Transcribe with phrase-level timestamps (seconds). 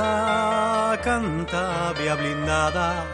[0.00, 3.04] raza Cantabria blindada,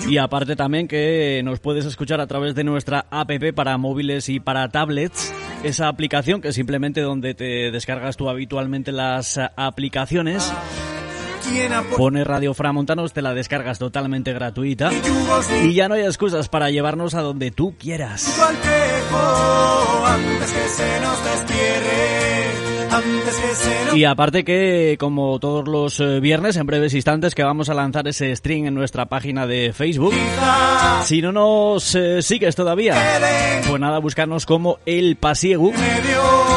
[0.07, 4.41] y aparte también que nos puedes escuchar a través de nuestra app para móviles y
[4.41, 5.33] para tablets.
[5.63, 10.53] Esa aplicación que simplemente donde te descargas tú habitualmente las aplicaciones.
[11.97, 14.91] Pone Radio Framontanos, te la descargas totalmente gratuita
[15.63, 18.41] y ya no hay excusas para llevarnos a donde tú quieras.
[23.95, 28.09] Y aparte que, como todos los eh, viernes, en breves instantes, que vamos a lanzar
[28.09, 30.15] ese stream en nuestra página de Facebook.
[31.05, 32.97] Si no nos eh, sigues todavía,
[33.69, 35.73] pues nada, buscarnos como El Pasiegu.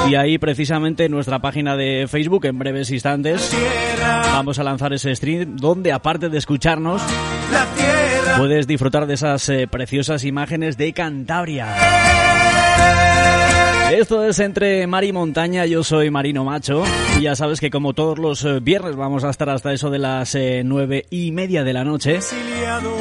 [0.10, 3.56] Y ahí precisamente en nuestra página de Facebook, en breves instantes,
[4.32, 7.02] vamos a lanzar ese stream donde aparte de escucharnos,
[8.38, 12.67] puedes disfrutar de esas eh, preciosas imágenes de Cantabria.
[13.92, 16.83] Esto es entre mar y montaña, yo soy Marino Macho.
[17.17, 19.98] Y ya sabes que como todos los eh, viernes vamos a estar hasta eso de
[19.98, 22.20] las eh, nueve y media de la noche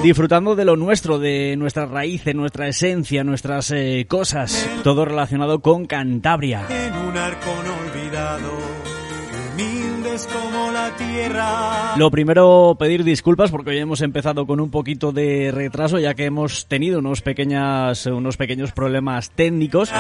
[0.02, 5.60] disfrutando de lo nuestro, de nuestra raíz, de nuestra esencia, nuestras eh, cosas, todo relacionado
[5.60, 6.66] con Cantabria.
[6.70, 8.66] En un arcón olvidado
[10.25, 11.97] como la tierra.
[11.97, 16.25] Lo primero, pedir disculpas porque hoy hemos empezado con un poquito de retraso ya que
[16.25, 19.91] hemos tenido unos, pequeñas, unos pequeños problemas técnicos.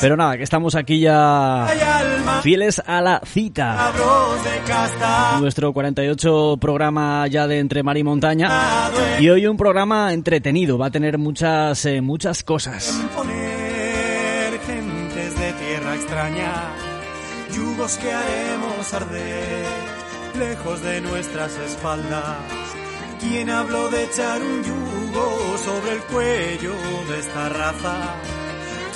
[0.00, 1.66] Pero nada, que estamos aquí ya
[2.42, 3.92] fieles a la cita.
[5.40, 8.50] Nuestro 48 programa ya de Entre Mar y Montaña.
[9.18, 13.00] Y hoy un programa entretenido, va a tener muchas, eh, muchas cosas.
[14.66, 16.90] gentes de tierra extraña
[17.54, 18.10] yugos que
[20.36, 22.38] lejos de nuestras espaldas.
[23.20, 26.74] ¿Quién habló de echar un yugo sobre el cuello
[27.08, 27.96] de esta raza?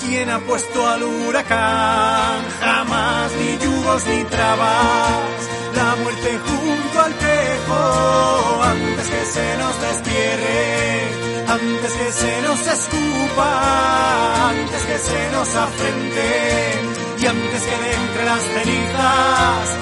[0.01, 2.43] ¿Quién ha puesto al huracán?
[2.59, 5.49] Jamás ni yugos ni trabas.
[5.75, 11.07] La muerte junto al tejo antes que se nos despierre,
[11.47, 18.25] antes que se nos escupa, antes que se nos afrente y antes que de entre
[18.25, 19.77] las cenizas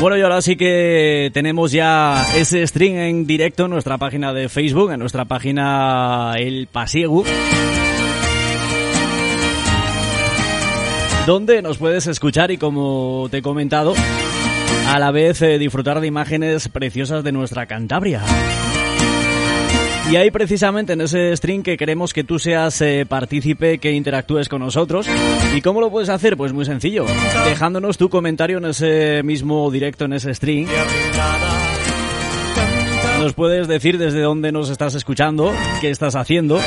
[0.00, 4.48] Bueno, y ahora sí que tenemos ya ese stream en directo en nuestra página de
[4.48, 7.22] Facebook, en nuestra página El Pasiegu.
[11.26, 13.92] Donde nos puedes escuchar y como te he comentado,
[14.88, 18.22] a la vez eh, disfrutar de imágenes preciosas de nuestra Cantabria.
[20.10, 24.48] Y ahí precisamente en ese stream que queremos que tú seas eh, partícipe, que interactúes
[24.48, 25.06] con nosotros.
[25.54, 26.36] ¿Y cómo lo puedes hacer?
[26.36, 27.06] Pues muy sencillo,
[27.44, 30.66] dejándonos tu comentario en ese mismo directo, en ese stream.
[33.20, 36.58] Nos puedes decir desde dónde nos estás escuchando, qué estás haciendo.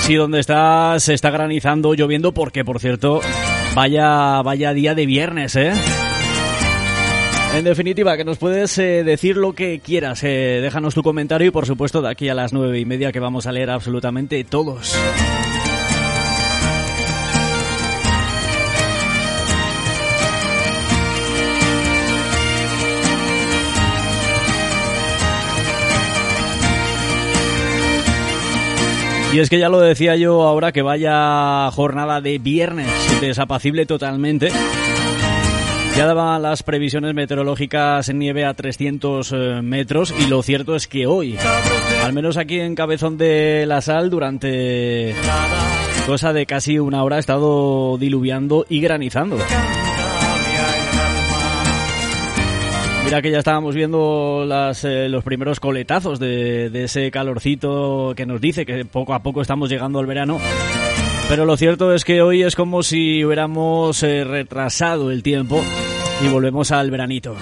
[0.00, 3.22] Si donde estás se está granizando, lloviendo, porque por cierto,
[3.74, 5.72] vaya, vaya día de viernes, ¿eh?
[7.54, 10.24] En definitiva, que nos puedes eh, decir lo que quieras.
[10.24, 13.20] Eh, déjanos tu comentario y por supuesto de aquí a las nueve y media que
[13.20, 14.96] vamos a leer absolutamente todos.
[29.34, 32.88] Y es que ya lo decía yo ahora que vaya jornada de viernes
[33.20, 34.50] desapacible totalmente.
[35.96, 40.88] Ya daban las previsiones meteorológicas en nieve a 300 eh, metros y lo cierto es
[40.88, 41.36] que hoy,
[42.02, 45.14] al menos aquí en Cabezón de la Sal, durante
[46.06, 49.36] cosa de casi una hora ha estado diluviando y granizando.
[53.04, 54.46] Mira que ya estábamos viendo
[54.84, 59.68] eh, los primeros coletazos de, ese calorcito que nos dice que poco a poco estamos
[59.68, 60.38] llegando al verano.
[61.32, 65.62] Pero lo cierto es que hoy es como si hubiéramos eh, retrasado el tiempo
[66.22, 67.34] y volvemos al veranito.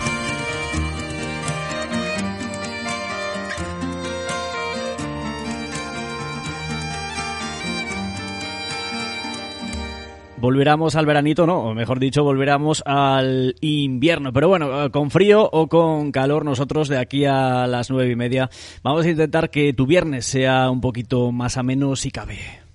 [10.36, 14.32] volveremos al veranito, no, mejor dicho, volveremos al invierno.
[14.32, 18.16] Pero bueno, eh, con frío o con calor, nosotros de aquí a las nueve y
[18.16, 18.50] media
[18.84, 22.69] vamos a intentar que tu viernes sea un poquito más ameno si cabe.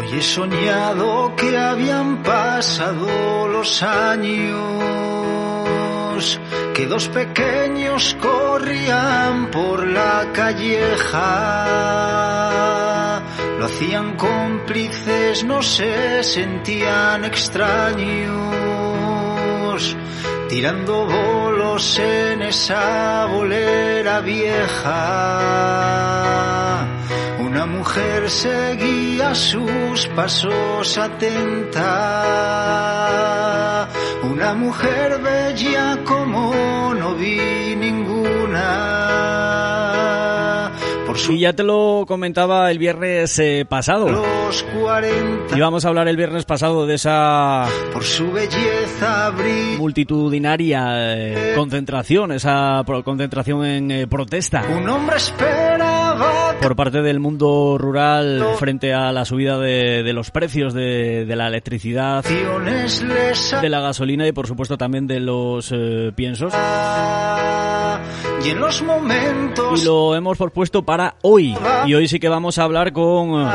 [0.00, 4.70] Hoy he soñado que habían pasado los años
[6.72, 11.26] que dos pequeños corrían por la calleja.
[13.58, 18.34] Lo hacían cómplices, no se sentían extraños,
[20.48, 25.90] tirando bolos en esa bolera vieja.
[27.50, 32.60] Una mujer seguía sus pasos atenta
[34.22, 38.70] una mujer bella como no vi ninguna.
[41.06, 41.32] Por su...
[41.32, 44.08] Y ya te lo comentaba el viernes eh, pasado.
[44.08, 45.56] Los 40.
[45.56, 49.76] Íbamos a hablar el viernes pasado de esa por su belleza brilla.
[49.78, 54.62] multitudinaria eh, concentración, esa concentración en eh, protesta.
[54.70, 55.89] Un hombre esperaba
[56.60, 61.36] por parte del mundo rural frente a la subida de, de los precios de, de,
[61.36, 66.52] la electricidad, de la gasolina y por supuesto también de los eh, piensos.
[68.44, 71.54] Y en los momentos Y lo hemos propuesto para hoy.
[71.86, 73.48] Y hoy sí que vamos a hablar con uh,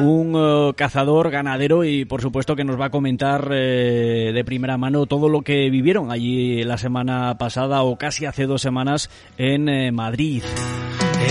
[0.00, 4.76] un uh, cazador ganadero y por supuesto que nos va a comentar eh, de primera
[4.76, 9.08] mano todo lo que vivieron allí la semana pasada o casi hace dos semanas
[9.38, 10.42] en eh, Madrid.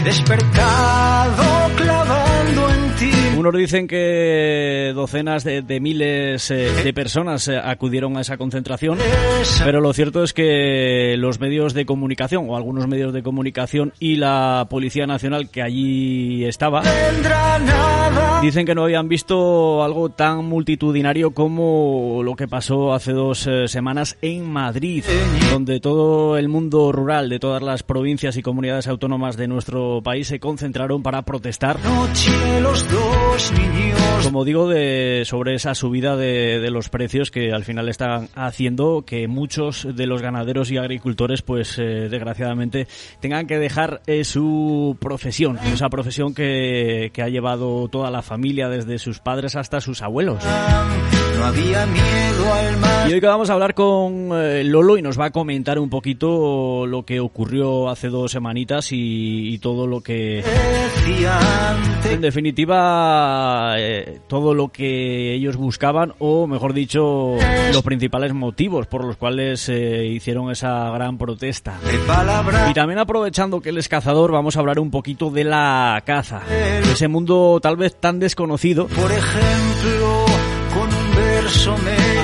[0.03, 1.43] Despertado
[1.77, 2.30] clavando
[3.41, 3.49] en ti.
[3.49, 8.97] Unos dicen que docenas de, de miles eh, de personas eh, acudieron a esa concentración,
[9.63, 14.15] pero lo cierto es que los medios de comunicación o algunos medios de comunicación y
[14.15, 16.83] la Policía Nacional que allí estaba
[18.41, 23.67] dicen que no habían visto algo tan multitudinario como lo que pasó hace dos eh,
[23.67, 25.03] semanas en Madrid,
[25.51, 30.27] donde todo el mundo rural de todas las provincias y comunidades autónomas de nuestro país
[30.27, 31.77] se concentraron para protestar.
[34.23, 39.27] Como digo, de, sobre esa subida de, los precios que al final están haciendo que
[39.27, 42.87] muchos de los ganaderos y agricultores, pues eh, desgraciadamente,
[43.19, 48.69] tengan que dejar eh, su profesión, esa profesión que, que ha llevado toda la familia,
[48.69, 50.43] desde sus padres hasta sus abuelos.
[51.41, 53.09] No había miedo al mar.
[53.09, 55.89] Y hoy que vamos a hablar con eh, Lolo y nos va a comentar un
[55.89, 60.43] poquito lo que ocurrió hace dos semanitas y, y todo lo que...
[62.05, 67.37] En definitiva, eh, todo lo que ellos buscaban o, mejor dicho,
[67.73, 71.79] los principales motivos por los cuales eh, hicieron esa gran protesta.
[72.69, 76.43] Y también aprovechando que él es cazador, vamos a hablar un poquito de la caza.
[76.83, 78.85] Ese mundo tal vez tan desconocido.
[78.85, 80.25] Por ejemplo,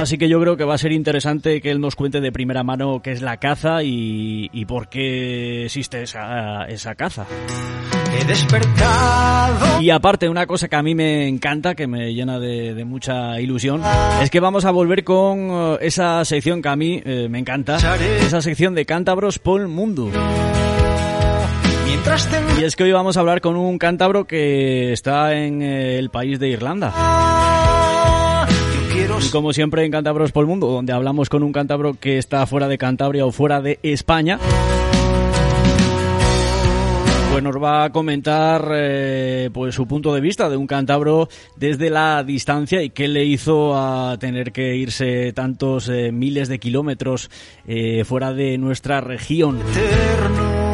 [0.01, 2.63] Así que yo creo que va a ser interesante que él nos cuente de primera
[2.63, 7.25] mano qué es la caza y, y por qué existe esa, esa caza.
[8.19, 9.81] He despertado.
[9.81, 13.39] Y aparte, una cosa que a mí me encanta, que me llena de, de mucha
[13.41, 13.81] ilusión,
[14.21, 17.77] es que vamos a volver con uh, esa sección que a mí eh, me encanta,
[18.21, 20.09] esa sección de cántabros por mundo.
[21.85, 22.61] Mientras te...
[22.61, 26.09] Y es que hoy vamos a hablar con un cántabro que está en eh, el
[26.09, 26.93] país de Irlanda.
[29.25, 32.45] Y como siempre en Cántabros por el Mundo, donde hablamos con un cántabro que está
[32.45, 34.39] fuera de Cantabria o fuera de España,
[37.31, 41.89] pues nos va a comentar eh, pues su punto de vista de un cántabro desde
[41.89, 47.29] la distancia y qué le hizo a tener que irse tantos eh, miles de kilómetros
[47.67, 49.59] eh, fuera de nuestra región.
[49.59, 50.73] Eterno,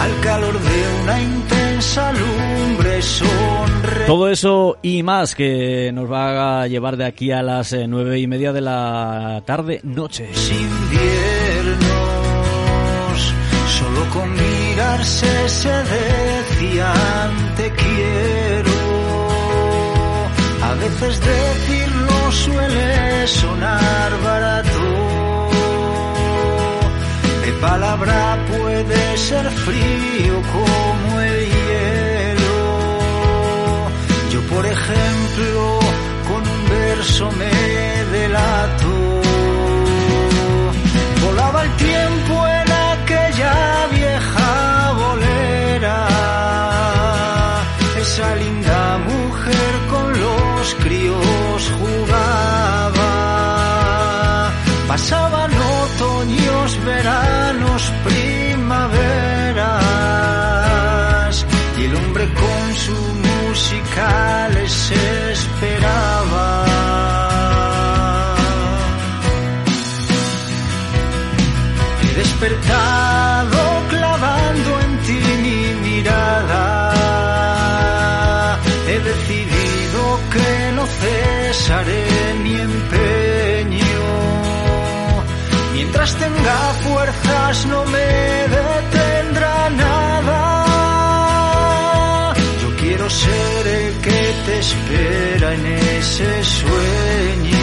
[0.00, 2.37] al calor de una intensa sonre.
[4.08, 8.18] Todo eso y más que nos va a llevar de aquí a las eh, nueve
[8.18, 10.30] y media de la tarde noche.
[10.50, 11.74] inviernos,
[13.68, 18.70] solo con mirarse se decían te quiero.
[20.62, 25.50] A veces decirlo suele sonar barato.
[27.44, 31.17] De palabra puede ser frío como
[34.58, 35.78] por ejemplo,
[36.26, 37.54] con un verso me
[38.16, 38.92] delato.
[41.24, 45.98] Volaba el tiempo en aquella vieja bolera.
[48.00, 53.12] Esa linda mujer con los críos jugaba.
[54.88, 55.52] Pasaban
[55.84, 59.06] otoños, veranos, primaveras.
[61.78, 63.17] Y el hombre con su
[63.68, 64.90] música les
[65.32, 66.64] esperaba.
[72.02, 73.60] He despertado
[73.90, 76.64] clavando en ti mi mirada.
[78.88, 80.00] He decidido
[80.32, 82.06] que no cesaré
[82.42, 84.06] mi empeño.
[85.74, 88.97] Mientras tenga fuerzas no me detendrá
[94.58, 97.58] te espera en ese sueño.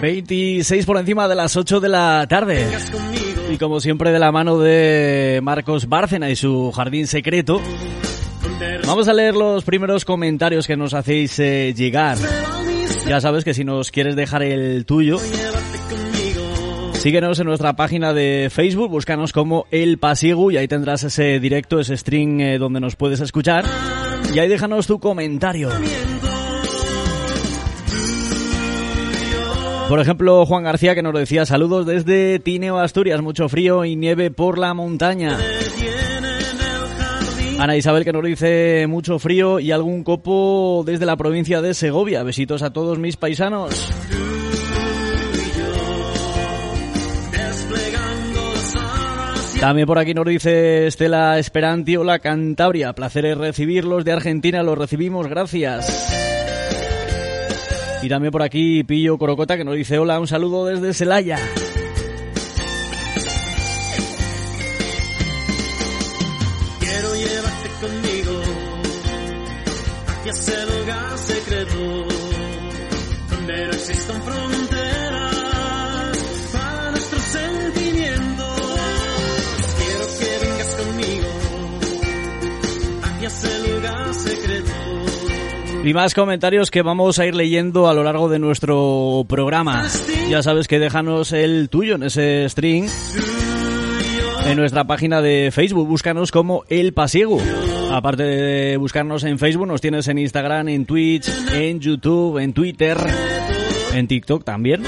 [0.00, 2.66] Veintiséis por encima de las 8 de la tarde.
[3.54, 7.60] Y como siempre de la mano de Marcos Bárcena y su jardín secreto,
[8.84, 12.18] vamos a leer los primeros comentarios que nos hacéis eh, llegar.
[13.06, 15.18] Ya sabes que si nos quieres dejar el tuyo,
[16.94, 21.78] síguenos en nuestra página de Facebook, búscanos como El Pasigu y ahí tendrás ese directo,
[21.78, 23.64] ese stream eh, donde nos puedes escuchar.
[24.34, 25.70] Y ahí déjanos tu comentario.
[29.88, 34.30] Por ejemplo, Juan García que nos decía saludos desde Tineo, Asturias, mucho frío y nieve
[34.30, 35.38] por la montaña.
[37.58, 42.22] Ana Isabel que nos dice mucho frío y algún copo desde la provincia de Segovia.
[42.22, 43.92] Besitos a todos mis paisanos.
[49.60, 54.76] También por aquí nos dice Estela Esperanti, hola Cantabria, placer es recibirlos de Argentina, los
[54.76, 56.23] recibimos, gracias.
[58.04, 61.38] Y también por aquí Pillo Corocota que nos dice hola, un saludo desde Celaya.
[85.84, 89.86] Y más comentarios que vamos a ir leyendo a lo largo de nuestro programa.
[90.30, 92.86] Ya sabes que déjanos el tuyo en ese string
[94.46, 95.86] en nuestra página de Facebook.
[95.86, 97.38] Búscanos como El Pasiego.
[97.92, 102.96] Aparte de buscarnos en Facebook, nos tienes en Instagram, en Twitch, en YouTube, en Twitter,
[103.92, 104.84] en TikTok también.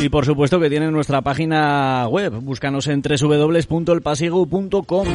[0.00, 2.34] Y por supuesto que tienen nuestra página web.
[2.40, 5.08] Búscanos en www.elpasiego.com.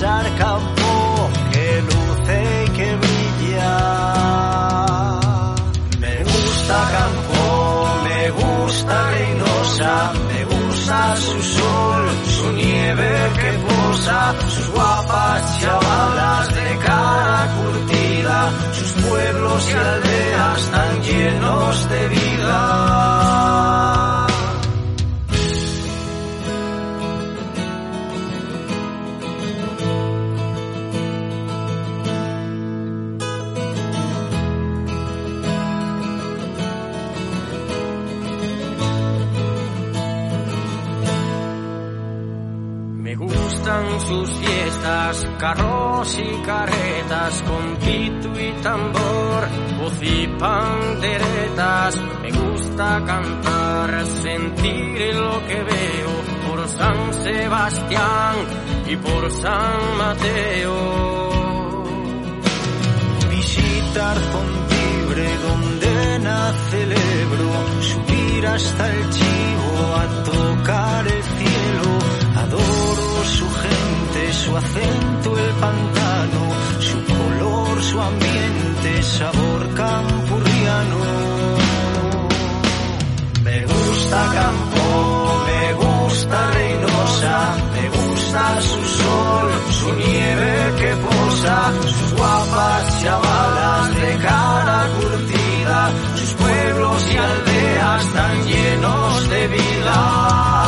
[0.00, 3.76] campo que luce y que brilla.
[5.98, 7.42] Me gusta campo,
[8.04, 16.78] me gusta Reynosa, me gusta su sol, su nieve que posa, sus guapas chavalas de
[16.86, 22.19] cara curtida, sus pueblos y aldeas tan llenos de vida.
[45.38, 49.48] Carros y carretas, con pito y tambor,
[49.80, 51.98] voz y panderetas.
[52.22, 56.12] Me gusta cantar, sentir lo que veo
[56.46, 58.34] por San Sebastián
[58.86, 61.32] y por San Mateo.
[63.30, 71.98] Visitar Fontibre donde nace el Ebro, subir hasta el Chivo a tocar el cielo.
[72.36, 73.46] Adoro su
[74.32, 76.42] su acento, el pantano,
[76.80, 80.98] su color, su ambiente, sabor campurriano.
[83.44, 92.14] Me gusta campo, me gusta Reynosa, me gusta su sol, su nieve que posa, sus
[92.14, 100.60] guapas chavalas de cara curtida, sus pueblos y aldeas tan llenos de vida.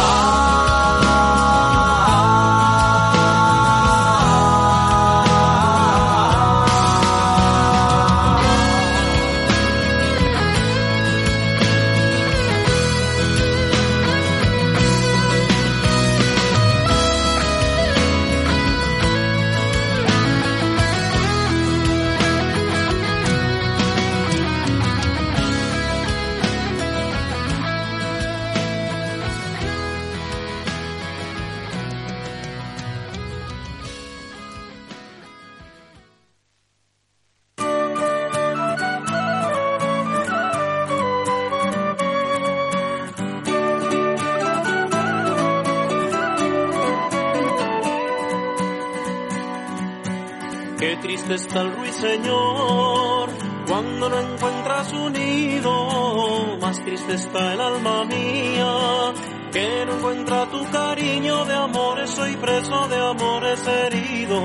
[51.33, 53.31] Triste está el ruiseñor
[53.67, 56.59] cuando no encuentra su nido.
[56.61, 59.15] Más triste está el alma mía
[59.51, 62.11] que no encuentra tu cariño de amores.
[62.11, 64.41] Soy preso de amores herido.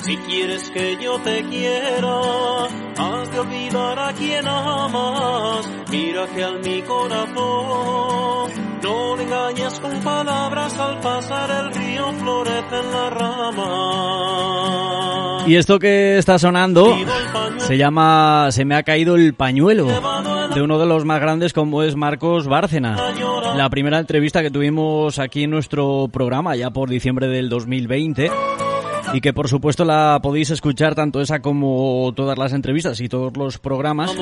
[0.00, 2.20] Si quieres que yo te quiera,
[2.98, 5.68] has de olvidar a quien amas.
[5.92, 8.49] Mira que al mi corazón
[8.82, 10.78] no le engañas con palabras.
[10.78, 14.50] Al pasar el río florecen las ramas.
[15.46, 16.96] Y esto que está sonando
[17.58, 19.86] se llama Se me ha caído el pañuelo
[20.54, 22.96] de uno de los más grandes como es Marcos Bárcena.
[23.56, 28.30] La primera entrevista que tuvimos aquí en nuestro programa ya por diciembre del 2020
[29.12, 33.36] y que por supuesto la podéis escuchar tanto esa como todas las entrevistas y todos
[33.36, 34.14] los programas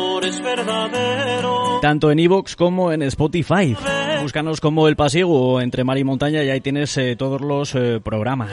[1.80, 3.76] tanto en iVoox como en Spotify.
[4.20, 8.00] Búscanos como El Pasiego entre mar y montaña y ahí tienes eh, todos los eh,
[8.02, 8.50] programas.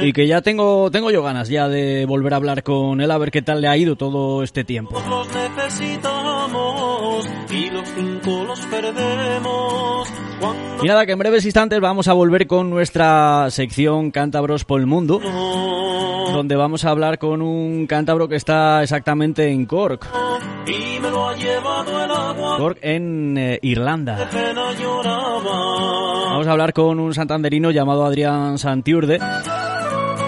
[0.00, 3.18] Y que ya tengo tengo yo ganas ya de volver a hablar con él a
[3.18, 5.00] ver qué tal le ha ido todo este tiempo.
[5.08, 9.97] Los necesitamos y los cinco los perdemos.
[10.82, 14.86] Y nada, que en breves instantes vamos a volver con nuestra sección Cántabros por el
[14.86, 20.06] Mundo, donde vamos a hablar con un cántabro que está exactamente en Cork.
[22.58, 24.28] Cork en eh, Irlanda.
[26.30, 29.18] Vamos a hablar con un santanderino llamado Adrián Santiurde.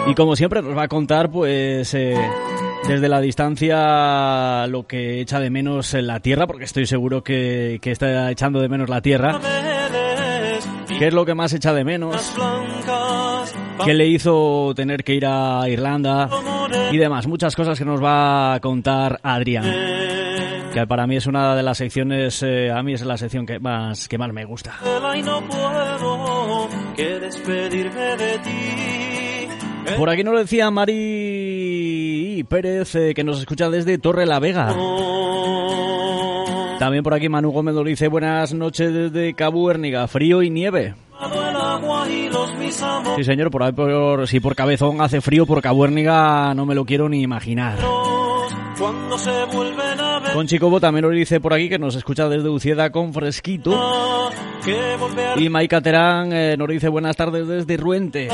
[0.09, 2.17] Y como siempre nos va a contar, pues, eh,
[2.89, 7.79] desde la distancia lo que echa de menos en la tierra, porque estoy seguro que,
[7.81, 9.39] que está echando de menos la tierra.
[11.01, 12.35] ¿Qué es lo que más echa de menos?
[13.87, 16.29] ¿Qué le hizo tener que ir a Irlanda?
[16.93, 19.65] Y demás, muchas cosas que nos va a contar Adrián.
[20.75, 23.59] que para mí es una de las secciones, eh, a mí es la sección que
[23.59, 24.75] más, que más me gusta.
[25.25, 29.97] no puedo que despedirme de ti.
[29.97, 34.77] Por aquí nos decía Mari Pérez, eh, que nos escucha desde Torre la Vega.
[36.81, 40.95] También por aquí Manu Gómez nos dice buenas noches desde Cabuérniga, frío y nieve.
[43.17, 47.21] Sí, señor, por si por Cabezón hace frío, por Cabuérniga no me lo quiero ni
[47.21, 47.77] imaginar.
[50.33, 54.31] Con Chicobo también nos dice por aquí que nos escucha desde Ucieda con fresquito.
[55.37, 58.31] Y Maika Terán eh, nos dice buenas tardes desde Ruente.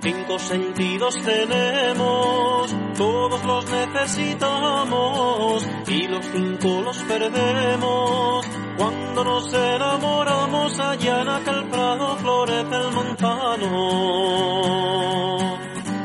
[0.00, 2.74] Cinco sentidos tenemos,
[3.48, 8.46] los necesitamos y los cinco los perdemos.
[8.76, 13.70] Cuando nos enamoramos allá en aquel prado florece el montano.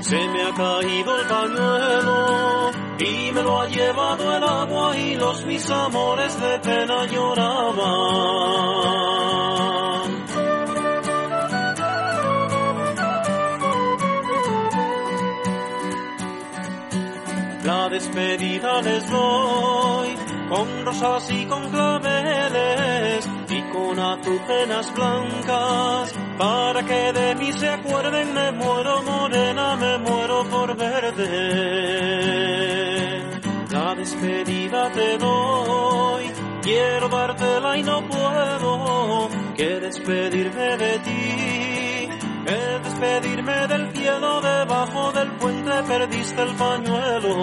[0.02, 5.46] Se me ha caído el pañuelo y me lo ha llevado el agua y los
[5.46, 8.64] mis amores de pena lloraban.
[17.94, 20.16] Despedida les doy
[20.50, 28.34] con rosas y con claveles y con azucenas blancas para que de mí se acuerden
[28.34, 31.30] me muero morena me muero por verde
[33.70, 36.32] la despedida te doy
[36.64, 41.93] quiero dártela y no puedo que despedirme de ti
[42.46, 47.34] es despedirme del cielo debajo del puente perdiste el pañuelo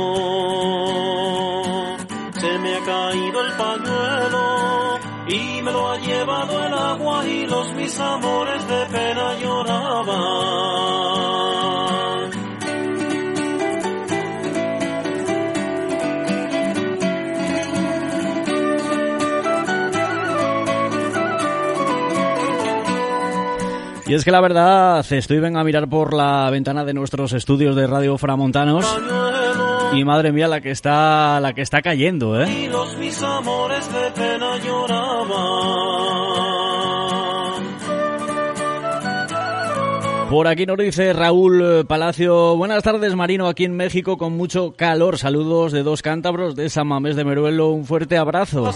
[2.41, 7.73] se me ha caído el pañuelo y me lo ha llevado el agua y los
[7.75, 11.50] mis amores de pena lloraban.
[24.11, 27.77] Y es que la verdad, estoy ven a mirar por la ventana de nuestros estudios
[27.77, 28.85] de Radio Framontanos
[29.93, 32.69] y madre mía la que está la que está cayendo, ¿eh?
[40.31, 45.19] Por aquí nos dice Raúl Palacio, buenas tardes Marino, aquí en México con mucho calor,
[45.19, 48.71] saludos de dos cántabros de San Mamés de Meruelo, un fuerte abrazo.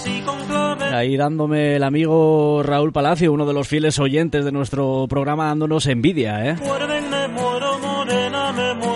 [0.93, 5.87] Ahí dándome el amigo Raúl Palacio, uno de los fieles oyentes de nuestro programa, dándonos
[5.87, 6.57] envidia, ¿eh?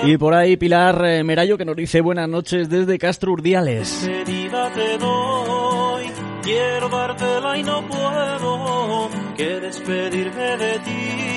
[0.02, 4.10] Y por ahí Pilar eh, Merayo que nos dice buenas noches desde Castro Urdiales.
[6.42, 11.27] Quiero dártela y no puedo que despedirme de ti.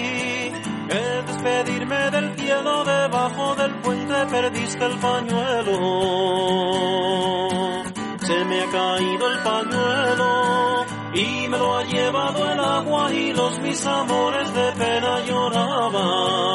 [0.91, 5.77] Es despedirme del cielo debajo del puente perdiste el pañuelo.
[8.19, 13.59] Se me ha caído el pañuelo y me lo ha llevado el agua y los
[13.61, 16.51] mis amores de pena lloraban.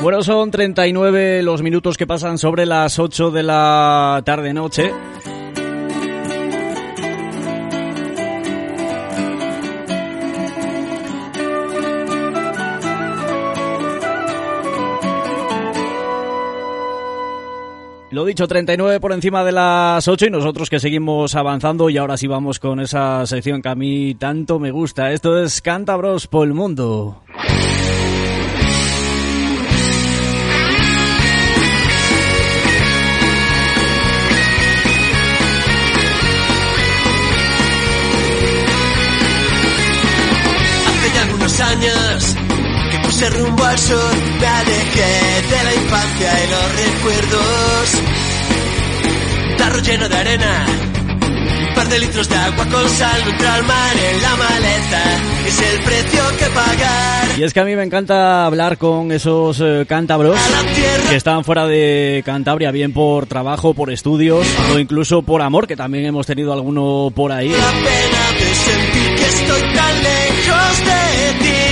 [0.00, 4.92] Bueno, son 39 los minutos que pasan sobre las 8 de la tarde-noche.
[18.14, 22.16] Lo dicho, 39 por encima de las 8 y nosotros que seguimos avanzando y ahora
[22.16, 25.10] sí vamos con esa sección que a mí tanto me gusta.
[25.10, 27.24] Esto es Cántabros por el Mundo.
[43.24, 48.02] Puse rumbo al sur, me alejé de la infancia y los recuerdos.
[49.58, 50.66] Tarro lleno de arena,
[51.74, 55.02] par de litros de agua con sal, neutral mar en la maleta,
[55.46, 57.38] es el precio que pagar.
[57.38, 60.38] Y es que a mí me encanta hablar con esos eh, cántabros
[61.08, 65.76] que están fuera de Cantabria, bien por trabajo, por estudios o incluso por amor, que
[65.76, 67.48] también hemos tenido alguno por ahí.
[67.48, 71.63] la pena de sentir que estoy tan lejos de ti.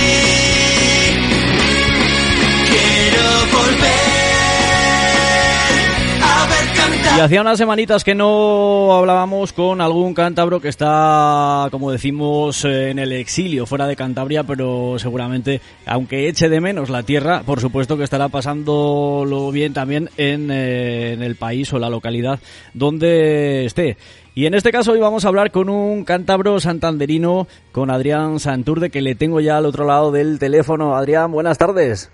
[7.15, 12.89] Y hacía unas semanitas que no hablábamos con algún cántabro que está, como decimos, eh,
[12.89, 17.61] en el exilio, fuera de Cantabria, pero seguramente, aunque eche de menos la tierra, por
[17.61, 22.39] supuesto que estará pasándolo bien también en, eh, en el país o la localidad
[22.73, 23.95] donde esté.
[24.33, 28.89] Y en este caso hoy vamos a hablar con un cántabro santanderino, con Adrián Santurde,
[28.89, 30.95] que le tengo ya al otro lado del teléfono.
[30.95, 32.09] Adrián, buenas tardes.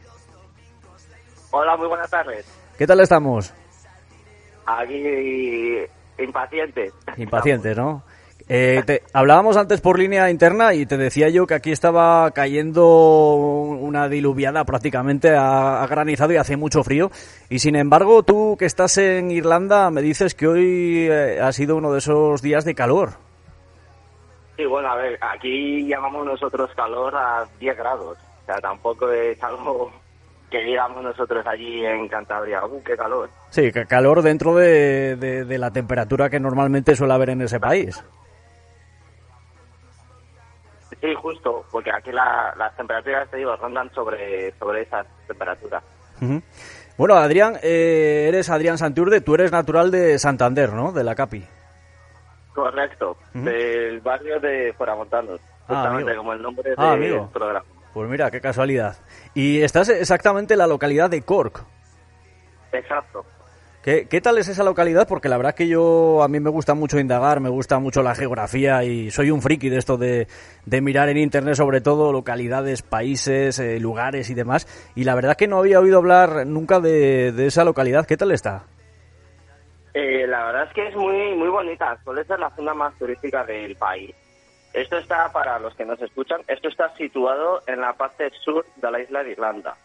[1.51, 2.45] Hola, muy buenas tardes.
[2.77, 3.53] ¿Qué tal estamos?
[4.77, 5.77] Aquí
[6.17, 6.93] impacientes.
[7.17, 8.03] Impacientes, ¿no?
[8.51, 12.87] Eh, te, hablábamos antes por línea interna y te decía yo que aquí estaba cayendo
[13.35, 17.11] una diluviada prácticamente, ha, granizado y hace mucho frío.
[17.49, 21.75] Y sin embargo, tú que estás en Irlanda, me dices que hoy eh, ha sido
[21.75, 23.11] uno de esos días de calor.
[24.57, 28.17] Sí, bueno, a ver, aquí llamamos nosotros calor a 10 grados.
[28.17, 29.91] O sea, tampoco es algo
[30.49, 32.65] que digamos nosotros allí en Cantabria.
[32.65, 33.29] ¡Uh, qué calor!
[33.49, 38.03] Sí, calor dentro de, de la temperatura que normalmente suele haber en ese país.
[41.01, 45.81] Sí, justo, porque aquí las temperaturas, te digo, rondan sobre, sobre esas temperaturas.
[46.97, 50.91] Bueno, Adrián, eh, eres Adrián Santurde, tú eres natural de Santander, ¿no?
[50.91, 51.45] De la CAPI.
[52.53, 57.65] Correcto, del barrio de Foramontanos, ah, justamente como el nombre ah, del programa.
[57.93, 58.97] Pues mira, qué casualidad.
[59.33, 61.63] Y estás exactamente en la localidad de Cork.
[62.73, 63.25] Exacto.
[63.81, 65.07] ¿Qué, tal es esa localidad?
[65.07, 68.13] Porque la verdad que yo, a mí me gusta mucho indagar, me gusta mucho la
[68.13, 70.27] geografía y soy un friki de esto de,
[70.81, 74.67] mirar en internet sobre todo localidades, países, eh, lugares y demás.
[74.95, 78.05] Y la verdad que no había oído hablar nunca de, esa localidad.
[78.05, 78.65] ¿Qué tal está?
[79.93, 81.97] Eh, la verdad es que es muy, muy bonita.
[82.03, 84.13] Suele ser la zona más turística del país.
[84.73, 88.91] Esto está, para los que nos escuchan, esto está situado en la parte sur de
[88.91, 89.75] la isla de Irlanda.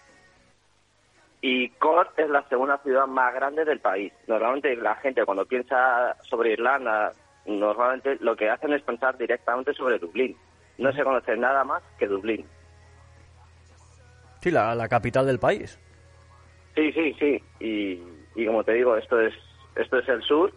[1.47, 4.11] Y Cork es la segunda ciudad más grande del país.
[4.27, 7.13] Normalmente la gente cuando piensa sobre Irlanda,
[7.45, 10.35] normalmente lo que hacen es pensar directamente sobre Dublín.
[10.79, 12.47] No se conoce nada más que Dublín.
[14.41, 15.79] Sí, la, capital del país.
[16.77, 17.43] Sí, sí, sí.
[17.61, 19.35] Y, como te digo, esto es
[19.77, 20.51] esto es el sur.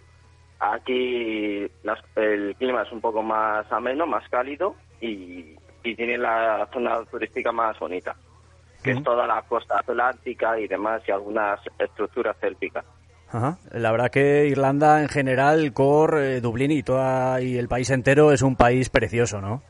[0.60, 1.70] Aquí
[2.16, 7.52] el clima es un poco más ameno, más cálido y, y tiene la zona turística
[7.52, 8.16] más bonita
[8.88, 12.86] que es toda la costa atlántica y demás, y algunas estructuras célticas.
[13.30, 13.58] Ajá.
[13.72, 18.32] La verdad que Irlanda en general, Cor, eh, Dublín y toda y el país entero
[18.32, 19.62] es un país precioso, ¿no?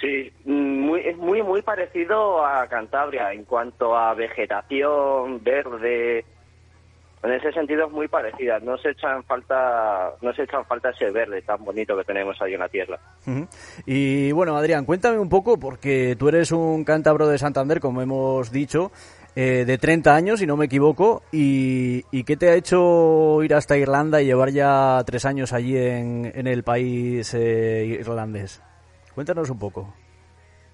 [0.00, 6.24] Sí, muy, es muy muy parecido a Cantabria en cuanto a vegetación verde,
[7.22, 8.58] en ese sentido es muy parecida.
[8.60, 12.54] No se echan falta, no se echan falta ese verde tan bonito que tenemos ahí
[12.54, 12.98] en la tierra.
[13.84, 18.50] Y bueno, Adrián, cuéntame un poco, porque tú eres un cántabro de Santander, como hemos
[18.50, 18.90] dicho,
[19.36, 23.76] eh, de 30 años, si no me equivoco, y, qué te ha hecho ir hasta
[23.76, 28.62] Irlanda y llevar ya tres años allí en, en el país eh, irlandés?
[29.14, 29.92] Cuéntanos un poco.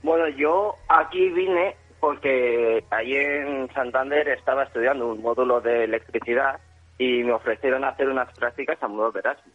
[0.02, 1.74] Bueno, yo aquí vine
[2.06, 6.60] porque allí en Santander estaba estudiando un módulo de electricidad
[6.98, 9.54] y me ofrecieron hacer unas prácticas a modo de Erasmus.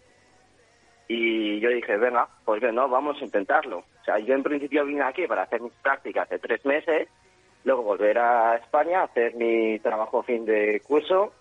[1.08, 3.78] Y yo dije, venga, pues no, vamos a intentarlo.
[3.78, 7.08] O sea, yo en principio vine aquí para hacer mis prácticas de tres meses,
[7.64, 11.32] luego volver a España, hacer mi trabajo fin de curso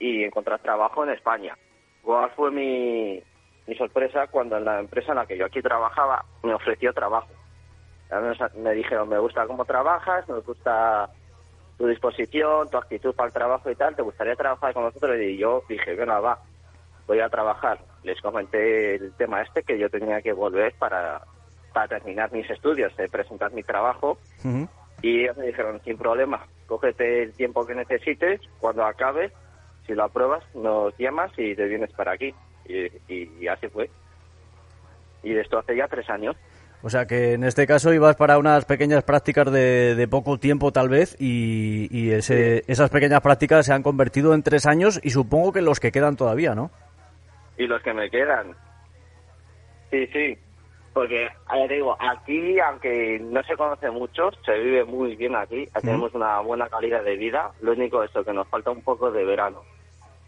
[0.00, 1.56] y encontrar trabajo en España.
[2.02, 3.22] ¿Cuál fue mi,
[3.68, 7.28] mi sorpresa cuando en la empresa en la que yo aquí trabajaba me ofreció trabajo?
[8.56, 11.10] Me dijeron, me gusta cómo trabajas, me gusta
[11.76, 15.16] tu disposición, tu actitud para el trabajo y tal, ¿te gustaría trabajar con nosotros?
[15.20, 16.38] Y yo dije, bueno, va,
[17.06, 17.78] voy a trabajar.
[18.02, 21.22] Les comenté el tema este, que yo tenía que volver para,
[21.72, 24.18] para terminar mis estudios, de presentar mi trabajo.
[25.02, 29.32] Y ellos me dijeron, sin problema, cógete el tiempo que necesites, cuando acabes,
[29.86, 32.34] si lo apruebas, nos llamas y te vienes para aquí.
[32.66, 32.88] Y,
[33.40, 33.88] y así fue.
[35.22, 36.36] Y esto hace ya tres años.
[36.82, 40.88] O sea que en este caso ibas para unas pequeñas prácticas de, poco tiempo tal
[40.88, 45.60] vez y, ese, esas pequeñas prácticas se han convertido en tres años y supongo que
[45.60, 46.70] los que quedan todavía, ¿no?
[47.56, 48.54] Y los que me quedan.
[49.90, 50.38] Sí, sí.
[50.92, 51.28] Porque,
[51.68, 55.66] te digo, aquí, aunque no se conoce mucho, se vive muy bien aquí.
[55.80, 57.52] Tenemos una buena calidad de vida.
[57.60, 59.62] Lo único es que nos falta un poco de verano.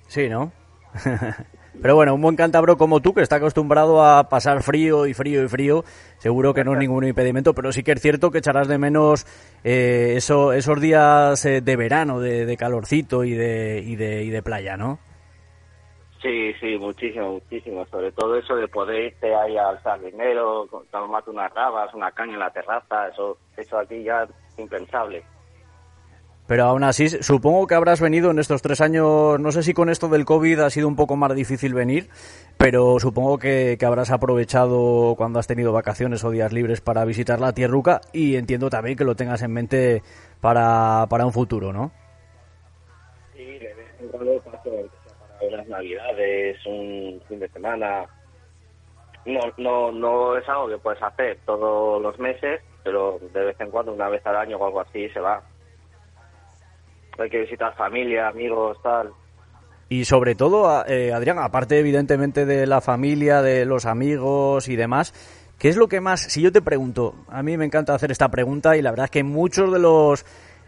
[0.06, 0.52] Sí, ¿no?
[1.82, 5.42] Pero bueno, un buen cántabro como tú, que está acostumbrado a pasar frío y frío
[5.42, 5.82] y frío,
[6.18, 9.26] seguro que no es ningún impedimento, pero sí que es cierto que echarás de menos
[9.64, 14.42] eh, eso, esos días eh, de verano, de, calorcito y de, y, de, y de
[14.42, 14.98] playa, ¿no?
[16.20, 17.86] Sí, sí, muchísimo, muchísimo.
[17.86, 22.40] Sobre todo eso de poder irte ahí al sardinero, tomarte unas rabas, una caña en
[22.40, 25.24] la terraza, eso, eso aquí ya es impensable.
[26.50, 29.88] Pero aún así, supongo que habrás venido en estos tres años, no sé si con
[29.88, 32.08] esto del COVID ha sido un poco más difícil venir,
[32.58, 37.52] pero supongo que, habrás aprovechado cuando has tenido vacaciones o días libres para visitar la
[37.52, 40.02] tierruca y entiendo también que lo tengas en mente
[40.40, 41.92] para, para un futuro, ¿no?
[43.32, 44.72] Sí, de vez en cuando paso
[45.40, 48.06] para navidades, un fin de semana.
[49.24, 53.70] No, no, no es algo que puedes hacer todos los meses, pero de vez en
[53.70, 55.44] cuando, una vez al año o algo así, se va.
[57.20, 59.10] Hay que visitar familia, amigos, tal.
[59.88, 65.12] Y sobre todo, eh, Adrián, aparte evidentemente de la familia, de los amigos y demás,
[65.58, 68.28] ¿qué es lo que más, si yo te pregunto, a mí me encanta hacer esta
[68.28, 70.24] pregunta y la verdad es que muchos de los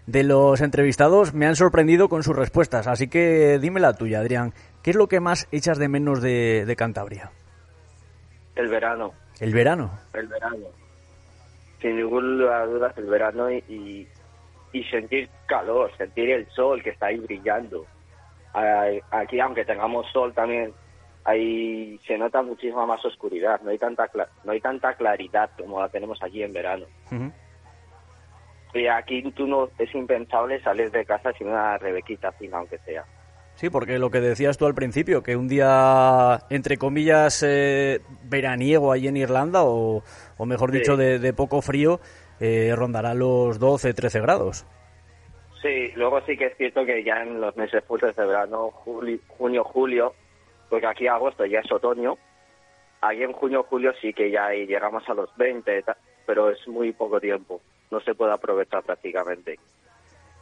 [0.06, 4.52] de los entrevistados me han sorprendido con sus respuestas, así que dime la tuya, Adrián,
[4.82, 7.30] ¿qué es lo que más echas de menos de, de Cantabria?
[8.56, 9.12] El verano.
[9.40, 9.98] ¿El verano?
[10.12, 10.66] El verano.
[11.80, 14.08] Sin ninguna duda el verano y, y,
[14.72, 17.86] y sentir calor, sentir el sol que está ahí brillando.
[19.10, 20.72] Aquí aunque tengamos sol también
[21.24, 23.60] ahí se nota muchísima más oscuridad.
[23.62, 24.10] No hay tanta
[24.44, 26.86] no hay tanta claridad como la tenemos allí en verano.
[28.74, 33.04] Y aquí tú no es impensable salir de casa sin una rebequita fina aunque sea.
[33.54, 38.92] Sí, porque lo que decías tú al principio, que un día, entre comillas, eh, veraniego
[38.92, 40.02] ahí en Irlanda, o,
[40.38, 42.00] o mejor dicho, de, poco frío,
[42.40, 44.66] eh, rondará los 12, 13 grados.
[45.62, 49.64] Sí, luego sí que es cierto que ya en los meses fuertes de verano, junio,
[49.64, 50.14] julio,
[50.68, 52.18] porque aquí agosto ya es otoño,
[53.00, 55.84] ahí en junio, julio sí que ya llegamos a los 20,
[56.26, 57.60] pero es muy poco tiempo,
[57.92, 59.58] no se puede aprovechar prácticamente.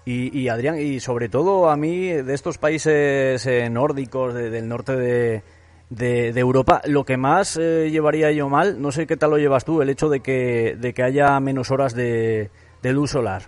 [0.06, 5.42] Y, Adrián, y sobre todo a mí, de estos países eh, nórdicos del norte de,
[5.90, 9.64] de, Europa, lo que más eh, llevaría yo mal, no sé qué tal lo llevas
[9.64, 12.50] tú, el hecho de que, de que haya menos horas de,
[12.82, 13.42] luz solar.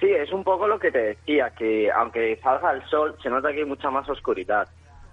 [0.00, 3.52] Sí, es un poco lo que te decía, que aunque salga el sol, se nota
[3.52, 4.68] que hay mucha más oscuridad.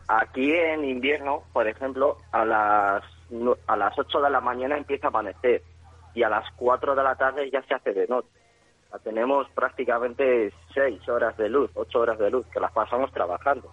[0.07, 3.03] Aquí en invierno, por ejemplo, a las,
[3.67, 5.61] a las 8 de la mañana empieza a amanecer
[6.15, 8.29] y a las 4 de la tarde ya se hace de noche.
[9.03, 13.71] tenemos prácticamente 6 horas de luz, 8 horas de luz, que las pasamos trabajando.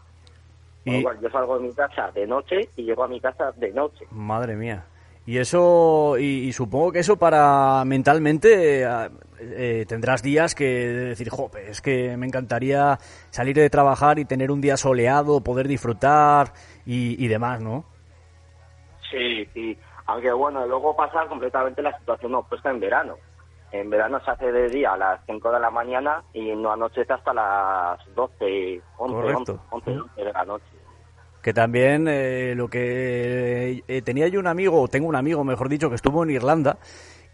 [0.95, 4.07] Igual, yo salgo de mi casa de noche y llego a mi casa de noche.
[4.11, 4.85] Madre mía.
[5.27, 9.09] Y eso, y, supongo que eso para mentalmente eh,
[9.41, 12.99] eh, tendrás días que decir, jope, es que me encantaría
[13.31, 16.53] salir de trabajar y tener un día soleado, poder disfrutar
[16.87, 17.85] y, demás, ¿no?
[19.11, 19.77] Sí, sí.
[20.07, 23.17] Aunque bueno, luego pasa completamente la situación opuesta en verano.
[23.73, 27.13] En verano se hace de día a las 5 de la mañana y no anochece
[27.13, 30.65] hasta las 12, 11, 11, de la noche.
[31.43, 35.69] Que también eh, lo que eh, tenía yo un amigo, o tengo un amigo, mejor
[35.69, 36.79] dicho, que estuvo en Irlanda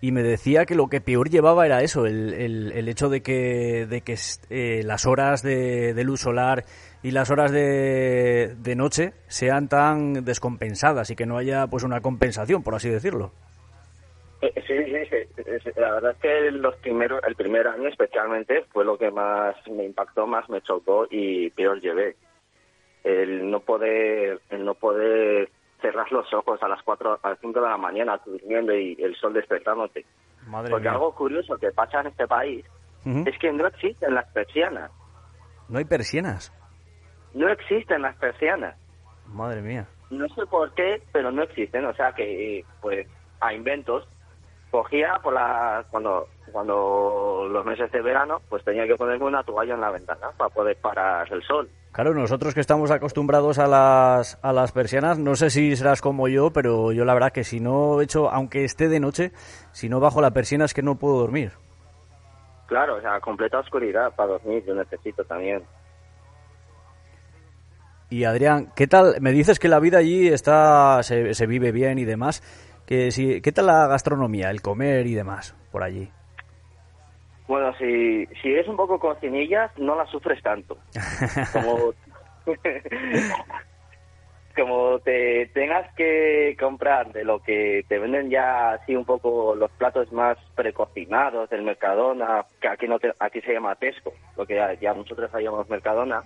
[0.03, 3.87] y me decía que lo que peor llevaba era eso, el, el, hecho de que,
[3.87, 4.18] de que
[4.51, 6.64] eh, las horas de, luz solar
[7.05, 12.01] y las horas de, de, noche sean tan descompensadas y que no haya pues una
[12.01, 13.31] compensación, por así decirlo.
[14.42, 15.07] Sí, sí,
[15.62, 19.55] sí, La verdad es que los primeros, el primer año especialmente fue lo que más
[19.68, 22.16] me impactó, más me chocó y peor llevé
[23.05, 25.48] el no poder, el no poder
[25.81, 29.14] cerrar los ojos a las 4, a las 5 de la mañana durmiendo y el
[29.16, 30.05] sol despertándote.
[30.70, 32.64] Porque algo curioso que pasa en este país
[33.05, 34.90] es que no existen las persianas.
[35.68, 36.52] ¿No hay persianas?
[37.35, 38.76] No existen las persianas.
[39.27, 39.87] Madre mía.
[40.10, 41.85] No sé por qué, pero no existen.
[41.87, 43.06] O sea que, pues,
[43.40, 44.06] a inventos,
[44.73, 49.75] cogía por la, cuando, cuando los meses de verano, pues tenía que ponerme una toalla
[49.75, 51.68] en la ventana para poder parar el sol.
[51.92, 56.27] Claro, nosotros que estamos acostumbrados a las, a las persianas, no sé si serás como
[56.27, 59.31] yo, pero yo la verdad que si no hecho, aunque esté de noche,
[59.73, 61.52] si no bajo la persiana es que no puedo dormir.
[62.66, 65.62] Claro, o sea, completa oscuridad para dormir, yo necesito también.
[68.08, 69.16] Y Adrián, ¿qué tal?
[69.20, 72.42] Me dices que la vida allí está, se, se vive bien y demás.
[72.93, 76.11] Que si, ¿Qué tal la gastronomía, el comer y demás por allí?
[77.49, 80.77] Bueno, si, si eres un poco cocinillas, no la sufres tanto.
[81.55, 81.95] Como,
[84.55, 89.71] como te tengas que comprar de lo que te venden ya así un poco los
[89.71, 94.93] platos más precocinados del Mercadona, que aquí no aquí se llama Tesco, lo que ya,
[94.93, 96.25] nosotros llamamos Mercadona.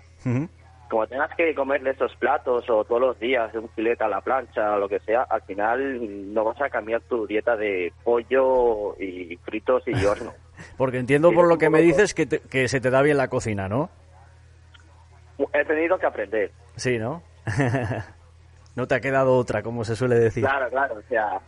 [0.88, 4.74] Como tengas que comerle esos platos o todos los días un filete a la plancha
[4.74, 9.36] o lo que sea, al final no vas a cambiar tu dieta de pollo y
[9.38, 10.32] fritos y horno.
[10.76, 13.68] Porque entiendo por lo que me dices que, que se te da bien la cocina,
[13.68, 13.90] ¿no?
[15.52, 16.52] He tenido que aprender.
[16.76, 17.22] Sí, ¿no?
[18.76, 20.44] no te ha quedado otra, como se suele decir.
[20.44, 21.40] Claro, claro, o sea,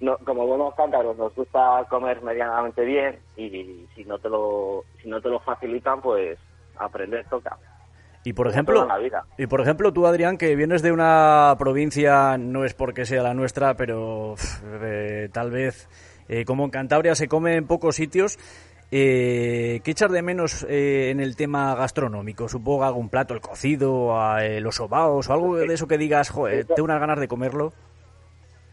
[0.00, 5.08] no, como buenos cántaros nos gusta comer medianamente bien y si no te lo si
[5.08, 6.38] no te lo facilitan, pues
[6.76, 7.56] aprender toca.
[8.24, 8.86] Y por ejemplo,
[9.36, 13.34] y por ejemplo, tú Adrián que vienes de una provincia no es porque sea la
[13.34, 14.34] nuestra, pero
[14.80, 15.88] eh, tal vez
[16.28, 18.38] eh, como en Cantabria se come en pocos sitios,
[18.94, 22.46] Eh, ¿Qué echar de menos eh, en el tema gastronómico?
[22.46, 26.66] Supongo algún plato, el cocido, eh, los sobaos o algo de eso que digas, joder,
[26.66, 27.72] tengo unas ganas de comerlo.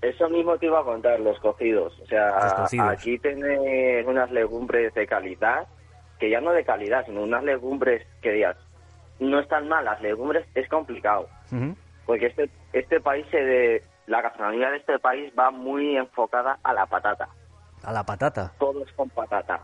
[0.02, 1.98] Eso mismo te iba a contar, los cocidos.
[2.02, 2.32] O sea,
[2.90, 5.66] aquí tenés unas legumbres de calidad,
[6.20, 8.58] que ya no de calidad, sino unas legumbres que digas,
[9.20, 11.28] no están malas, legumbres es complicado.
[12.06, 16.74] Porque este, este país, se de, la gastronomía de este país va muy enfocada a
[16.74, 17.30] la patata.
[17.84, 18.54] ¿A la patata?
[18.60, 19.62] Todo es con patata.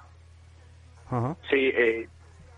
[1.49, 2.07] Sí, eh,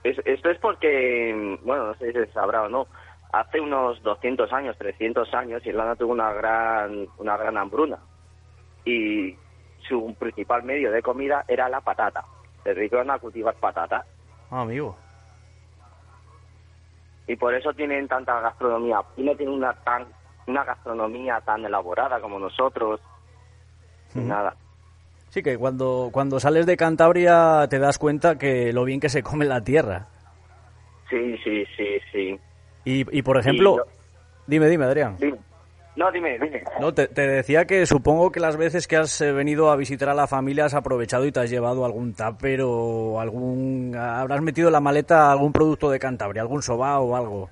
[0.03, 2.87] esto es porque, bueno, no sé si se sabrá o no,
[3.31, 7.99] hace unos 200 años, 300 años, Irlanda tuvo una gran, una gran hambruna
[8.85, 9.35] y
[9.87, 12.23] su principal medio de comida era la patata.
[12.63, 14.05] Se dedicaron a cultivar patata.
[14.49, 14.97] Ah, amigo.
[17.27, 19.01] Y por eso tienen tanta gastronomía.
[19.17, 20.05] Y no tienen una, tan,
[20.47, 23.01] una gastronomía tan elaborada como nosotros.
[24.15, 24.55] Nada.
[25.29, 29.23] Sí, que cuando, cuando sales de Cantabria te das cuenta que lo bien que se
[29.23, 30.07] come la tierra.
[31.09, 32.39] Sí, sí, sí, sí.
[32.85, 33.85] Y, y por ejemplo,
[34.47, 35.17] dime, dime, Adrián.
[35.97, 36.63] No, dime, dime.
[36.79, 40.13] No, te, decía que supongo que las veces que has eh, venido a visitar a
[40.13, 43.95] la familia has aprovechado y te has llevado algún tupper o algún...
[43.97, 47.49] habrás metido en la maleta algún producto de Cantabria, algún soba o algo.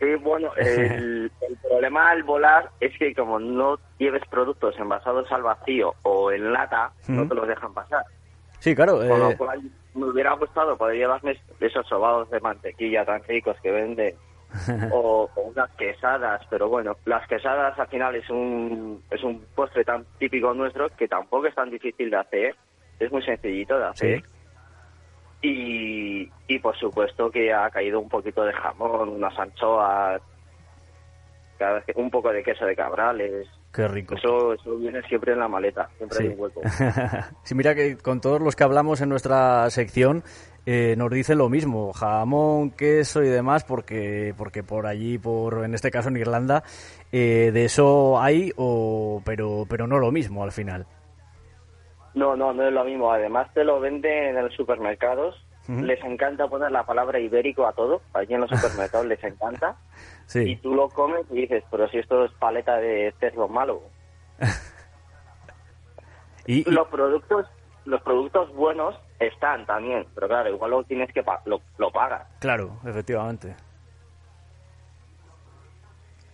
[0.00, 1.30] Sí, bueno, el,
[1.62, 6.90] problema al volar es que como no lleves productos envasados al vacío o en lata,
[7.06, 8.04] no te los dejan pasar.
[8.58, 8.98] Sí, claro.
[8.98, 9.62] Con lo eh, cual,
[9.94, 14.16] me hubiera gustado poder llevarme esos sobados de mantequilla tan ricos que venden
[14.92, 20.04] o, unas quesadas, pero bueno, las quesadas al final es un, es un postre tan
[20.18, 22.56] típico nuestro que tampoco es tan difícil de hacer,
[22.98, 24.22] es muy sencillito de hacer.
[25.40, 30.20] Y, y por supuesto que ha caído un poquito de jamón, unas anchoas,
[31.94, 33.48] un poco de queso de cabrales.
[33.72, 34.14] Qué rico.
[34.14, 36.62] Eso, eso viene siempre en la maleta, siempre hay un hueco.
[37.42, 40.24] sí, mira que con todos los que hablamos en nuestra sección
[40.70, 45.72] eh, nos dicen lo mismo, jamón, queso y demás, porque porque por allí, por en
[45.72, 46.62] este caso en Irlanda,
[47.10, 50.86] eh, de eso hay, o, pero pero no lo mismo al final.
[52.12, 53.10] No, no, no es lo mismo.
[53.10, 55.42] Además te lo venden en los supermercados.
[55.68, 58.02] Les encanta poner la palabra ibérico a todo.
[58.12, 59.74] Allí en los supermercados les encanta.
[60.34, 63.80] Y tú lo comes y dices, pero si esto es paleta de cerdo malo.
[66.46, 67.46] ¿Y, Los productos
[67.88, 72.26] los productos buenos están también, pero claro, igual lo tienes que lo, lo pagas.
[72.38, 73.56] Claro, efectivamente.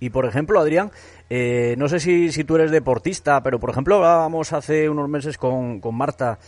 [0.00, 0.90] Y por ejemplo, Adrián,
[1.30, 5.38] eh, no sé si, si tú eres deportista, pero por ejemplo hablábamos hace unos meses
[5.38, 6.38] con, con Marta,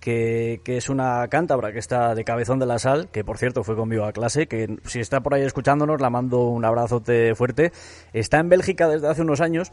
[0.00, 3.64] que, que, es una cántabra que está de cabezón de la sal, que por cierto
[3.64, 7.72] fue conmigo a clase, que si está por ahí escuchándonos, la mando un abrazote fuerte.
[8.12, 9.72] Está en Bélgica desde hace unos años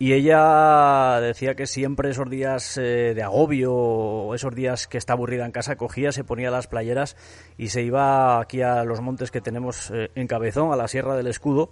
[0.00, 5.44] y ella decía que siempre esos días eh, de agobio esos días que está aburrida
[5.44, 7.18] en casa cogía, se ponía las playeras
[7.58, 11.16] y se iba aquí a los montes que tenemos eh, en Cabezón, a la Sierra
[11.16, 11.68] del Escudo.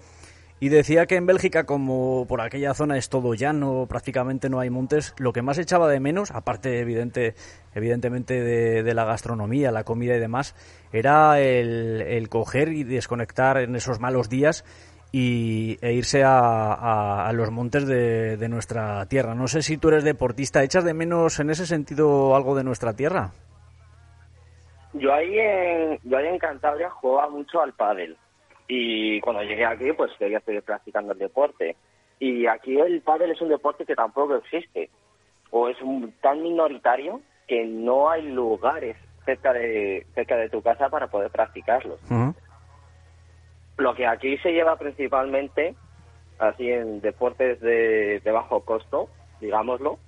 [0.61, 4.69] Y decía que en Bélgica, como por aquella zona es todo llano, prácticamente no hay
[4.69, 7.35] montes, lo que más echaba de menos, aparte evidente,
[7.75, 10.55] evidentemente de, la gastronomía, la comida y demás,
[10.93, 14.65] era el, el coger y desconectar en esos malos días
[15.13, 19.35] y, e irse a, a, los montes de, de, nuestra tierra.
[19.35, 22.93] No sé si tú eres deportista, ¿echas de menos en ese sentido algo de nuestra
[22.95, 23.33] tierra?
[24.95, 28.17] Yo ahí en, yo ahí en Cantabria jugaba mucho al pádel
[28.67, 31.77] y cuando llegué aquí pues quería seguir practicando el deporte
[32.19, 34.91] y aquí el pádel es un deporte que tampoco existe
[35.51, 40.89] o es un, tan minoritario que no hay lugares cerca de cerca de tu casa
[40.89, 42.01] para poder practicarlos.
[43.79, 45.75] Lo que aquí se lleva principalmente,
[46.39, 49.09] así en deportes de, bajo costo,
[49.41, 49.99] digámoslo,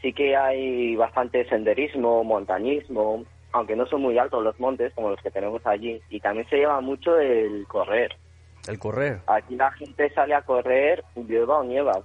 [0.00, 5.20] sí que hay bastante senderismo, montañismo, aunque no son muy altos los montes como los
[5.20, 6.00] que tenemos allí.
[6.10, 8.16] Y también se lleva mucho el correr.
[8.68, 9.20] El correr.
[9.26, 12.00] Aquí la gente sale a correr, llueva o nieva.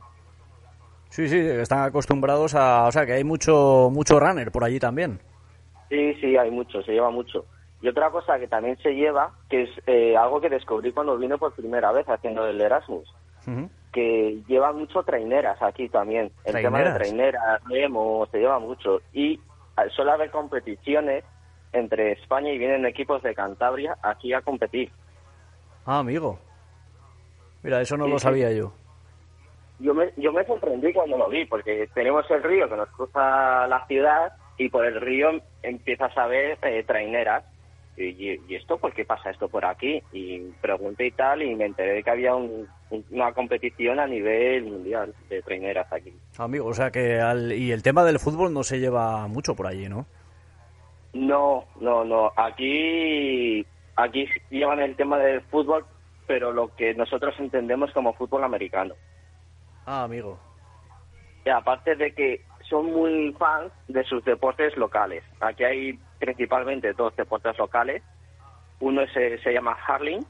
[1.10, 2.88] Sí, sí, están acostumbrados a...
[2.88, 5.20] O sea, que hay mucho, mucho runner por allí también.
[5.90, 7.46] Sí, sí, hay mucho, se lleva mucho.
[7.84, 11.38] Y otra cosa que también se lleva, que es eh, algo que descubrí cuando vine
[11.38, 13.14] por primera vez haciendo el Erasmus,
[13.92, 16.32] que lleva mucho traineras aquí también.
[16.46, 19.02] El tema de traineras, remo, se lleva mucho.
[19.12, 19.38] Y
[19.94, 21.26] suele haber competiciones
[21.74, 24.90] entre España y vienen equipos de Cantabria aquí a competir.
[25.86, 26.40] Ah, amigo.
[27.64, 28.72] Mira, eso no lo sabía yo.
[29.80, 33.68] Yo me, yo me sorprendí cuando lo vi, porque tenemos el río que nos cruza
[33.68, 35.32] la ciudad y por el río
[35.62, 37.44] empiezas a ver eh, traineras
[37.98, 40.02] ¿y, esto por qué pasa esto por aquí?
[40.12, 45.14] Y pregunté y tal y me enteré de que había una competición a nivel mundial
[45.30, 46.14] de traineras aquí.
[46.38, 47.20] Amigo, o sea que
[47.58, 50.06] y el tema del fútbol no se lleva mucho por allí, ¿no?
[51.14, 52.32] No, no, no.
[52.36, 53.66] Aquí,
[53.96, 55.86] aquí llevan el tema del fútbol,
[56.26, 58.96] pero lo que nosotros entendemos como fútbol americano.
[59.86, 60.40] Ah, amigo.
[61.46, 65.24] Y aparte de que son muy fans de sus deportes locales.
[65.42, 68.02] Aquí hay principalmente dos deportes locales.
[68.80, 70.26] Uno se, se llama Harling,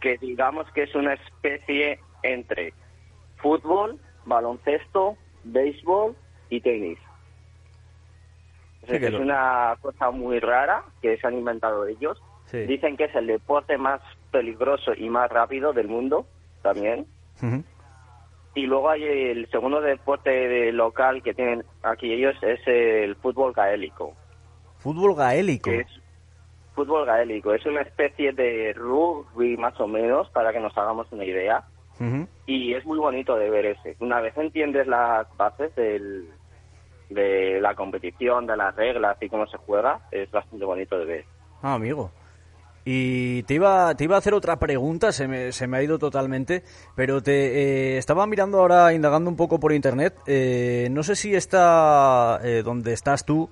[0.00, 2.72] que digamos que es una especie entre
[3.36, 6.14] fútbol, baloncesto, béisbol
[6.48, 6.98] y tenis.
[8.82, 11.86] O sea, Sí, que que es lo- una cosa muy rara que se han inventado
[11.86, 12.20] ellos.
[12.46, 12.58] Sí.
[12.66, 14.00] Dicen que es el deporte más
[14.30, 16.26] peligroso y más rápido del mundo
[16.62, 17.06] también.
[18.54, 23.52] Y luego hay el segundo deporte de- local que tienen aquí ellos es el fútbol
[23.52, 24.14] gaélico,
[24.80, 25.70] Fútbol gaélico.
[25.70, 26.00] que es
[26.74, 31.24] fútbol gaélico, es una especie de rugby más o menos para que nos hagamos una
[31.24, 31.64] idea
[32.46, 33.94] y es muy bonito de ver ese.
[34.00, 36.30] Una vez entiendes las bases del,
[37.10, 41.24] de la competición, de las reglas y cómo se juega, es bastante bonito de ver.
[41.60, 42.10] Ah, amigo.
[42.86, 45.98] Y te iba, te iba a hacer otra pregunta, se me, se me ha ido
[45.98, 46.62] totalmente,
[46.96, 50.16] pero te eh, estaba mirando ahora, indagando un poco por internet.
[50.26, 53.50] eh, no sé si está eh, donde estás tú,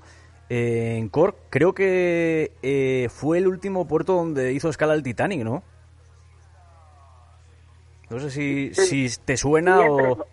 [0.51, 1.36] eh, en Cork.
[1.51, 5.62] Creo que eh, fue el último puerto donde hizo escala el Titanic, ¿no?
[8.11, 10.26] No sé si, si te suena Sí, entre- o...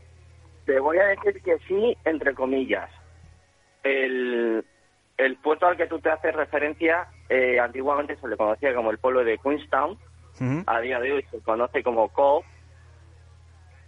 [0.65, 2.89] Te voy a decir que sí, entre comillas.
[3.83, 4.65] El,
[5.17, 8.97] el puerto al que tú te haces referencia, eh, antiguamente se le conocía como el
[8.97, 9.97] pueblo de Queenstown,
[10.65, 12.45] a día de hoy se conoce como Cove,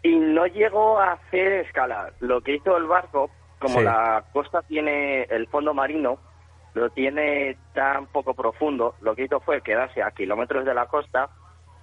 [0.03, 2.13] y no llegó a hacer escala.
[2.19, 3.85] Lo que hizo el barco, como Sí.
[3.85, 6.17] la costa tiene el fondo marino,
[6.73, 11.29] lo tiene tan poco profundo, lo que hizo fue quedarse a kilómetros de la costa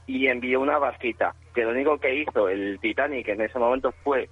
[0.07, 4.29] y envió una barquita, que lo único que hizo el Titanic en ese momento fue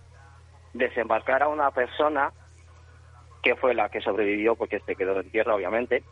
[0.74, 2.30] desembarcar a una persona
[3.42, 6.04] que fue la que sobrevivió porque se quedó en tierra obviamente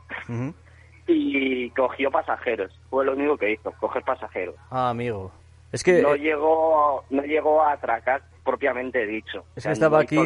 [1.06, 5.30] y cogió pasajeros fue lo único que hizo coger pasajeros Ah, amigo.
[5.72, 6.02] Es que...
[6.02, 10.18] no eh, llegó no llegó a atracar propiamente dicho Es que estaba aquí,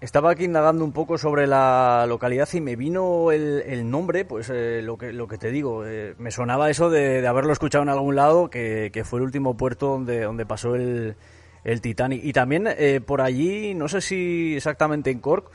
[0.00, 4.50] estaba aquí indagando un poco sobre la localidad y me vino el, el nombre, pues
[4.50, 7.82] eh, lo que lo que te digo, eh, me sonaba eso de, de haberlo escuchado
[7.82, 11.16] en algún lado, que, que fue el último puerto donde, donde pasó el,
[11.64, 12.24] el Titanic.
[12.24, 15.50] Y también eh, por allí, no sé si exactamente en Cork,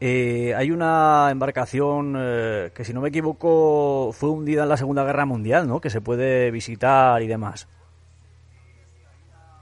[0.00, 5.04] eh, hay una embarcación eh, que si no me equivoco fue hundida en la Segunda
[5.04, 5.80] Guerra Mundial, ¿no?
[5.80, 7.68] Que se puede visitar y demás.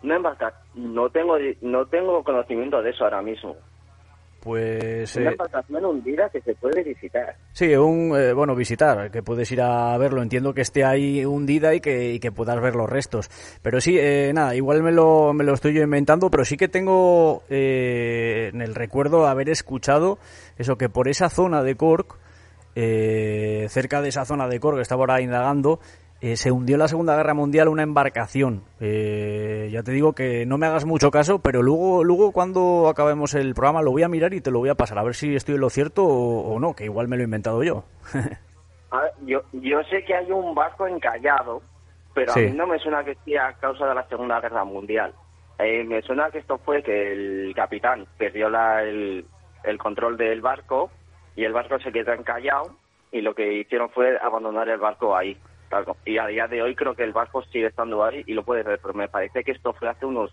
[0.02, 3.56] No embarcar no tengo no tengo conocimiento de eso ahora mismo
[4.40, 9.22] Pues una eh, embarcación hundida que se puede visitar Sí, un, eh, bueno, visitar, que
[9.22, 10.20] puedes ir a verlo.
[10.20, 13.30] Entiendo que esté ahí hundida y que, y que puedas ver los restos.
[13.62, 16.68] Pero sí, eh, nada, igual me lo, me lo estoy yo inventando, pero sí que
[16.68, 20.18] tengo eh, en el recuerdo haber escuchado
[20.58, 22.18] eso, que por esa zona de Cork,
[22.74, 25.80] eh, cerca de esa zona de Cork, que estaba ahora indagando,
[26.20, 28.62] eh, se hundió en la Segunda Guerra Mundial una embarcación.
[28.80, 33.34] Eh, ya te digo que no me hagas mucho caso, pero luego, luego cuando acabemos
[33.34, 35.34] el programa lo voy a mirar y te lo voy a pasar, a ver si
[35.34, 37.84] estoy en lo cierto o, o no, que igual me lo he inventado yo.
[38.92, 41.60] A ver, yo, yo sé que hay un barco encallado,
[42.14, 42.44] pero Sí.
[42.46, 45.12] a mí no me suena que sea a causa de la Segunda Guerra Mundial.
[45.58, 49.26] Eh, me suena que esto fue que el capitán perdió la, el,
[49.64, 50.88] el control del barco
[51.34, 52.76] y el barco se quedó encallado
[53.10, 55.36] y lo que hicieron fue abandonar el barco ahí.
[56.04, 58.64] Y a día de hoy creo que el barco sigue estando ahí y lo puedes
[58.64, 60.30] ver, pero me parece que esto fue hace unos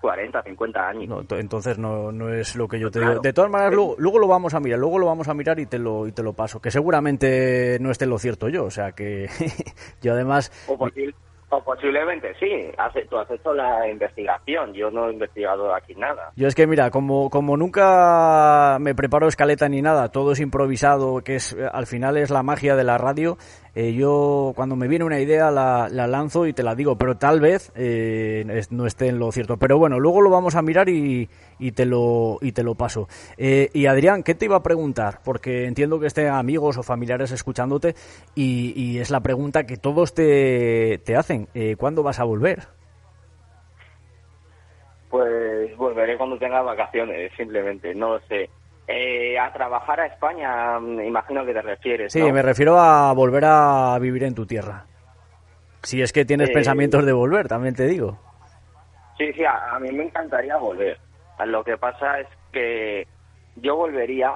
[0.00, 1.08] 40, 50 años.
[1.08, 3.12] No, entonces no, no es lo que yo te Claro.
[3.14, 3.22] digo.
[3.22, 5.66] De todas maneras, luego, luego lo vamos a mirar, luego lo vamos a mirar y
[5.66, 6.60] te lo, y te lo paso.
[6.60, 9.28] Que seguramente no esté lo cierto yo, o sea que
[10.00, 10.50] yo además...
[10.68, 11.14] O, posi-
[11.52, 12.46] o posiblemente sí,
[12.78, 16.30] hace, tú has hecho la investigación, yo no he investigado aquí nada.
[16.36, 21.22] Yo es que mira, como, como nunca me preparo escaleta ni nada, todo es improvisado,
[21.24, 23.36] que es al final es la magia de la radio,
[23.74, 27.16] eh, yo cuando me viene una idea la, la lanzo y te la digo, pero
[27.16, 29.56] tal vez eh, no esté en lo cierto.
[29.56, 33.08] Pero bueno, luego lo vamos a mirar y, y te lo y te lo paso.
[33.36, 35.20] Eh, y Adrián, ¿qué te iba a preguntar?
[35.24, 37.94] Porque entiendo que estén amigos o familiares escuchándote
[38.34, 41.48] y, y es la pregunta que todos te, te hacen.
[41.54, 42.68] Eh, ¿Cuándo vas a volver?
[45.10, 48.48] Pues volveré cuando tenga vacaciones, simplemente, no sé.
[48.92, 52.12] Eh, a trabajar a España, me imagino que te refieres.
[52.12, 54.86] Sí, me refiero a volver a vivir en tu tierra.
[55.82, 58.18] Si es que tienes Eh, pensamientos de volver, también te digo.
[59.16, 60.98] Sí, sí, a, a mí me encantaría volver.
[61.46, 63.06] Lo que pasa es que
[63.54, 64.34] yo volvería,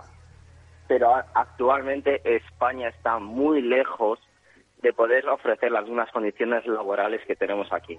[0.86, 4.20] pero a- actualmente España está muy lejos
[4.82, 7.98] de poder ofrecer las mismas condiciones laborales que tenemos aquí.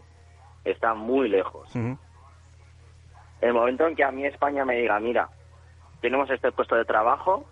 [0.64, 1.70] Está muy lejos.
[3.41, 5.30] El momento en que a mí España me diga, mira,
[6.06, 7.45] tenemos este puesto de trabajo,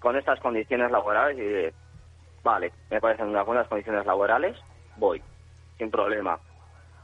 [0.00, 1.72] con estas condiciones laborales y
[2.42, 4.58] vale, me parecen unas buenas condiciones laborales,
[4.96, 5.22] voy,
[5.78, 6.40] sin problema.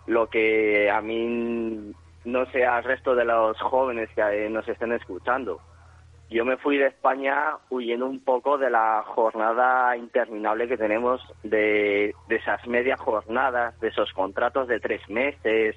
[0.09, 1.95] Lo que a mí
[2.25, 5.61] no sé al resto de los jóvenes que nos estén escuchando.
[6.31, 12.13] Yo me fui de España huyendo un poco de la jornada interminable que tenemos, de,
[12.27, 15.77] de esas medias jornadas, de esos contratos de tres meses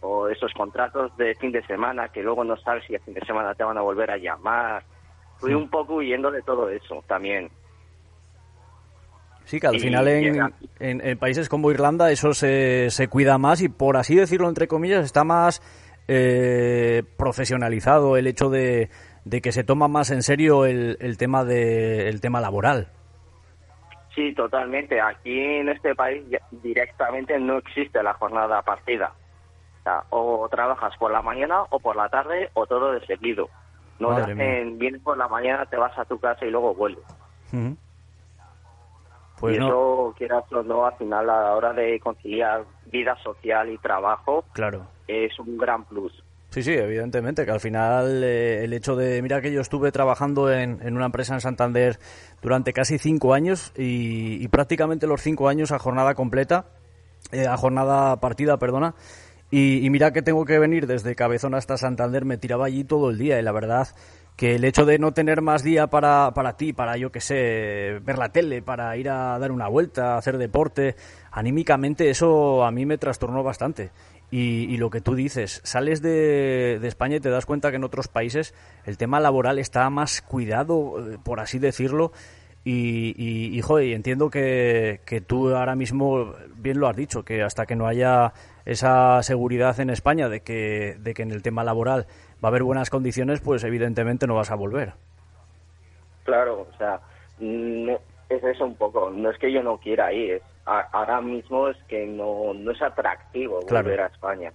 [0.00, 3.24] o esos contratos de fin de semana que luego no sabes si el fin de
[3.24, 4.84] semana te van a volver a llamar.
[5.38, 7.50] Fui un poco huyendo de todo eso también.
[9.44, 13.68] Sí, que al final en, en, países como Irlanda eso se, se cuida más y
[13.68, 15.62] por así decirlo entre comillas está más
[16.08, 18.90] eh, profesionalizado el hecho de,
[19.24, 22.88] de, que se toma más en serio el, el tema de el tema laboral.
[24.16, 25.00] Sí, totalmente.
[25.00, 29.12] Aquí en este país directamente no existe la jornada partida.
[30.10, 33.48] O, trabajas por la mañana o por la tarde o todo de seguido.
[33.98, 37.04] No te hacen, vienes por la mañana, te vas a tu casa y luego vuelves.
[39.40, 43.70] Pues y eso, quieras o no, al final a la hora de conciliar vida social
[43.70, 44.86] y trabajo, claro.
[45.06, 46.22] es un gran plus.
[46.50, 50.50] Sí, sí, evidentemente, que al final eh, el hecho de, mira que yo estuve trabajando
[50.50, 51.98] en, en, una empresa en Santander
[52.40, 56.66] durante casi cinco años y, prácticamente los cinco años a jornada completa,
[57.30, 58.94] eh, a jornada partida, perdona,
[59.50, 63.18] y, mira que tengo que venir desde Cabezón hasta Santander, me tiraba allí todo el
[63.18, 63.88] día y la verdad
[64.36, 68.00] que el hecho de no tener más día para, para ti, para yo que sé,
[68.02, 70.94] ver la tele, para ir a dar una vuelta, hacer deporte,
[71.30, 73.90] anímicamente eso a mí me trastornó bastante.
[74.30, 77.76] Y, y lo que tú dices, sales de, de, España y te das cuenta que
[77.76, 82.12] en otros países el tema laboral está más cuidado, eh, por así decirlo,
[82.64, 87.64] y, y, y, entiendo que, que tú ahora mismo, bien lo has dicho, que hasta
[87.64, 88.32] que no haya
[88.66, 92.06] esa seguridad en España de que, de que en el tema laboral
[92.44, 94.92] va a haber buenas condiciones, pues evidentemente no vas a volver.
[96.24, 97.00] Claro, o sea,
[97.40, 99.10] es eso un poco.
[99.10, 103.60] No es que yo no quiera ir, ahora mismo es que no, no es atractivo
[103.60, 104.52] volver a España.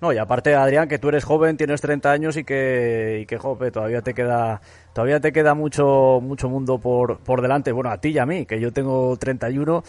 [0.00, 3.36] No, y aparte, Adrián, que tú eres joven, tienes 30 años y que, y que
[3.36, 4.60] jope, todavía te queda,
[4.92, 7.72] todavía te queda mucho, mucho mundo por, por delante.
[7.72, 9.82] Bueno, a ti y a mí, que yo tengo 31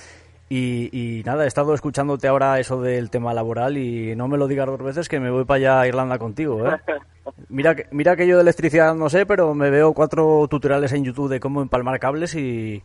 [0.49, 4.47] y, y nada, he estado escuchándote ahora eso del tema laboral y no me lo
[4.47, 6.77] digas dos veces que me voy para allá a Irlanda contigo, ¿eh?
[7.47, 11.03] Mira que, mira que yo de electricidad no sé, pero me veo cuatro tutoriales en
[11.03, 12.81] YouTube de cómo empalmar cables y,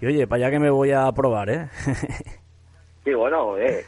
[0.00, 1.68] y oye, para allá que me voy a probar, ¿eh?
[3.06, 3.84] Sí, bueno, eh,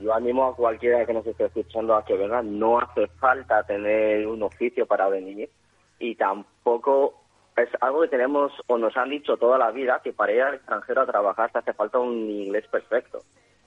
[0.00, 2.40] yo animo a cualquiera que nos esté escuchando a que venga.
[2.40, 5.50] No hace falta tener un oficio para venir
[5.98, 7.23] y tampoco
[7.56, 10.54] es algo que tenemos o nos han dicho toda la vida que para ir al
[10.54, 13.20] extranjero a trabajar te hace falta un inglés perfecto.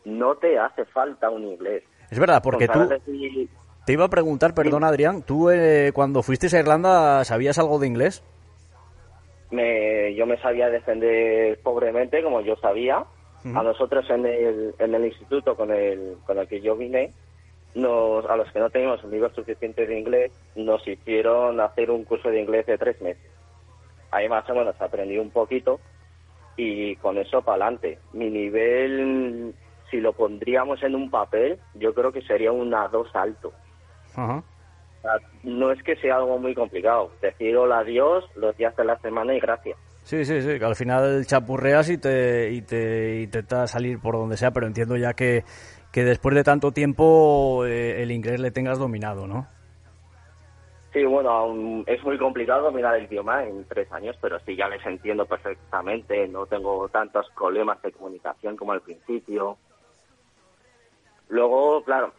[0.06, 1.84] No te hace falta un inglés.
[2.10, 2.88] Es verdad, porque tú...
[3.86, 7.88] Te iba a preguntar, perdón Adrián, ¿tú eh, cuando fuiste a Irlanda sabías algo de
[7.88, 8.22] inglés?
[9.50, 13.06] Me, yo me sabía defender pobremente, como yo sabía,
[13.46, 17.14] a nosotros en el, en el instituto con el, con el que yo vine,
[17.76, 22.04] nos, a los que no teníamos un nivel suficiente de inglés, nos hicieron hacer un
[22.04, 23.37] curso de inglés de tres meses.
[24.12, 25.80] Ahí más o menos aprendí un poquito
[26.56, 28.00] y con eso para adelante.
[28.14, 29.54] Mi nivel,
[29.90, 33.54] si lo pondríamos en un papel, yo creo que sería un A2 alto.
[35.44, 37.12] no es que sea algo muy complicado.
[37.22, 39.78] Decir hola adiós los días de la semana y gracias.
[40.04, 44.38] Sí, sí, sí, que al final chapurreas y te, y te intenta salir por donde
[44.38, 45.44] sea, pero entiendo ya que,
[45.92, 49.48] que después de tanto tiempo eh, el inglés le tengas dominado, ¿no?
[50.94, 54.86] Sí, bueno, es muy complicado dominar el idioma en tres años, pero sí, ya les
[54.86, 59.58] entiendo perfectamente, no tengo tantos problemas de comunicación como al principio.
[61.30, 62.14] Luego, claro,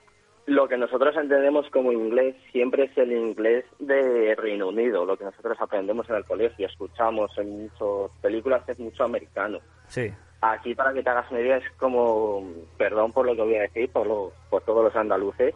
[0.49, 5.25] lo que nosotros entendemos como inglés siempre es el inglés de Reino Unido, lo que
[5.25, 9.61] nosotros aprendemos en el colegio, escuchamos en muchas películas es mucho americano.
[9.89, 10.12] Sí.
[10.41, 12.45] Aquí, para que te hagas una idea, es como,
[12.77, 15.55] perdón por lo que voy a decir, por, lo, por todos los andaluces,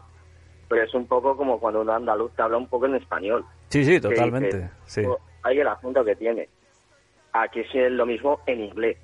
[0.73, 3.45] pero es un poco como cuando un andaluz te habla un poco en español.
[3.69, 4.69] Sí, sí, totalmente.
[4.85, 5.03] sí.
[5.43, 6.49] Hay el asunto que tiene.
[7.33, 8.97] Aquí es lo mismo en inglés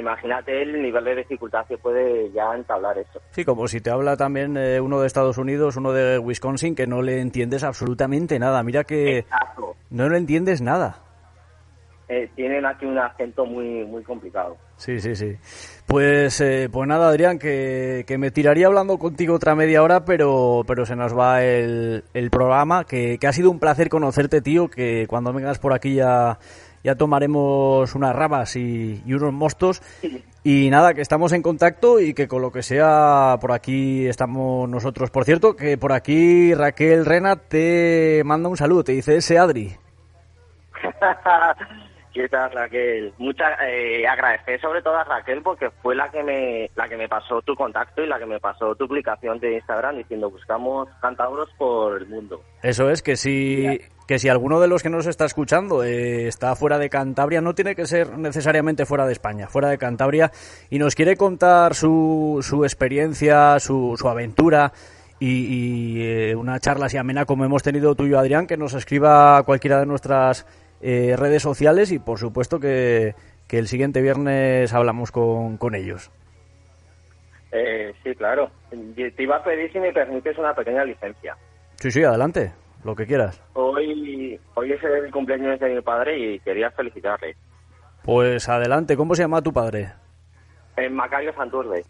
[0.00, 3.20] imagínate el nivel de dificultad que puede ya entablar eso.
[3.30, 6.86] Sí, como si te habla también eh, uno de Estados Unidos, uno de Wisconsin, que
[6.86, 8.62] no le entiendes absolutamente nada.
[8.62, 9.26] Mira que
[9.90, 10.98] no le entiendes nada.
[12.08, 14.56] Eh, tienen aquí un acento muy muy complicado.
[14.76, 15.36] Sí, sí, sí.
[15.86, 20.62] Pues, eh, pues nada, Adrián, que, que, me tiraría hablando contigo otra media hora, pero,
[20.66, 22.84] pero se nos va el, el programa.
[22.84, 24.68] Que, que ha sido un placer conocerte, tío.
[24.68, 26.38] Que cuando vengas por aquí ya
[26.84, 29.82] ya tomaremos unas rabas y, unos mostos.
[30.44, 34.68] Y nada, que estamos en contacto y que con lo que sea por aquí estamos
[34.68, 35.10] nosotros.
[35.10, 39.74] Por cierto, que por aquí Raquel Rena te manda un saludo, te dice ese Adri.
[42.14, 43.12] ¿Qué tal, Raquel?
[43.18, 47.08] Mucha, eh, agradecer sobre todo a Raquel porque fue la que me la que me
[47.08, 51.50] pasó tu contacto y la que me pasó tu publicación de Instagram diciendo buscamos cantauros
[51.58, 52.40] por el mundo.
[52.62, 56.54] Eso es, que si, que si alguno de los que nos está escuchando eh, está
[56.54, 60.30] fuera de Cantabria, no tiene que ser necesariamente fuera de España, fuera de Cantabria,
[60.70, 64.72] y nos quiere contar su, su experiencia, su, su aventura
[65.18, 68.56] y, y, eh, una charla así amena como hemos tenido tú y yo, Adrián, que
[68.56, 70.46] nos escriba cualquiera de nuestras
[70.86, 73.14] eh, redes sociales y por supuesto que,
[73.48, 76.10] que, el siguiente viernes hablamos con, con ellos.
[77.52, 78.50] Eh, sí, claro.
[78.70, 81.38] Te iba a pedir si me permites una pequeña licencia.
[81.76, 82.52] Sí, sí, adelante,
[82.84, 83.40] lo que quieras.
[83.54, 87.34] Hoy, hoy es el cumpleaños de mi padre y quería felicitarle.
[88.02, 89.90] Pues adelante, ¿cómo se llama tu padre?
[90.76, 91.86] En Macario Santurde.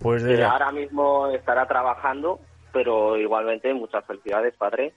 [0.00, 0.42] Pues de...
[0.42, 2.40] ahora mismo estará trabajando,
[2.72, 4.92] pero igualmente muchas felicidades, padre.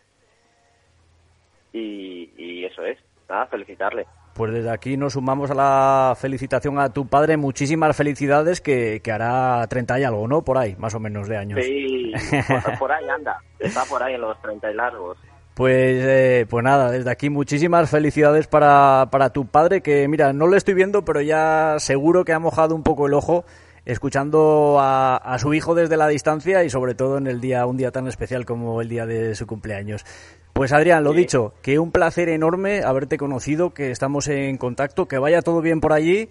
[1.72, 2.98] Y, y eso es
[3.30, 4.06] nada, felicitarle.
[4.34, 7.38] Pues desde aquí nos sumamos a la felicitación a tu padre.
[7.38, 10.44] Muchísimas felicidades, que, que hará 30 y algo, ¿no?
[10.44, 11.60] Por ahí, más o menos de años.
[11.64, 12.12] Sí,
[12.48, 13.42] por, por ahí anda.
[13.60, 15.18] Está por ahí en los 30 y largos.
[15.58, 20.46] Pues, eh, pues nada, desde aquí muchísimas felicidades para, para tu padre, que mira, no
[20.46, 23.44] lo estoy viendo, pero ya seguro que ha mojado un poco el ojo
[23.84, 27.78] escuchando a, a, su hijo desde la distancia y sobre todo en el día, un
[27.78, 30.06] día tan especial como el día de su cumpleaños.
[30.58, 31.18] Pues Adrián, lo sí.
[31.18, 35.80] dicho, que un placer enorme haberte conocido, que estamos en contacto, que vaya todo bien
[35.82, 36.30] por allí.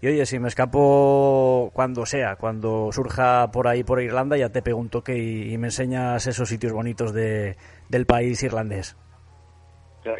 [0.00, 4.62] Y oye, si me escapo cuando sea, cuando surja por ahí, por Irlanda, ya te
[4.62, 7.56] pego un toque y, y me enseñas esos sitios bonitos de,
[7.88, 8.96] del país irlandés.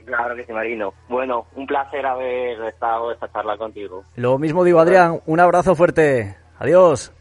[0.04, 0.94] Claro que sí, Marino.
[1.09, 4.04] Bueno, un placer haber estado esta charla contigo.
[4.14, 6.36] Lo mismo digo, Adrián, un abrazo fuerte.
[6.61, 7.12] Adiós.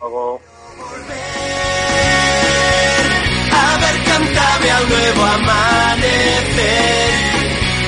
[0.00, 0.40] Luego.
[4.62, 6.62] Cántame al nuevo amanecer.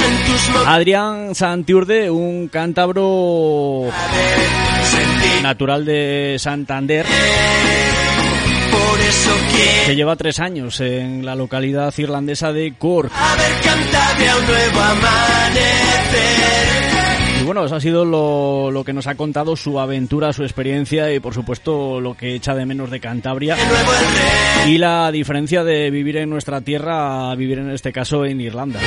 [0.07, 3.91] En tus Adrián Santiurde, un cántabro
[5.43, 7.07] natural de Santander.
[8.71, 9.87] Por eso quiero.
[9.87, 13.13] Que lleva tres años en la localidad irlandesa de Cork.
[13.15, 13.53] A ver,
[14.47, 16.64] nuevo amanecer.
[17.45, 21.13] Y bueno, eso ha sido lo, lo, que nos ha contado su aventura, su experiencia
[21.13, 23.55] y por supuesto lo que echa de menos de Cantabria.
[24.67, 28.81] Y la diferencia de vivir en nuestra tierra a vivir en este caso en Irlanda.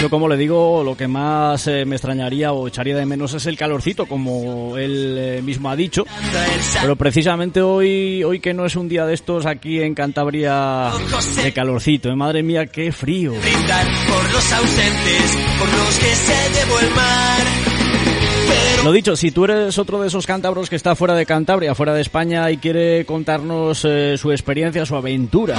[0.00, 3.46] Yo como le digo, lo que más eh, me extrañaría o echaría de menos es
[3.46, 6.04] el calorcito, como él eh, mismo ha dicho.
[6.80, 10.90] Pero precisamente hoy, hoy que no es un día de estos aquí en Cantabria
[11.42, 12.14] de calorcito, ¿eh?
[12.14, 13.32] madre mía, qué frío.
[13.32, 17.68] Por los ausentes, por los que se llevó el mar.
[18.84, 21.92] Lo dicho, si tú eres otro de esos cántabros que está fuera de Cantabria, fuera
[21.92, 25.56] de España y quiere contarnos eh, su experiencia, su aventura,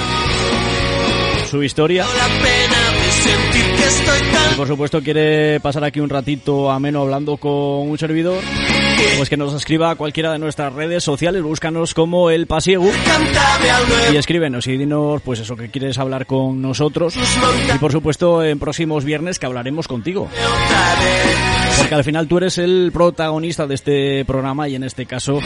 [1.50, 2.06] su historia.
[4.52, 7.52] Y por supuesto quiere pasar aquí un ratito ameno hablando con
[7.88, 8.42] un servidor,
[9.16, 12.90] pues que nos escriba a cualquiera de nuestras redes sociales, búscanos como El Pasiego
[14.12, 17.14] y escríbenos y dinos pues eso que quieres hablar con nosotros.
[17.74, 20.28] Y por supuesto en próximos viernes que hablaremos contigo.
[21.78, 25.40] Porque al final tú eres el protagonista de este programa y en este caso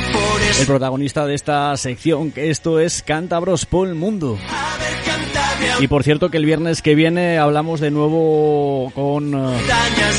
[0.60, 4.38] el protagonista de esta sección, que esto es Cántabros por el Mundo.
[5.80, 9.52] Y por cierto que el viernes que viene hablamos de nuevo con, uh,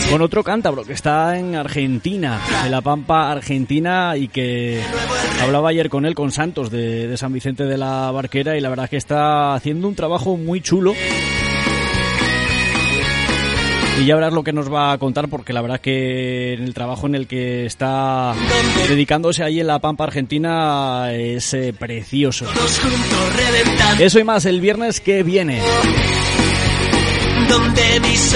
[0.09, 4.81] con otro cántabro que está en Argentina, en La Pampa, Argentina, y que
[5.41, 8.69] hablaba ayer con él, con Santos de, de San Vicente de la Barquera, y la
[8.69, 10.93] verdad que está haciendo un trabajo muy chulo.
[14.01, 16.73] Y ya verás lo que nos va a contar porque la verdad que en el
[16.73, 18.33] trabajo en el que está
[18.89, 22.45] dedicándose ahí en la Pampa Argentina es eh, precioso.
[23.97, 25.61] Eso y más el viernes que viene.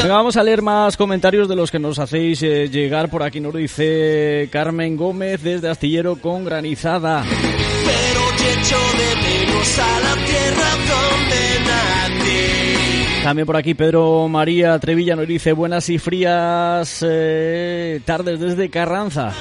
[0.08, 3.10] Vamos a leer más comentarios de los que nos hacéis eh, llegar.
[3.10, 7.24] Por aquí nos dice Carmen Gómez desde Astillero con granizada.
[7.24, 13.24] Pero echo de menos a la tierra donde nací.
[13.24, 19.34] También por aquí Pedro María Trevilla nos dice buenas y frías eh, tardes desde Carranza.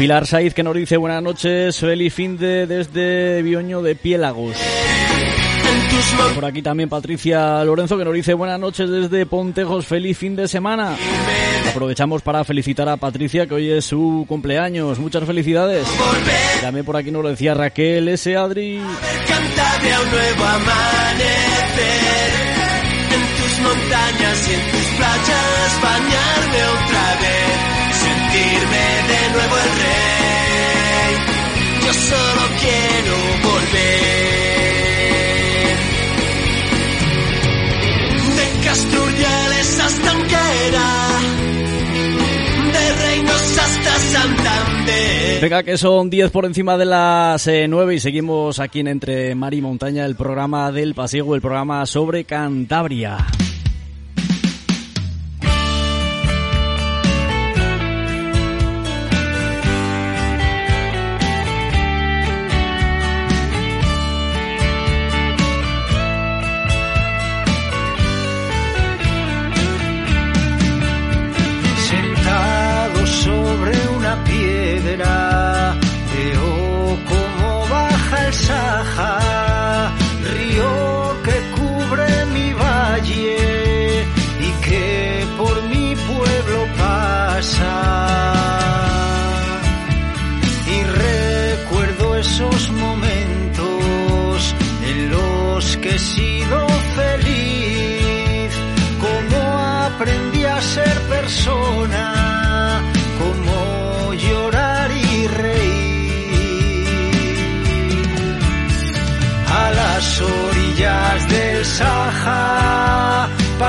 [0.00, 4.56] Pilar Saiz que nos dice buenas noches, feliz fin de desde Bioño de Piélagos.
[6.34, 10.48] Por aquí también Patricia Lorenzo que nos dice buenas noches desde Pontejos, feliz fin de
[10.48, 10.96] semana.
[11.68, 15.86] Aprovechamos para felicitar a Patricia que hoy es su cumpleaños, muchas felicidades.
[16.62, 18.34] También por aquí nos lo decía Raquel S.
[18.34, 18.78] Adri.
[18.78, 18.84] Un
[20.10, 21.90] nuevo amanecer
[23.12, 29.79] en tus montañas y en tus playas bañarme otra vez, sentirme de nuevo el
[45.40, 49.34] Venga, que son 10 por encima de las eh, 9 y seguimos aquí en Entre
[49.34, 53.16] Mar y Montaña, el programa del Pasiego, el programa sobre Cantabria.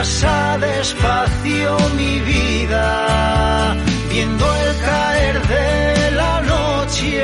[0.02, 3.76] Pasa despacio mi vida,
[4.10, 7.24] viendo el caer de la noche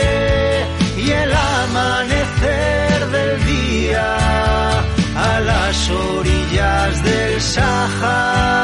[0.96, 4.08] y el amanecer del día.
[5.16, 8.57] A las orillas del Saja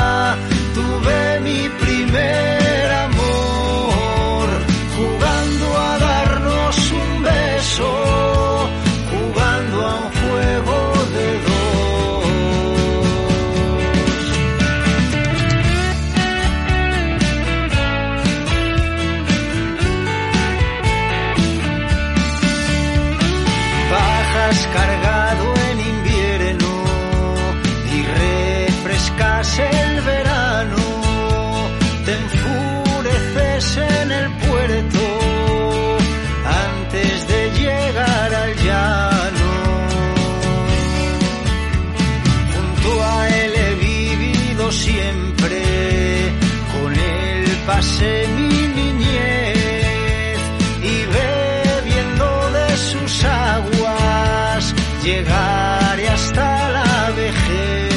[47.65, 50.39] pasé mi niñez
[50.81, 57.93] y bebiendo de sus aguas llegaré hasta la vejez.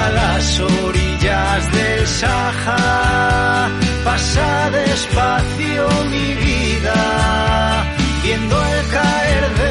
[0.00, 3.68] A las orillas del Saja
[4.04, 7.00] pasa despacio mi vida,
[8.22, 9.63] viendo el caer de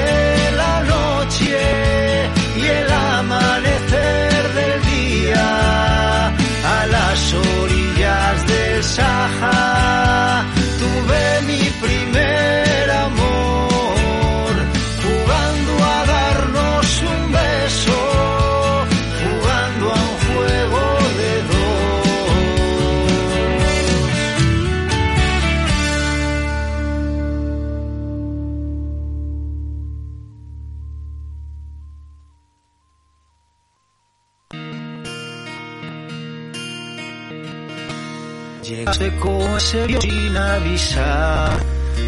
[38.63, 41.51] Llegaste como serio sin avisar,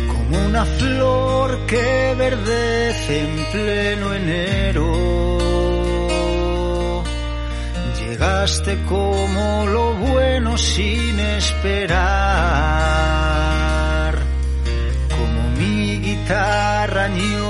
[0.07, 4.93] como una flor que verdece en pleno enero.
[7.99, 12.05] Llegaste como lo bueno sin esperar,
[15.09, 17.44] como mi guitarra añorando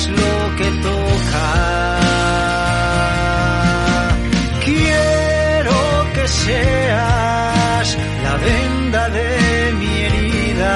[0.00, 1.46] es lo que toca.
[4.64, 5.78] Quiero
[6.14, 7.86] que seas
[8.24, 10.74] la venda de mi herida,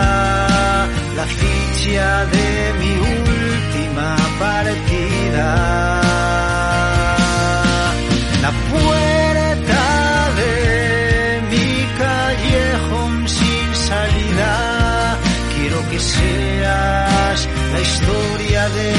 [1.19, 2.49] la ficha de
[2.81, 4.11] mi última
[4.45, 5.51] partida.
[8.45, 9.85] La puerta
[10.41, 10.55] de
[11.53, 11.71] mi
[12.03, 15.19] callejón sin salida,
[15.55, 18.94] quiero que seas la historia de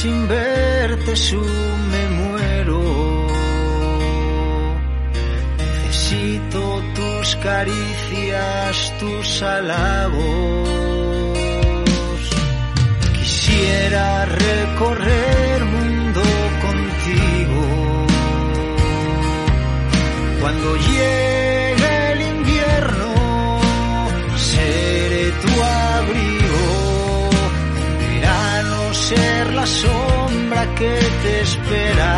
[0.00, 1.42] sin verte, su
[1.92, 2.80] me muero.
[5.58, 10.68] Necesito tus caricias, tus halagos.
[13.12, 15.39] Quisiera recorrer
[29.20, 32.12] ser la sombra que te espera.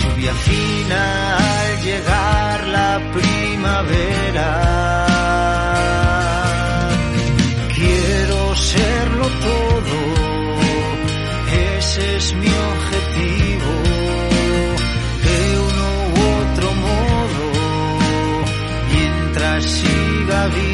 [0.00, 1.02] Lluvia fina
[1.48, 4.50] al llegar la primavera.
[7.76, 8.40] Quiero
[8.72, 9.96] serlo todo,
[11.78, 13.04] ese es mi objetivo.
[20.48, 20.73] vivo.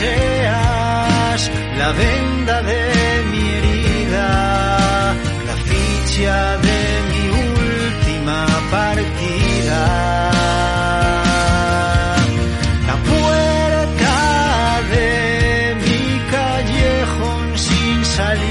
[0.00, 2.82] seas la venda de
[3.30, 4.28] mi herida,
[5.48, 6.38] la ficha
[6.68, 6.80] de
[7.10, 8.38] mi última
[8.76, 9.82] partida.
[12.88, 14.16] La puerta
[14.94, 15.10] de
[15.84, 16.02] mi
[16.34, 18.49] callejón sin salida,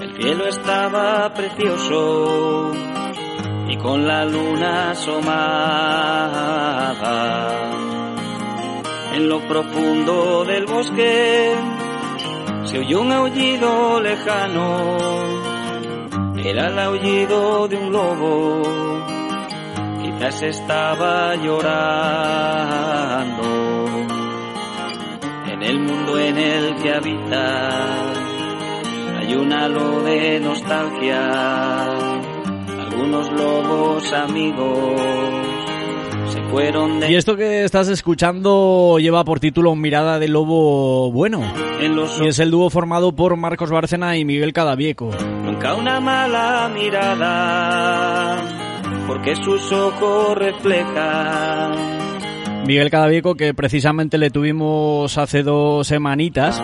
[0.00, 2.72] El cielo estaba precioso
[3.68, 6.10] y con la luna asomada.
[9.14, 11.54] En lo profundo del bosque
[12.64, 14.86] se oyó un aullido lejano.
[16.36, 18.90] Era el aullido de un lobo
[20.32, 21.70] se estaba llorando.
[25.70, 28.12] El mundo en el que habita
[29.20, 31.84] hay un halo de nostalgia.
[32.80, 35.00] Algunos lobos amigos
[36.26, 37.12] se fueron de...
[37.12, 41.40] Y esto que estás escuchando lleva por título Mirada de Lobo Bueno.
[41.80, 45.10] Y es el dúo formado por Marcos Bárcena y Miguel Cadavieco.
[45.44, 48.38] Nunca una mala mirada
[49.06, 52.09] porque sus ojos reflejan.
[52.70, 56.62] Miguel Cadavieco, que precisamente le tuvimos hace dos semanitas.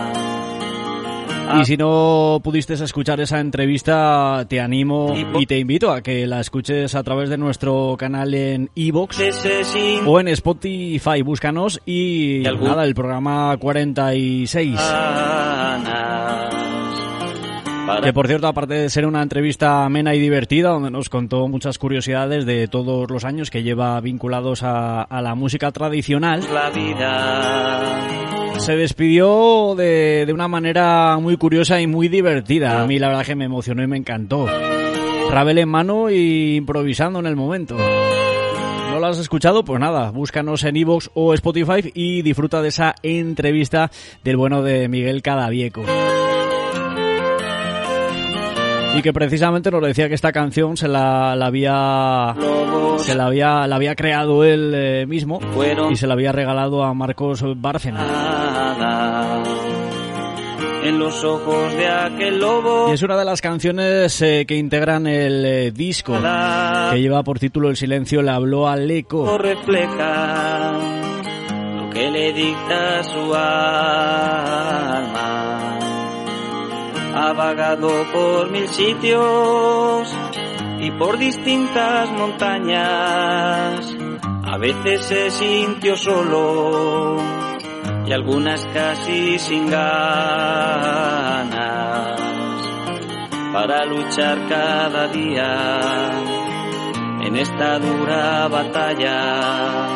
[1.59, 6.39] Y si no pudiste escuchar esa entrevista, te animo y te invito a que la
[6.39, 9.19] escuches a través de nuestro canal en Evox
[10.05, 11.21] o en Spotify.
[11.23, 14.79] Búscanos y nada, el programa 46.
[18.03, 21.77] Que por cierto, aparte de ser una entrevista amena y divertida, donde nos contó muchas
[21.77, 26.43] curiosidades de todos los años que lleva vinculados a, la música tradicional,
[28.57, 32.81] se despidió de, de, una manera muy curiosa y muy divertida.
[32.81, 34.47] A mí la verdad que me emocionó y me encantó.
[35.31, 37.77] Ravel en mano y improvisando en el momento.
[37.77, 42.95] no lo has escuchado, pues nada, búscanos en iVoox o Spotify y disfruta de esa
[43.01, 43.91] entrevista
[44.23, 45.83] del bueno de Miguel Cadavieco
[48.97, 52.35] y que precisamente nos decía que esta canción se la, había
[52.97, 55.39] se la había la había creado él eh, mismo
[55.91, 59.43] y se la había regalado a Marcos Bárcena
[60.83, 62.89] en los ojos de aquel lobo.
[62.89, 67.39] Y es una de las canciones eh, que integran el eh, disco que lleva por
[67.39, 69.37] título El silencio le habló al eco.
[69.37, 70.71] refleja
[71.75, 75.06] lo que le dicta su alma
[77.17, 80.15] ha vagado por mil sitios
[80.79, 83.95] y por distintas montañas.
[84.43, 87.17] A veces se sintió solo
[88.05, 90.67] y algunas casi sin ganas
[93.51, 96.11] para luchar cada día
[97.23, 99.87] en esta dura batalla,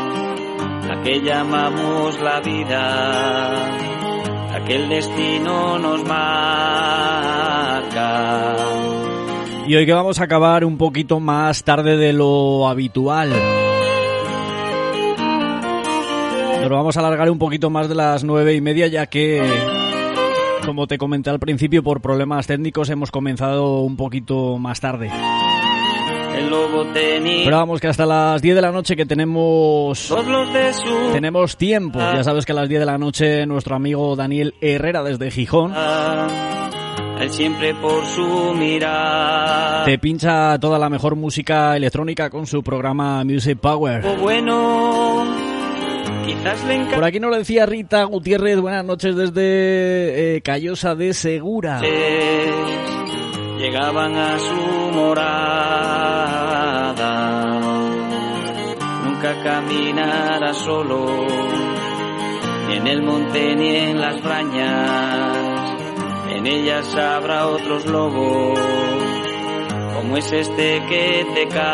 [0.88, 3.92] la que llamamos la vida
[4.64, 6.56] aquel destino nos marca.
[9.68, 13.30] Y hoy que vamos a acabar un poquito más tarde de lo habitual.
[16.62, 19.42] Nos vamos a alargar un poquito más de las nueve y media ya que,
[20.66, 25.10] como te comenté al principio, por problemas técnicos hemos comenzado un poquito más tarde.
[27.44, 30.14] Pero vamos que hasta las 10 de la noche que tenemos
[31.12, 32.00] tenemos tiempo.
[32.00, 35.74] Ya sabes que a las 10 de la noche nuestro amigo Daniel Herrera desde Gijón
[37.22, 38.56] él siempre por su.
[39.86, 44.02] Te pincha toda la mejor música electrónica con su programa Music Power.
[44.20, 45.24] Bueno,
[46.96, 51.82] Por aquí nos lo decía Rita Gutiérrez, buenas noches desde eh, Callosa de Segura.
[53.60, 54.92] Llegaban a su
[59.22, 61.06] morada caminará solo,
[62.68, 65.78] ni en el monte ni en las brañas,
[66.32, 68.60] en ellas habrá otros lobos,
[69.96, 71.70] como es este que te canta.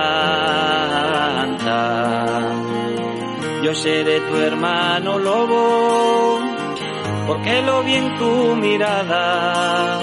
[3.63, 6.39] Yo seré tu hermano lobo,
[7.27, 10.01] porque lo vi en tu mirada,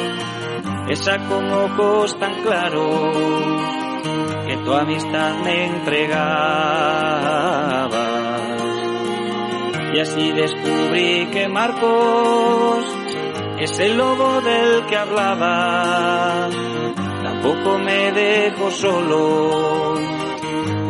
[0.88, 3.74] esa como ojos tan claros
[4.56, 6.34] tu amistad me entregaba.
[9.94, 12.84] Y así descubrí que Marcos
[13.60, 16.48] es el lobo del que hablaba.
[17.22, 19.94] Tampoco me dejo solo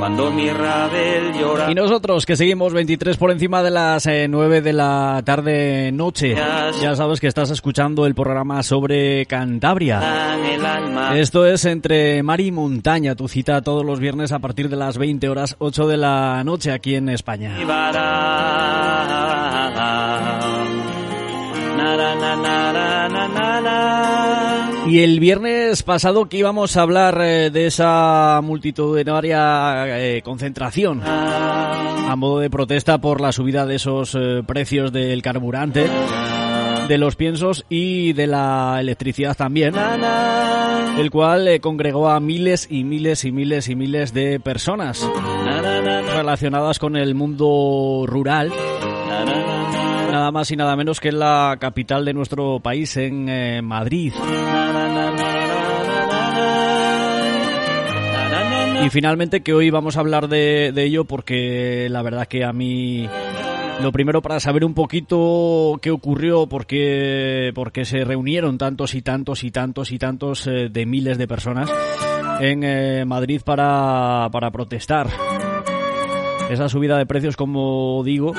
[0.05, 1.71] cuando mi rabel llora.
[1.71, 6.37] Y nosotros que seguimos 23 por encima de las 9 eh, de la tarde noche.
[6.83, 10.37] Ya sabes que estás escuchando el programa sobre Cantabria.
[11.15, 14.99] Esto es entre mar y montaña, tu cita todos los viernes a partir de las
[14.99, 17.57] 20 horas 8 de la noche aquí en España.
[24.95, 32.15] Y el viernes pasado que íbamos a hablar eh, de esa multitudinaria eh, concentración a
[32.17, 35.91] modo de protesta por la subida de esos eh, precios del carburante,
[36.87, 39.75] de los piensos y de la electricidad también,
[40.97, 45.05] el cual congregó a miles y miles y miles y miles de personas
[46.15, 48.53] relacionadas con el mundo rural
[50.15, 54.13] nada más y nada menos que en la capital de nuestro país, en eh, Madrid.
[58.85, 63.09] Y finalmente que hoy vamos a hablar de, ello porque la verdad que a mí
[63.83, 69.43] lo primero para saber un poquito qué ocurrió, por qué, se reunieron tantos y tantos
[69.43, 71.69] y tantos y tantos eh, de miles de personas
[72.41, 75.09] en eh, Madrid para, para protestar.
[76.51, 78.33] Esa subida de precios, como digo,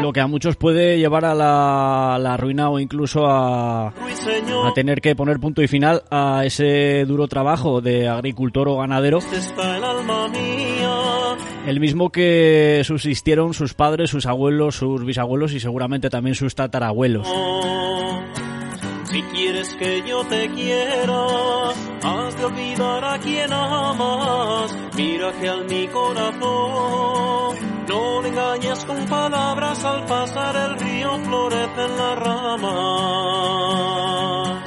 [0.00, 5.14] lo que a muchos puede llevar a la, ruina o incluso a, a, tener que
[5.14, 9.18] poner punto y final a ese duro trabajo de agricultor o ganadero.
[11.66, 17.28] El mismo que subsistieron sus padres, sus abuelos, sus bisabuelos y seguramente también sus tatarabuelos.
[19.04, 21.26] Si quieres que yo te quiera,
[22.02, 24.76] has de olvidar a quien amas.
[24.96, 29.84] Mira que al mi corazón no le engañes con palabras.
[29.84, 33.80] Al pasar el río florecen las ramas.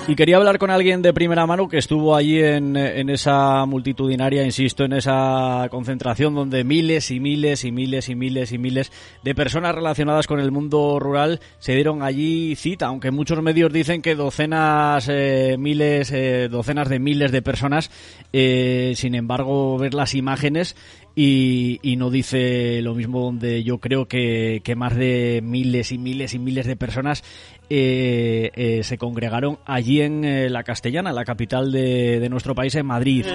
[0.06, 4.44] Y quería hablar con alguien de primera mano que estuvo allí en, en, esa multitudinaria,
[4.44, 8.92] insisto, en esa concentración donde miles y miles y miles y miles y miles
[9.24, 14.02] de personas relacionadas con el mundo rural se dieron allí cita, aunque muchos medios dicen
[14.02, 17.90] que docenas, eh, miles, eh, docenas de miles de personas,
[18.34, 20.76] eh, sin embargo, ver las imágenes
[21.16, 25.98] y, y, no dice lo mismo donde yo creo que, que, más de miles y
[25.98, 27.24] miles y miles de personas
[27.70, 32.74] eh, eh, se congregaron allí en eh, la Castellana, la capital de, de, nuestro país,
[32.76, 33.26] en Madrid.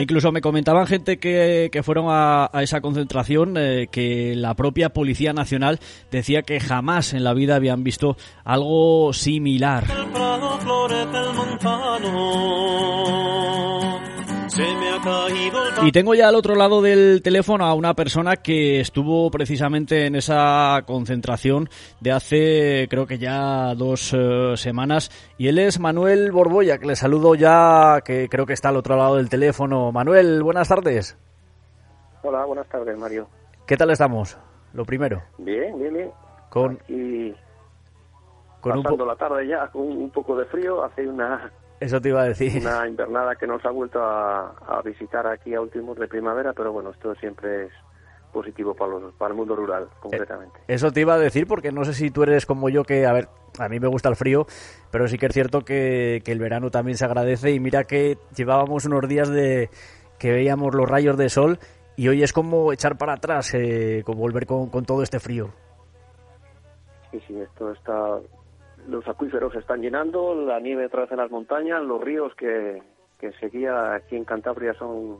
[0.00, 4.90] Incluso me comentaban gente que, que fueron a, a, esa concentración eh, que la propia
[4.90, 5.78] Policía Nacional
[6.10, 9.84] decía que jamás en la vida habían visto algo similar.
[15.82, 20.14] Y tengo ya al otro lado del teléfono a una persona que estuvo precisamente en
[20.14, 21.68] esa concentración
[22.00, 26.96] de hace creo que ya dos uh, semanas y él es Manuel Borbolla, que le
[26.96, 29.90] saludo ya, que creo que está al otro lado del teléfono.
[29.90, 31.16] Manuel, buenas tardes.
[32.22, 33.28] Hola, buenas tardes, Mario.
[33.66, 34.36] ¿Qué tal estamos?
[34.74, 35.22] Lo primero.
[35.38, 36.10] Bien, bien, bien.
[36.50, 36.78] Con...
[38.60, 41.50] Con pasando un la tarde ya con un poco de frío, hace una
[41.82, 42.62] eso te iba a decir.
[42.62, 46.72] Una invernada que nos ha vuelto a, a, visitar aquí a últimos de primavera, pero
[46.72, 47.72] bueno, esto siempre es
[48.32, 50.58] positivo para, los, para el mundo rural, concretamente.
[50.66, 53.12] Eso te iba a decir porque no sé si tú eres como yo que, a
[53.12, 53.28] ver,
[53.58, 54.46] a mí me gusta el frío,
[54.90, 58.16] pero sí que es cierto que, que el verano también se agradece y mira que
[58.34, 59.68] llevábamos unos días de
[60.18, 61.58] que veíamos los rayos de sol
[61.96, 65.50] y hoy es como echar para atrás, eh, como volver con, con todo este frío.
[67.10, 68.18] Sí, sí, esto está
[68.88, 72.82] los acuíferos se están llenando, la nieve otra vez en las montañas, los ríos que,
[73.18, 75.18] que seguía aquí en Cantabria son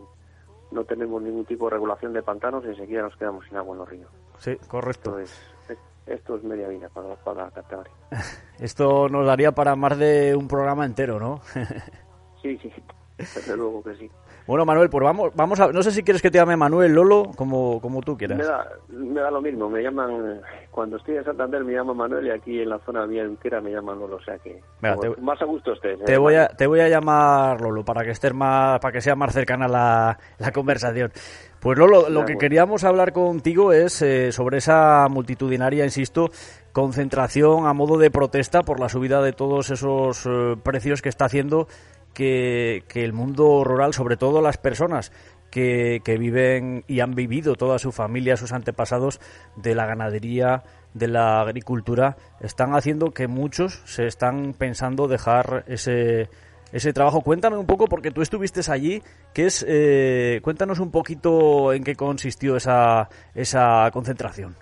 [0.72, 3.78] no tenemos ningún tipo de regulación de pantanos y enseguida nos quedamos sin agua en
[3.78, 4.10] los ríos.
[4.39, 5.18] Sí, correcto.
[5.18, 7.93] Esto es, esto es media vida para, para Cantabria.
[8.59, 11.40] Esto nos daría para más de un programa entero, ¿no?
[12.43, 12.72] sí, sí,
[13.18, 14.10] desde luego que sí.
[14.47, 17.31] Bueno, Manuel, pues vamos, vamos a, no sé si quieres que te llame Manuel, Lolo,
[17.36, 18.39] como, como tú quieras.
[18.39, 20.40] Me da, me da lo mismo, me llaman,
[20.70, 23.70] cuando estoy en Santander me llaman Manuel y aquí en la zona mía entera me
[23.70, 26.02] llaman Lolo, o sea que Mira, te, más a gusto estés.
[26.05, 26.19] Te, ¿eh?
[26.19, 29.32] voy a, te voy a llamar Lolo para que estés más, para que sea más
[29.32, 31.12] cercana la, la conversación.
[31.60, 36.31] Pues Lolo, lo que queríamos hablar contigo es eh, sobre esa multitudinaria, insisto,
[36.73, 41.27] concentración a modo de protesta por la subida de todos esos eh, precios que está
[41.27, 41.69] haciendo
[42.14, 45.12] que, el mundo rural, sobre todo las personas
[45.51, 49.20] que, que, viven y han vivido toda su familia, sus antepasados
[49.56, 50.62] de la ganadería,
[50.94, 56.28] de la agricultura, están haciendo que muchos se están pensando dejar ese,
[56.72, 57.20] ese trabajo.
[57.20, 59.02] Cuéntame un poco, porque tú estuviste allí,
[59.34, 64.55] que es, eh, cuéntanos un poquito en qué consistió esa, esa concentración.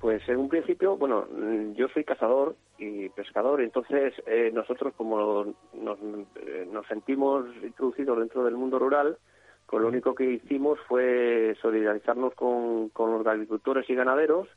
[0.00, 1.26] Pues en un principio, bueno,
[1.74, 5.98] yo soy cazador y pescador, entonces eh, nosotros como nos,
[6.36, 9.18] eh, nos, sentimos introducidos dentro del mundo rural,
[9.66, 14.48] pues lo único que hicimos fue solidarizarnos con, con los agricultores y ganaderos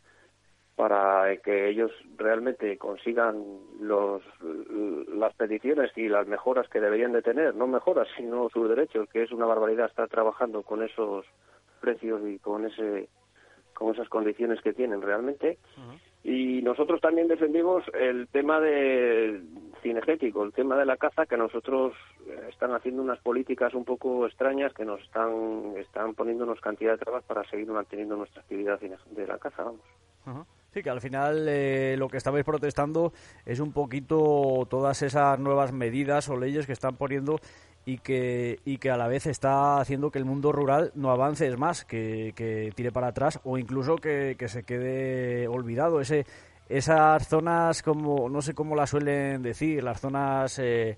[0.75, 3.43] para que ellos realmente consigan
[3.79, 4.23] los,
[5.13, 9.23] las peticiones y las mejoras que deberían de tener, no mejoras, sino sus derechos, que
[9.23, 11.25] es una barbaridad estar trabajando con esos
[11.79, 13.09] precios y con ese
[13.83, 15.57] con esas condiciones que tienen realmente.
[15.77, 15.99] Uh -huh.
[16.23, 19.41] Y nosotros también defendimos el tema de
[19.81, 21.93] cinegético, el tema de la caza, que nosotros
[22.49, 27.25] están haciendo unas políticas un poco extrañas que nos están, están poniéndonos cantidad de trabas
[27.25, 29.81] para seguir manteniendo nuestra actividad de la caza, vamos.
[30.25, 30.45] Uh -huh.
[30.73, 33.13] Sí, que al final eh, lo que estabais protestando
[33.45, 37.39] es un poquito todas esas nuevas medidas o leyes que están poniendo
[37.85, 41.45] y que, y que a la vez está haciendo que el mundo rural no avance,
[41.45, 46.01] es más, que, que tire para atrás o incluso que, que se quede olvidado.
[46.01, 46.25] Ese,
[46.69, 50.57] esas zonas, como no sé cómo las suelen decir, las zonas...
[50.57, 50.97] Eh,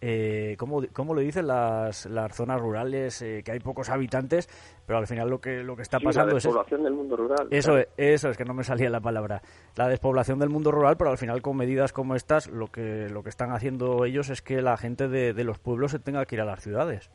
[0.00, 3.22] eh, ¿cómo, ¿cómo, lo dicen las, las zonas rurales?
[3.22, 4.48] Eh, que hay pocos habitantes,
[4.86, 6.84] pero al final lo que, lo que está sí, pasando la despoblación es...
[6.84, 7.48] del mundo rural.
[7.50, 7.88] Eso, claro.
[7.96, 9.42] eso es que no me salía la palabra.
[9.76, 13.22] La despoblación del mundo rural, pero al final con medidas como estas, lo que, lo
[13.22, 16.36] que están haciendo ellos es que la gente de, de los pueblos se tenga que
[16.36, 17.10] ir a las ciudades.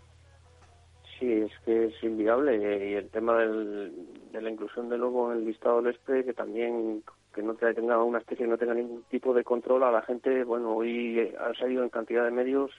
[1.21, 2.89] Sí, es que es inviable.
[2.89, 3.93] Y el tema del,
[4.31, 7.03] de la inclusión de lobo en el listado del ESPE, que también
[7.33, 10.43] que no tenga una especie no tenga ningún tipo de control a la gente.
[10.43, 12.71] Bueno, hoy ha salido en cantidad de medios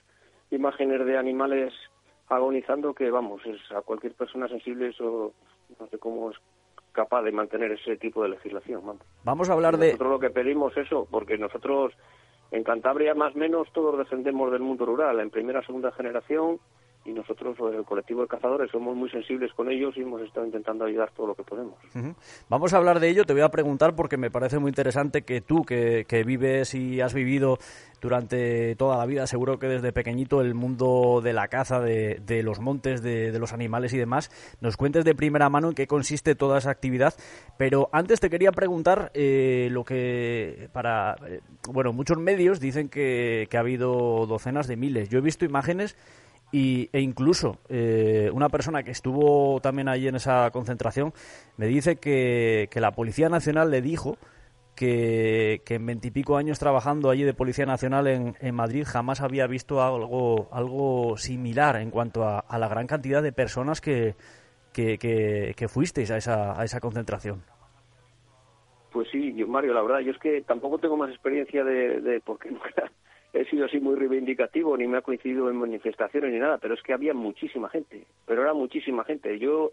[0.51, 1.73] imágenes de animales
[2.29, 5.33] agonizando que, vamos, es a cualquier persona sensible eso
[5.79, 6.37] no sé cómo es
[6.91, 8.81] capaz de mantener ese tipo de legislación.
[8.85, 9.93] Vamos, vamos a hablar nosotros de...
[9.93, 11.93] Nosotros lo que pedimos eso, porque nosotros
[12.51, 16.59] en Cantabria más o menos todos defendemos del mundo rural, en primera segunda generación,
[17.05, 20.85] y nosotros, el colectivo de cazadores, somos muy sensibles con ellos y hemos estado intentando
[20.85, 21.75] ayudar todo lo que podemos.
[22.49, 25.41] Vamos a hablar de ello, te voy a preguntar porque me parece muy interesante que
[25.41, 27.57] tú, que, vives y has vivido
[28.01, 32.59] durante toda la vida, seguro que desde pequeñito, el mundo de la caza, de, los
[32.59, 34.31] montes, de, los animales y demás,
[34.61, 37.13] nos cuentes de primera mano en qué consiste toda esa actividad.
[37.57, 43.47] Pero antes te quería preguntar eh, lo que para, eh, bueno, muchos medios dicen que,
[43.49, 45.09] que ha habido docenas de miles.
[45.09, 45.97] Yo he visto imágenes
[46.53, 51.11] y, e incluso eh, una persona que estuvo también allí en esa concentración
[51.57, 54.17] me dice que, la Policía Nacional le dijo
[54.75, 59.81] que, en veintipico años trabajando allí de Policía Nacional en, en, Madrid jamás había visto
[59.81, 64.13] algo, algo similar en cuanto a, la gran cantidad de personas que,
[64.71, 67.41] que, fuisteis a esa, a esa concentración.
[68.91, 72.51] Pues sí, Mario, la verdad, yo es que tampoco tengo más experiencia de, de porque
[72.51, 72.91] nunca,
[73.33, 76.83] he sido así muy reivindicativo, ni me ha coincidido en manifestaciones ni nada, pero es
[76.83, 79.39] que había muchísima gente, pero era muchísima gente.
[79.39, 79.71] Yo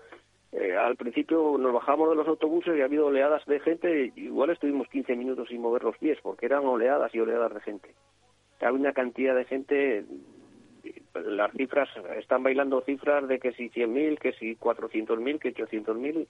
[0.52, 4.50] eh, al principio nos bajamos de los autobuses y ha habido oleadas de gente, igual
[4.50, 7.94] estuvimos 15 minutos sin mover los pies, porque eran oleadas y oleadas de gente.
[8.60, 10.04] Había una cantidad de gente,
[11.14, 11.88] las cifras,
[12.18, 16.26] están bailando cifras de que si 100.000, que si 400.000, que 800.000.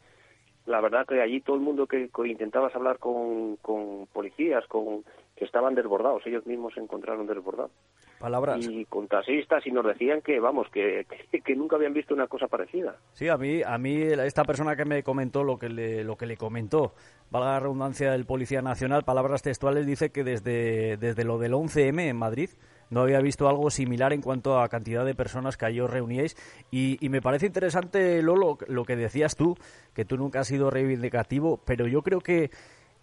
[0.66, 5.05] La verdad que allí todo el mundo que, que intentabas hablar con, con policías, con
[5.41, 7.73] que estaban desbordados, ellos mismos se encontraron desbordados.
[8.19, 8.59] Palabras.
[8.61, 12.47] Y con taxistas y nos decían que, vamos, que, que, nunca habían visto una cosa
[12.47, 12.97] parecida.
[13.15, 16.27] Sí, a mí, a mí esta persona que me comentó lo que le, lo que
[16.27, 16.93] le comentó,
[17.31, 22.03] valga la redundancia del Policía Nacional, palabras textuales, dice que desde, desde lo del 11M
[22.03, 22.51] en Madrid
[22.91, 26.37] no había visto algo similar en cuanto a cantidad de personas que allí os reuníais.
[26.71, 29.57] Y, y, me parece interesante, Lolo, lo que decías tú,
[29.95, 32.51] que tú nunca has sido reivindicativo, pero yo creo que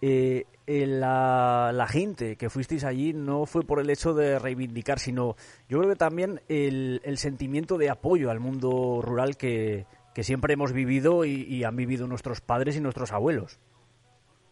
[0.01, 5.35] eh, la, gente que fuisteis allí no fue por el hecho de reivindicar, sino
[5.69, 9.85] yo creo que también el, sentimiento de apoyo al mundo rural que,
[10.21, 13.59] siempre hemos vivido y, han vivido nuestros padres y nuestros abuelos.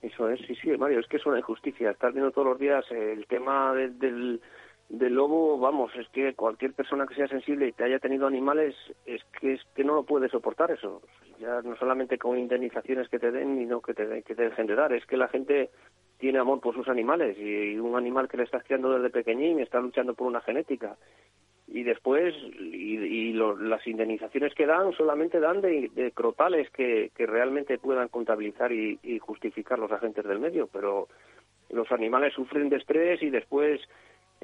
[0.01, 1.89] Eso es, sí, sí, Mario, es que es una injusticia.
[1.89, 4.39] Estar viendo todos los días el tema del,
[4.89, 8.75] del lobo, vamos, es que cualquier persona que sea sensible y te haya tenido animales,
[9.05, 11.01] es que, es que no lo puede soportar eso.
[11.39, 14.75] Ya no solamente con indemnizaciones que te den, sino que te, que te dejen de
[14.75, 15.69] dar, es que la gente
[16.17, 19.79] tiene amor por sus animales y un animal que le estás criando desde pequeñín está
[19.79, 20.95] luchando por una genética.
[21.67, 27.79] Y después y, las indemnizaciones que dan solamente dan de, de crotales que, que, realmente
[27.79, 31.07] puedan contabilizar y, y, justificar los agentes del medio pero
[31.69, 33.81] los animales sufren de estrés y después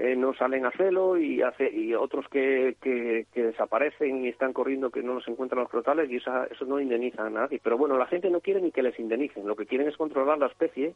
[0.04, 4.90] eh, no salen a celo y, hace, y otros que, que, desaparecen y están corriendo
[4.90, 7.62] que no los encuentran los crotales y esa, eso no indemniza a nadie.
[7.64, 10.40] Pero bueno, la gente no quiere ni que les indemnicen, lo que quieren es controlar
[10.40, 10.96] la especie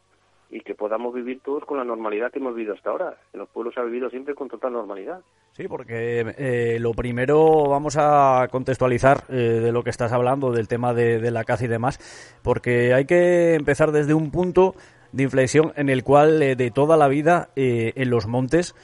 [0.49, 3.17] y que podamos vivir todos con la normalidad que hemos vivido hasta ahora.
[3.31, 5.21] En los pueblos ha vivido siempre con total normalidad.
[5.51, 10.67] Sí, porque eh, lo primero vamos a contextualizar eh, de lo que estás hablando, del
[10.67, 14.73] tema de, la caza y demás, porque hay que empezar desde un punto
[15.15, 18.75] de inflexión en el cual eh, de toda la vida eh, en los montes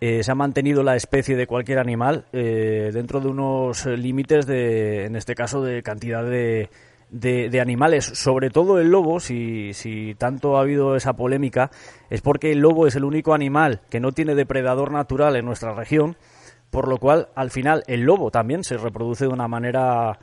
[0.00, 5.16] eh, se ha mantenido la especie de cualquier animal dentro de unos límites de, en
[5.16, 6.70] este caso, de cantidad de,
[7.10, 11.70] de, animales, sobre todo el lobo, si, si tanto ha habido esa polémica,
[12.08, 15.74] es porque el lobo es el único animal que no tiene depredador natural en nuestra
[15.74, 16.16] región,
[16.70, 20.18] por lo cual al final el lobo también se reproduce de una manera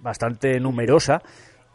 [0.00, 1.20] bastante numerosa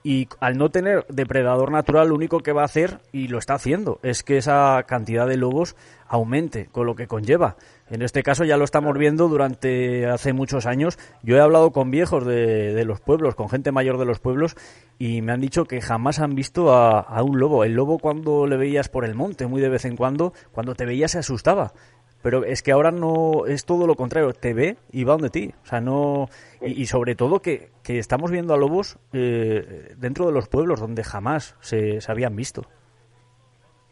[0.04, 3.54] y al no tener depredador natural lo único que va a hacer y lo está
[3.54, 5.76] haciendo es que esa cantidad de lobos
[6.08, 7.56] aumente con lo que conlleva.
[7.90, 10.98] En este caso ya lo estamos viendo durante hace muchos años.
[11.24, 14.56] Yo he hablado con viejos de, de los pueblos con gente mayor de los pueblos
[14.98, 17.64] y me han dicho que jamás han visto a, a un lobo.
[17.64, 20.86] El lobo cuando le veías por el monte muy de vez en cuando cuando te
[20.86, 21.74] veía se asustaba
[22.22, 25.54] pero es que ahora no es todo lo contrario, te ve y va donde ti.
[25.64, 26.28] O sea, no.
[26.62, 31.04] Y, sobre todo que, que, estamos viendo a lobos eh, dentro de los pueblos donde
[31.04, 32.64] jamás se, se, habían visto.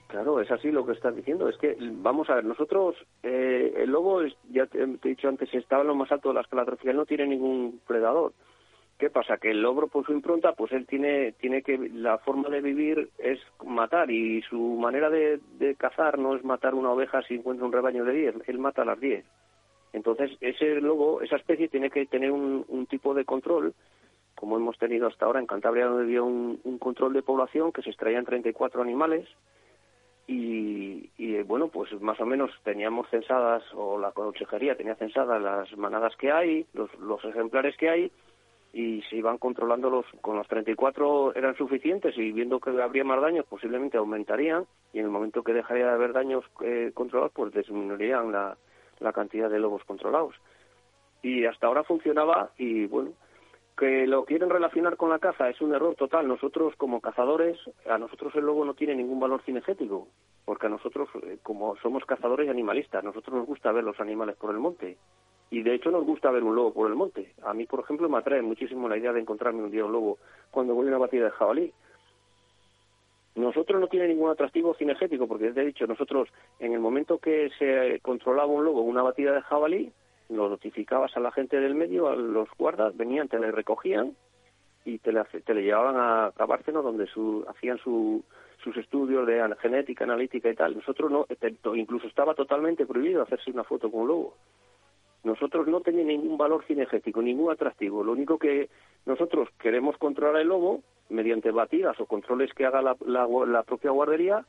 [0.07, 1.49] Claro, es así lo que estás diciendo.
[1.49, 5.81] Es que, vamos a ver, nosotros, eh, el lobo, ya te, he dicho antes, estaba
[5.81, 8.34] en lo más alto de la escala no tiene ningún predador.
[8.99, 9.38] ¿Qué pasa?
[9.38, 13.09] Que el logro por su impronta, pues él tiene, tiene que, la forma de vivir
[13.17, 15.39] es matar y su manera de,
[15.77, 18.99] cazar no es matar una oveja si encuentra un rebaño de 10, él mata las
[18.99, 19.23] 10.
[19.93, 23.73] Entonces, ese lobo, esa especie tiene que tener un, tipo de control,
[24.35, 27.91] como hemos tenido hasta ahora en Cantabria, donde había un, control de población que se
[27.91, 29.30] extraían 34 animales
[30.27, 35.77] y, y, bueno, pues más o menos teníamos censadas, o la consejería tenía censadas las
[35.77, 38.11] manadas que hay, los, los ejemplares que hay,
[38.72, 43.20] y se iban controlando los con los 34 eran suficientes y viendo que habría más
[43.22, 47.54] daños posiblemente aumentarían y en el momento que dejaría de haber daños eh, controlados pues
[47.54, 48.58] disminuirían la,
[49.00, 50.36] la cantidad de lobos controlados
[51.22, 53.14] y hasta ahora funcionaba y bueno,
[53.78, 56.28] que lo quieren relacionar con la caza es un error total.
[56.28, 57.58] Nosotros como cazadores,
[57.90, 60.08] a nosotros el lobo no tiene ningún valor cinegético,
[60.46, 64.36] porque a nosotros eh, como somos cazadores y animalistas, nosotros nos gusta ver los animales
[64.36, 64.98] por el monte.
[65.51, 67.34] Y de hecho nos gusta ver un lobo por el monte.
[67.43, 70.19] A mí, por ejemplo, me atrae muchísimo la idea de encontrarme un día un lobo
[70.51, 71.73] cuando voy a una batida de jabalí.
[73.35, 77.49] Nosotros no tiene ningún atractivo cinegético, porque te he dicho, nosotros en el momento que
[77.57, 79.91] se controlaba un lobo una batida de jabalí,
[80.30, 84.15] lo notificabas a la gente del medio, a los guardas, venían, te le recogían
[84.85, 88.23] y te le, llevaban a Cabárceno donde su, hacían su,
[88.63, 90.76] sus estudios de genética, analítica y tal.
[90.76, 91.26] Nosotros no,
[91.76, 94.34] incluso estaba totalmente prohibido hacerse una foto con un lobo.
[95.24, 98.04] Nosotros no tenía ningún valor cinegético, ningún atractivo.
[98.04, 98.70] Lo único que
[99.06, 104.46] nosotros queremos controlar el lobo mediante batidas o controles que haga la, la, propia guardería,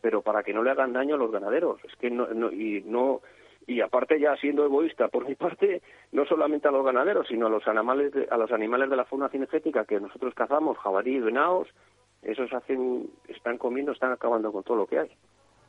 [0.00, 1.82] pero para que no le hagan daño a los ganaderos.
[1.84, 3.20] Es que no, no, y no
[3.66, 5.82] y aparte ya siendo egoísta por mi parte
[6.12, 9.06] no solamente a los ganaderos sino a los animales de, a los animales de la
[9.06, 11.68] fauna cinegética que nosotros cazamos jabalí venados
[12.22, 15.10] esos hacen están comiendo están acabando con todo lo que hay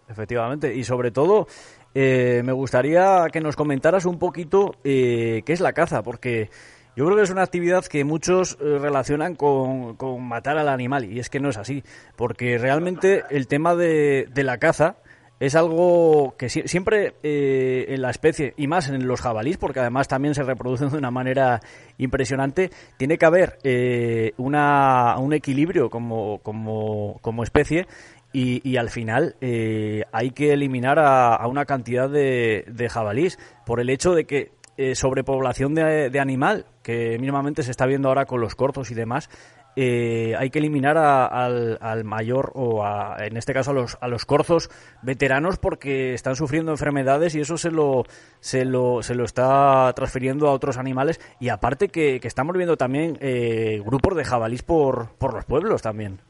[0.07, 1.47] Efectivamente, y sobre todo
[1.95, 6.49] eh, me gustaría que nos comentaras un poquito eh, qué es la caza, porque
[6.95, 11.05] yo creo que es una actividad que muchos eh, relacionan con, con, matar al animal,
[11.05, 11.83] y es que no es así,
[12.15, 14.97] porque realmente el tema de, de la caza
[15.39, 20.07] es algo que siempre eh, en la especie, y más en los jabalís, porque además
[20.07, 21.61] también se reproducen de una manera
[21.97, 27.85] impresionante, tiene que haber eh, una, un equilibrio como, como, como especie
[28.35, 33.89] y, al final eh, hay que eliminar a, una cantidad de, de, jabalís por el
[33.89, 34.51] hecho de que
[34.93, 39.29] sobrepoblación de, animal, que mínimamente se está viendo ahora con los cortos y demás,
[39.77, 42.85] eh, hay que eliminar al, mayor o
[43.19, 44.69] en este caso a los, a los corzos
[45.01, 48.03] veteranos porque están sufriendo enfermedades y eso se lo,
[48.39, 53.17] se lo, se lo está transfiriendo a otros animales y aparte que, estamos viendo también
[53.21, 56.21] eh, grupos de jabalís por, por los pueblos también.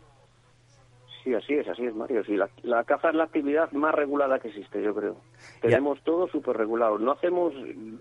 [1.26, 2.24] Sí, así es, así es, Mario.
[2.24, 5.18] Sí, la, caza es la actividad más regulada que existe, yo creo.
[5.60, 7.00] Tenemos todo súper regulado.
[7.00, 7.52] No hacemos,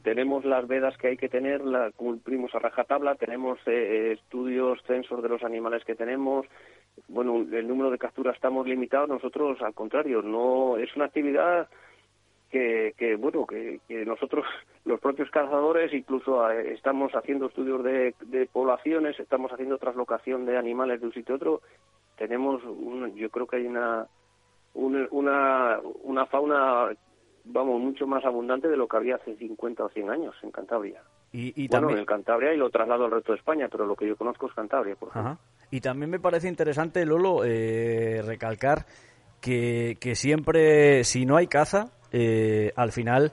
[0.03, 5.23] tenemos las vedas que hay que tener, la cumplimos a rajatabla, tenemos eh, estudios, censos
[5.23, 6.45] de los animales que tenemos.
[7.09, 9.09] Bueno, el número de capturas estamos limitados.
[9.09, 11.71] Nosotros, al contrario, no es una actividad
[12.51, 14.45] que, que bueno, que, que, nosotros,
[14.85, 20.59] los propios cazadores, incluso eh, estamos haciendo estudios de, de poblaciones, estamos haciendo traslocación de
[20.59, 21.63] animales de un sitio a otro
[22.17, 22.63] tenemos,
[23.15, 24.07] yo creo que hay una,
[24.75, 26.89] una, una fauna,
[27.45, 31.03] vamos, mucho más abundante de lo que había hace 50 o 100 años en Cantabria.
[31.33, 31.99] Y, y bueno, también...
[32.01, 34.55] en Cantabria y lo traslado al resto de España, pero lo que yo conozco es
[34.55, 35.39] Cantabria, por ejemplo.
[35.71, 38.87] Y también me parece interesante, Lolo, eh, recalcar
[39.41, 43.33] que, que siempre, si no hay caza, eh, al final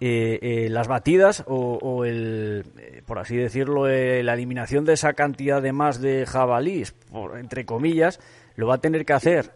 [0.00, 5.60] eh, eh, las batidas o, el, eh, por así decirlo, la eliminación de esa cantidad
[5.60, 8.20] de más de jabalís, por, entre comillas,
[8.54, 9.54] lo va a tener que hacer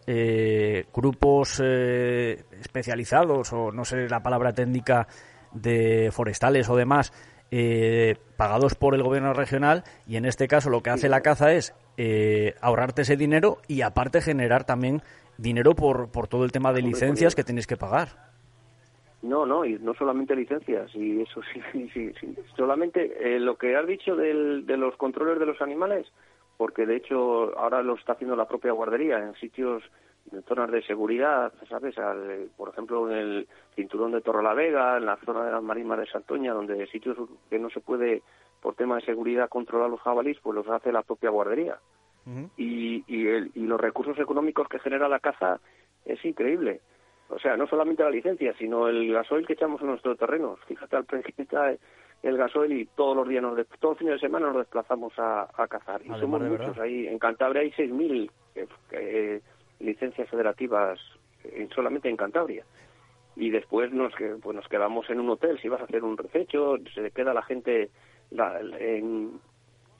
[0.93, 1.61] grupos
[2.59, 5.07] especializados o no sé la palabra técnica
[5.53, 7.11] de forestales o demás
[8.37, 11.73] pagados por el gobierno regional y en este caso lo que hace la caza es
[12.61, 15.03] ahorrarte ese dinero y aparte generar también
[15.37, 18.32] dinero por, por todo el tema de licencias que tienes que pagar.
[19.23, 21.61] No, no, y no solamente licencias, y eso sí,
[21.93, 22.35] sí, sí.
[22.57, 26.05] solamente eh, lo que has dicho del, de los controles de los animales,
[26.57, 29.81] porque de hecho ahora lo está haciendo la propia guardería en sitios,
[30.29, 31.97] en zonas de seguridad, ¿sabes?
[31.97, 35.63] Al, por ejemplo, en el cinturón de Torre la Vega, en la zona de las
[35.63, 37.17] marismas de Santoña, donde sitios
[37.49, 38.23] que no se puede,
[38.61, 41.77] por tema de seguridad, controlar los jabalíes, pues los hace la propia guardería.
[42.57, 45.59] y, y, el, y los recursos económicos que genera la caza
[46.05, 46.81] es increíble
[47.29, 50.59] o sea, no solamente la licencia, sino el gasoil que echamos en nuestros terrenos.
[50.67, 51.33] Fíjate al precio
[52.23, 55.47] el gasoil y todos los días, nos todos los fines de semana nos desplazamos a,
[55.69, 56.01] cazar.
[56.05, 57.05] Y somos muchos ahí.
[57.05, 59.41] En Cantabria hay 6.000 eh, eh,
[59.79, 60.99] licencias federativas
[61.43, 62.65] eh, solamente en Cantabria.
[63.35, 65.59] Y después nos, pues nos quedamos en un hotel.
[65.59, 67.89] Si vas a hacer un rececho, se queda la gente
[68.31, 69.41] la, en,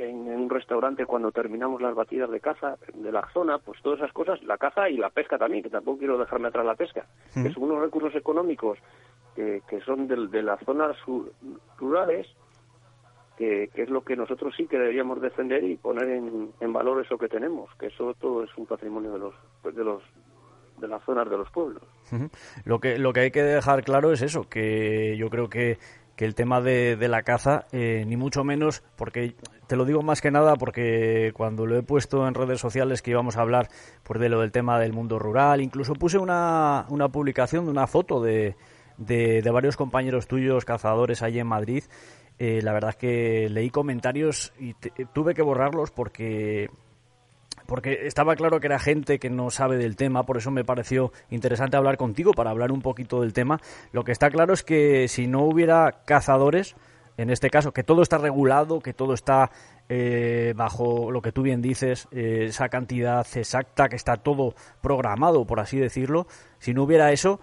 [0.10, 4.14] en, un restaurante cuando terminamos las batidas de caza de la zona, pues todas esas
[4.14, 7.52] cosas, la caza y la pesca también, que tampoco quiero dejarme atrás la pesca, que
[7.52, 8.78] son unos recursos económicos
[9.36, 10.96] que, que son de, de las zonas
[11.78, 12.28] rurales,
[13.38, 17.04] que, que, es lo que nosotros sí que deberíamos defender y poner en, en valor
[17.04, 19.34] eso que tenemos, que eso todo es un patrimonio de los,
[19.76, 20.04] de los
[20.80, 21.84] de las zonas de los pueblos.
[22.66, 25.78] Lo que lo que hay que dejar claro es eso, que yo creo que
[26.16, 29.36] que el tema de, de la caza, eh, ni mucho menos, porque
[29.68, 33.12] te lo digo más que nada porque cuando lo he puesto en redes sociales que
[33.12, 33.70] íbamos a hablar
[34.04, 37.88] pues, de lo del tema del mundo rural, incluso puse una, una publicación de una
[37.88, 38.56] foto de,
[38.98, 41.84] de, varios compañeros tuyos cazadores allí en Madrid,
[42.40, 44.74] eh, la verdad es que leí comentarios y
[45.14, 46.70] tuve que borrarlos porque
[47.66, 51.12] porque estaba claro que era gente que no sabe del tema, por eso me pareció
[51.30, 53.60] interesante hablar contigo para hablar un poquito del tema.
[53.92, 56.76] Lo que está claro es que si no hubiera cazadores,
[57.18, 59.52] en este caso, que todo está regulado, que todo está
[59.90, 65.46] eh, bajo lo que tú bien dices, eh, esa cantidad exacta, que está todo programado,
[65.46, 66.26] por así decirlo,
[66.58, 67.40] si no hubiera eso,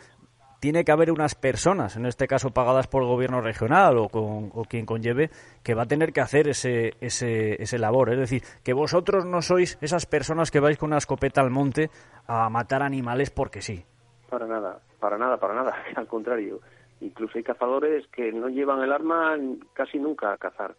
[0.61, 4.51] tiene que haber unas personas, en este caso pagadas por el gobierno regional o, con,
[4.55, 5.31] o quien conlleve,
[5.65, 8.11] que va a tener que hacer ese, ese, ese labor.
[8.11, 11.91] Es decir, que vosotros no sois esas personas que vais con una escopeta al monte
[12.27, 13.85] a matar animales porque sí.
[14.28, 15.74] Para nada, para nada, para nada.
[15.97, 16.61] Al contrario,
[17.01, 19.37] incluso hay cazadores que no llevan el arma
[19.73, 20.77] casi nunca a cazar.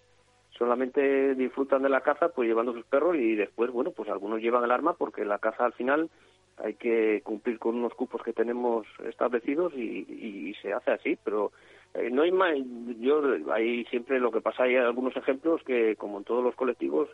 [0.58, 4.64] Solamente disfrutan de la caza pues llevando sus perros y después, bueno, pues algunos llevan
[4.64, 6.10] el arma porque la caza al final
[6.58, 11.52] hay que cumplir con unos cupos que tenemos establecidos y, se hace así, pero
[11.94, 12.54] eh, no hay más,
[13.00, 13.22] yo
[13.52, 17.10] hay siempre lo que pasa, hay algunos ejemplos que como en todos los colectivos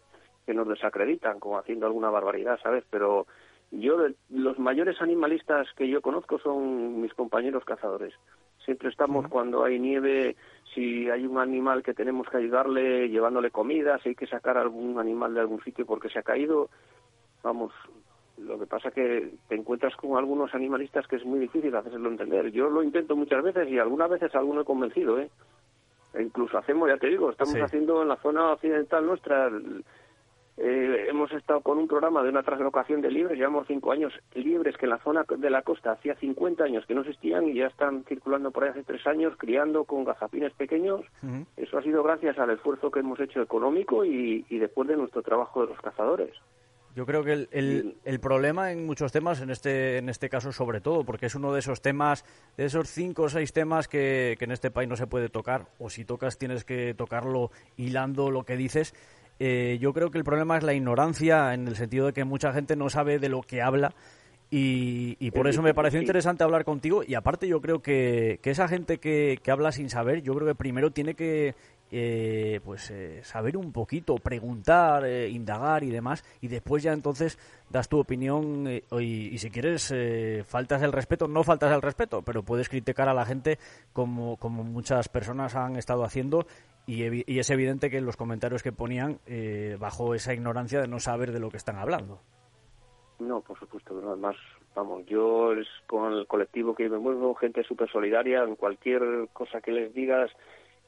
[0.46, 2.84] que nos desacreditan como haciendo alguna barbaridad, ¿sabes?
[2.90, 3.28] Pero
[3.72, 3.98] yo
[4.30, 8.14] los mayores animalistas que yo conozco son mis compañeros cazadores.
[8.64, 10.36] Siempre estamos cuando hay nieve,
[10.74, 15.00] si hay un animal que tenemos que ayudarle llevándole comida, si hay que sacar algún
[15.00, 16.70] animal de algún sitio porque se ha caído,
[17.44, 17.74] vamos,
[18.38, 22.52] lo que pasa que te encuentras con algunos animalistas que es muy difícil hacerlo entender.
[22.52, 25.30] Yo lo intento muchas veces y algunas veces alguno he convencido, ¿eh?
[26.14, 29.52] E incluso hacemos, ya te digo, estamos haciendo en la zona occidental nuestra,
[30.58, 34.78] eh, hemos estado con un programa de una translocación de libres, llevamos cinco años libres
[34.78, 37.68] que en la zona de la costa hacía 50 años que no existían y ya
[37.68, 41.02] están circulando por ahí hace tres años criando con gazapines pequeños.
[41.58, 45.62] Eso ha sido gracias al esfuerzo que hemos hecho económico y después de nuestro trabajo
[45.62, 46.34] de los cazadores.
[46.98, 50.82] Yo creo que el, el, problema en muchos temas, en este, en este caso sobre
[50.82, 52.26] todo, porque es uno de esos temas,
[52.58, 55.68] de esos cinco o seis temas que, que en este país no se puede tocar,
[55.78, 58.96] o si tocas tienes que tocarlo hilando lo que dices.
[59.38, 62.52] Eh, yo creo que el problema es la ignorancia, en el sentido de que mucha
[62.52, 63.94] gente no sabe de lo que habla.
[64.50, 67.04] Y, y por eso me pareció interesante hablar contigo.
[67.06, 70.48] Y aparte yo creo que, que esa gente que, que habla sin saber, yo creo
[70.48, 71.54] que primero tiene que
[71.92, 77.40] eh, pues eh, saber un poquito, preguntar, eh, indagar y demás, y después ya entonces
[77.70, 79.94] das tu opinión y, si quieres
[80.46, 83.58] faltas el respeto, no faltas el respeto, pero puedes criticar a la gente
[83.94, 86.48] como, como muchas personas han estado haciendo
[86.86, 89.20] y, y es evidente que los comentarios que ponían
[89.80, 92.22] bajo esa ignorancia de no saber de lo que están hablando.
[93.20, 94.36] No, por supuesto, además,
[94.76, 99.60] vamos, yo es con el colectivo que me muevo, gente súper solidaria, en cualquier cosa
[99.60, 100.32] que les digas,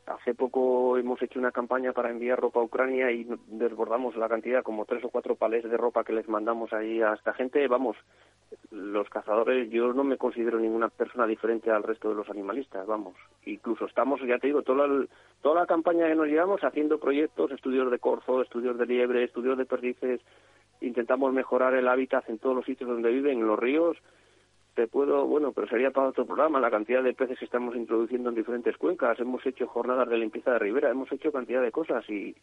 [0.10, 4.64] Hace poco hemos hecho una campaña para enviar ropa a Ucrania y desbordamos la cantidad,
[4.64, 7.68] como tres o cuatro palés de ropa que les mandamos ahí a esta gente.
[7.68, 7.96] Vamos,
[8.72, 13.14] los cazadores, yo no me considero ninguna persona diferente al resto de los animalistas, vamos.
[13.46, 14.88] Incluso estamos, ya te digo, toda,
[15.44, 19.60] toda la campaña que nos llevamos haciendo proyectos, estudios de corzo, estudios de liebre, estudios
[19.60, 20.22] de perdices.
[20.82, 23.96] Intentamos mejorar el hábitat en todos los sitios donde viven, en los ríos
[24.88, 28.36] puedo, bueno, pero sería para otro programa, la cantidad de peces que estamos introduciendo en
[28.36, 32.36] diferentes cuencas, hemos hecho jornadas de limpieza de ribera, hemos hecho cantidad de cosas y,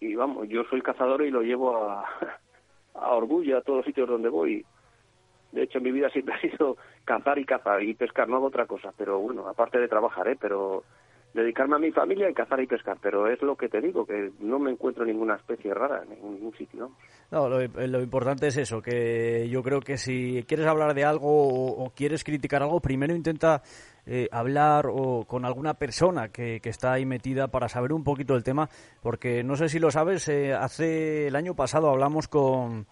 [0.00, 2.04] y vamos, yo soy cazador y lo llevo a,
[2.94, 4.64] a orgullo a todos los sitios donde voy.
[5.52, 8.66] De hecho, mi vida siempre ha sido cazar y cazar y pescar, no hago otra
[8.66, 10.36] cosa, pero bueno, aparte de trabajar, ¿eh?
[10.40, 10.84] Pero
[11.32, 14.32] dedicarme a mi familia y cazar y pescar, pero es lo que te digo, que
[14.40, 16.90] no me encuentro ninguna especie rara en ningún sitio.
[17.30, 17.62] No, lo,
[18.02, 22.62] importante es eso, que yo creo que si quieres hablar de algo o, quieres criticar
[22.62, 23.62] algo, primero intenta
[24.06, 28.34] eh, hablar o con alguna persona que, que, está ahí metida para saber un poquito
[28.34, 28.68] del tema,
[29.02, 32.86] porque no sé si lo sabes, eh, hace el año pasado hablamos con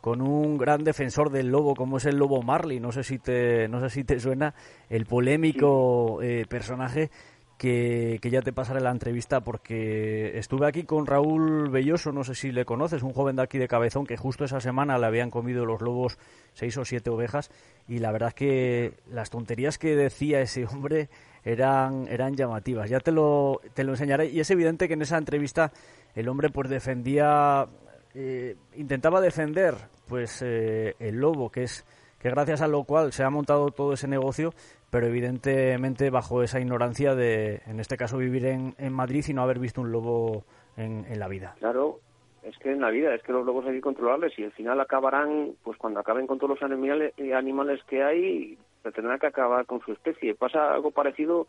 [0.00, 3.68] con un gran defensor del lobo como es el lobo Marley, no sé si te
[3.68, 4.54] no sé si te suena
[4.88, 7.10] el polémico eh, personaje
[7.58, 12.52] que, ya te pasaré la entrevista porque estuve aquí con Raúl Belloso, no sé si
[12.52, 15.66] le conoces, un joven de aquí de Cabezón que justo esa semana le habían comido
[15.66, 16.18] los lobos
[16.54, 17.50] seis o siete ovejas
[17.88, 21.10] y la verdad es que las tonterías que decía ese hombre
[21.44, 22.88] eran, eran llamativas.
[22.88, 25.72] Ya te lo, te lo enseñaré y es evidente que en esa entrevista
[26.14, 27.66] el hombre pues defendía,
[28.14, 29.74] eh, intentaba defender
[30.06, 31.84] pues eh, el lobo que es
[32.18, 34.52] que gracias a lo cual se ha montado todo ese negocio
[34.90, 39.42] pero evidentemente bajo esa ignorancia de, en este caso, vivir en, en Madrid y no
[39.42, 40.44] haber visto un lobo
[40.76, 41.54] en, en, la vida.
[41.58, 42.00] Claro,
[42.42, 44.80] es que en la vida, es que los lobos hay que controlarles y al final
[44.80, 48.58] acabarán, pues cuando acaben con todos los animales, eh, animales que hay,
[48.94, 50.34] tendrán que acabar con su especie.
[50.34, 51.46] Pasa algo parecido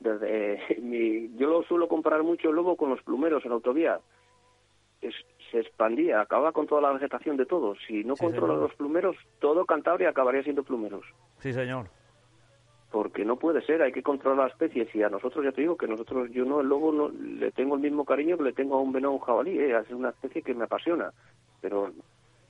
[0.00, 4.00] desde mi, yo lo suelo comparar mucho el lobo con los plumeros en la autovía.
[5.00, 5.14] Es,
[5.50, 7.78] se expandía, acababa con toda la vegetación de todos.
[7.86, 11.04] Si no controla los plumeros, todo Cantabria acabaría siendo plumeros.
[11.38, 11.86] Sí, señor.
[12.90, 15.76] porque no puede ser, hay que controlar las especies y a nosotros ya te digo
[15.76, 18.76] que nosotros yo no el lobo no le tengo el mismo cariño que le tengo
[18.76, 19.76] a un venado un jabalí, ¿eh?
[19.78, 21.12] es una especie que me apasiona,
[21.60, 21.92] pero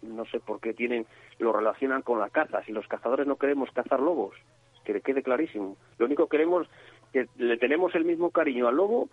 [0.03, 1.07] no sé por qué tienen
[1.39, 4.35] lo relacionan con la caza, si los cazadores no queremos cazar lobos,
[4.85, 5.77] que le quede clarísimo.
[5.99, 6.69] Lo único que queremos
[7.13, 9.09] que le tenemos el mismo cariño al lobo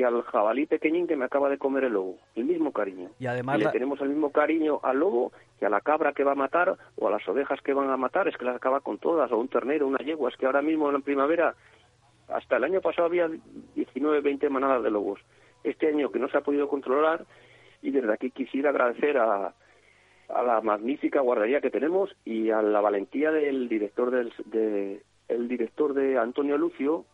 [0.00, 3.10] que al jabalí pequeñín que me acaba de comer el lobo, el mismo cariño.
[3.18, 6.32] Y además le tenemos el mismo cariño al lobo que a la cabra que va
[6.32, 8.96] a matar o a las ovejas que van a matar, es que las acaba con
[8.96, 11.54] todas, o un ternero, una yegua, es que ahora mismo en la primavera,
[12.28, 13.28] hasta el año pasado había
[13.74, 15.20] 19, 20 manadas de lobos.
[15.64, 17.26] Este año que no se ha podido controlar,
[17.82, 19.52] y desde aquí quisiera agradecer a,
[20.30, 25.46] a la magnífica guardería que tenemos y a la valentía del director del de, el
[25.46, 27.04] director de Antonio Lucio,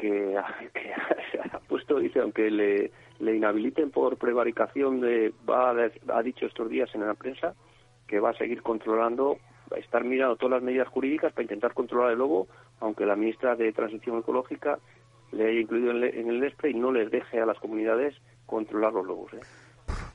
[0.00, 6.68] que, ha puesto, dice, aunque le, le inhabiliten por prevaricación, de, va ha dicho estos
[6.68, 7.54] días en la prensa
[8.06, 9.38] que va a seguir controlando,
[9.70, 12.48] va a estar mirando todas las medidas jurídicas para intentar controlar el lobo,
[12.80, 14.78] aunque la ministra de Transición Ecológica
[15.32, 18.14] le haya incluido en, el ESPRE y no les deje a las comunidades
[18.46, 19.34] controlar los lobos.
[19.34, 19.40] ¿eh?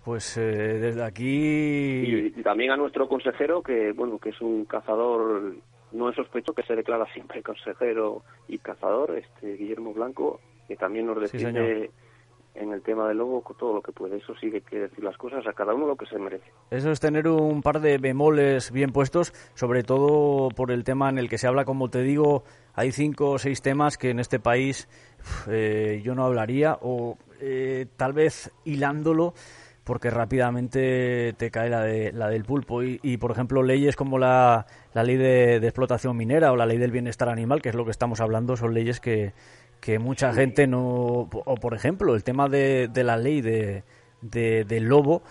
[0.04, 5.56] Pues eh, desde aquí y, también a nuestro consejero que bueno que es un cazador
[5.94, 11.06] no es sospecho que se declara siempre consejero y cazador, este Guillermo Blanco, que también
[11.06, 11.92] nos defiende
[12.56, 14.18] en el tema del lobo todo lo que puede.
[14.18, 16.46] Eso sí que hay que decir las cosas a cada uno lo que se merece.
[16.70, 21.18] Eso es tener un par de bemoles bien puestos, sobre todo por el tema en
[21.18, 22.44] el que se habla, como te digo,
[22.74, 24.88] hay cinco o seis temas que en este país
[25.50, 29.34] eh, yo no hablaría o eh, tal vez hilándolo
[29.84, 32.82] porque rápidamente te cae la, de, la del pulpo.
[32.84, 36.92] Y, por ejemplo, leyes como la, la ley de, explotación minera o la ley del
[36.92, 39.34] bienestar animal, que es lo que estamos hablando, son leyes que,
[39.80, 41.30] que mucha gente no...
[41.32, 43.84] O, por ejemplo, el tema de, de la ley de,
[44.22, 45.24] del lobo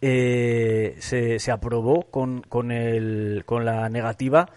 [0.00, 4.48] eh, se, se aprobó con, con, el, con la negativa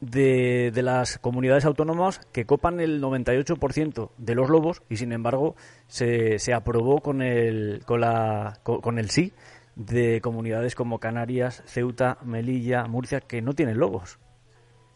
[0.00, 5.56] de, de, las comunidades autónomas que copan el 98% de los lobos y sin embargo
[5.86, 9.32] se, se aprobó con el, con, la, con, el sí
[9.76, 14.18] de comunidades como Canarias, Ceuta, Melilla, Murcia que no tienen lobos.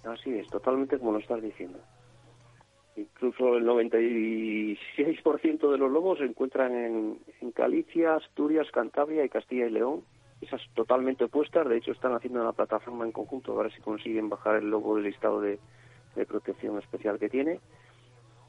[0.05, 1.79] Así es, totalmente como lo estás diciendo.
[2.97, 9.67] Incluso el 96% de los lobos se encuentran en, en Galicia, Asturias, Cantabria y Castilla
[9.67, 10.03] y León
[10.41, 11.69] esas totalmente opuestas.
[11.69, 14.97] De hecho, están haciendo una plataforma en conjunto a ver si consiguen bajar el logo
[14.97, 15.59] del listado de,
[16.27, 17.61] protección especial que tiene.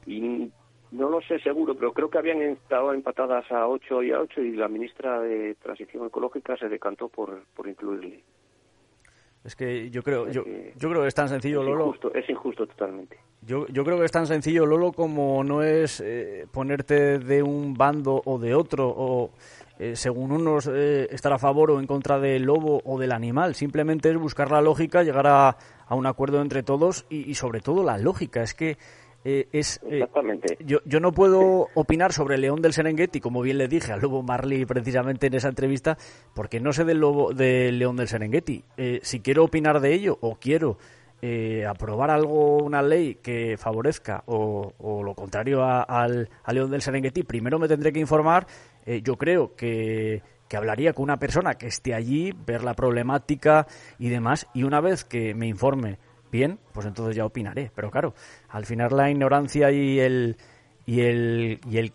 [0.04, 0.50] Y
[0.92, 4.40] no lo sé seguro, pero creo que habían estado empatadas a 8 y a 8
[4.40, 8.22] y la ministra de Transición Ecológica se decantó por, por incluirle.
[9.42, 10.44] Es que yo creo, yo,
[10.76, 11.86] yo creo que es tan sencillo, es Lolo.
[11.86, 13.16] Injusto, es injusto totalmente.
[13.40, 17.72] Yo, yo creo que es tan sencillo, Lolo, como no es eh, ponerte de un
[17.72, 19.30] bando o de otro o
[19.82, 23.54] eh, según unos eh, estar a favor o en contra del lobo o del animal.
[23.54, 25.56] Simplemente es buscar la lógica, llegar a,
[25.88, 28.42] un acuerdo entre todos y, sobre todo la lógica.
[28.42, 28.76] Es que
[29.24, 30.56] eh, es Exactamente.
[30.64, 34.00] yo, yo no puedo opinar sobre el león del Serengeti, como bien le dije al
[34.00, 35.98] lobo Marley precisamente en esa entrevista,
[36.34, 38.64] porque no sé del lobo del león del Serengeti.
[39.02, 40.78] si quiero opinar de ello o quiero
[41.68, 44.72] aprobar algo, una ley que favorezca o,
[45.04, 48.46] lo contrario al, al, león del Serengeti, primero me tendré que informar
[48.86, 53.66] eh, yo creo que, que hablaría con una persona que esté allí, ver la problemática
[53.98, 55.98] y demás, y una vez que me informe
[56.30, 57.70] bien, pues entonces ya opinaré.
[57.74, 58.14] Pero claro,
[58.48, 60.36] al final la ignorancia y el,
[60.86, 61.92] y el, y el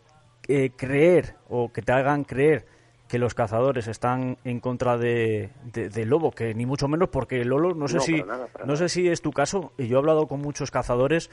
[0.48, 2.66] eh, creer o que te hagan creer
[3.08, 7.76] que los cazadores están en contra de, de, lobo, que ni mucho menos porque Lolo,
[7.76, 8.24] no sé si
[8.66, 11.30] no sé si es tu caso, yo he hablado con muchos cazadores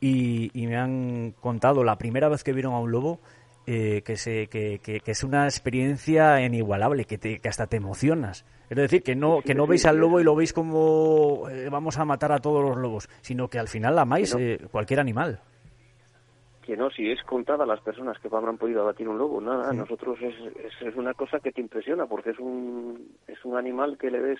[0.00, 3.20] y, y me han contado la primera vez que vieron a un lobo
[3.66, 8.44] eh, que, se, que, que, es una experiencia inigualable, que, te, que hasta te emocionas.
[8.70, 11.98] Es decir, que no, que no veis al lobo y lo veis como eh, vamos
[11.98, 15.40] a matar a todos los lobos, sino que al final amáis eh, cualquier animal.
[16.62, 19.72] Que no, si es contada las personas que habrán podido abatir un lobo, nada, a
[19.72, 20.34] nosotros es,
[20.80, 24.38] es, una cosa que te impresiona, porque es un, es un animal que le ves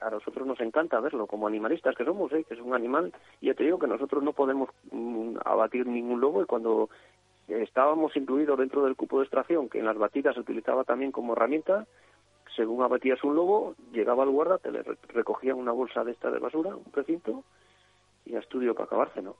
[0.00, 2.44] a nosotros nos encanta verlo como animalistas que somos, ¿eh?
[2.46, 3.12] que es un animal.
[3.40, 6.88] Y ya te digo que nosotros no podemos mm, abatir ningún lobo y cuando
[7.48, 11.32] estábamos incluidos dentro del cupo de extracción, que en las batidas se utilizaba también como
[11.32, 11.86] herramienta.
[12.56, 16.38] Según abatías un lobo, llegaba al guarda, te le recogían una bolsa de esta de
[16.38, 17.44] basura, un precinto,
[18.26, 19.36] y a estudio para acabarse, ¿no?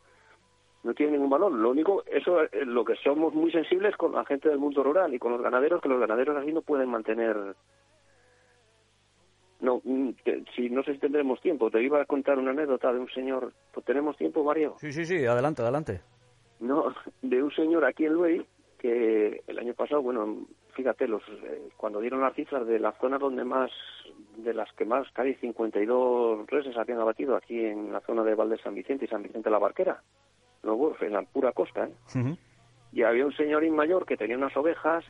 [0.82, 1.52] No tiene ningún valor.
[1.52, 5.14] Lo único, eso es lo que somos muy sensibles con la gente del mundo rural
[5.14, 7.54] y con los ganaderos, que los ganaderos así no pueden mantener.
[9.60, 10.10] No, mm,
[10.56, 13.52] si no sé si tendremos tiempo, te iba a contar una anécdota de un señor.
[13.72, 14.74] Pues, ¿Tenemos tiempo, Mario?
[14.78, 16.00] Sí, sí, sí, adelante, adelante.
[16.62, 18.46] No, de un señor aquí en Luey
[18.78, 23.18] que el año pasado, bueno, fíjate, los eh, cuando dieron las cifras de las zonas
[23.18, 23.70] donde más
[24.36, 28.58] de las que más, casi 52 reses habían abatido aquí en la zona de Valde
[28.58, 30.02] San Vicente y San Vicente la Barquera,
[30.62, 31.88] luego en la pura costa.
[32.14, 32.36] ¿eh?
[32.92, 35.04] Y había un señorín mayor que tenía unas ovejas,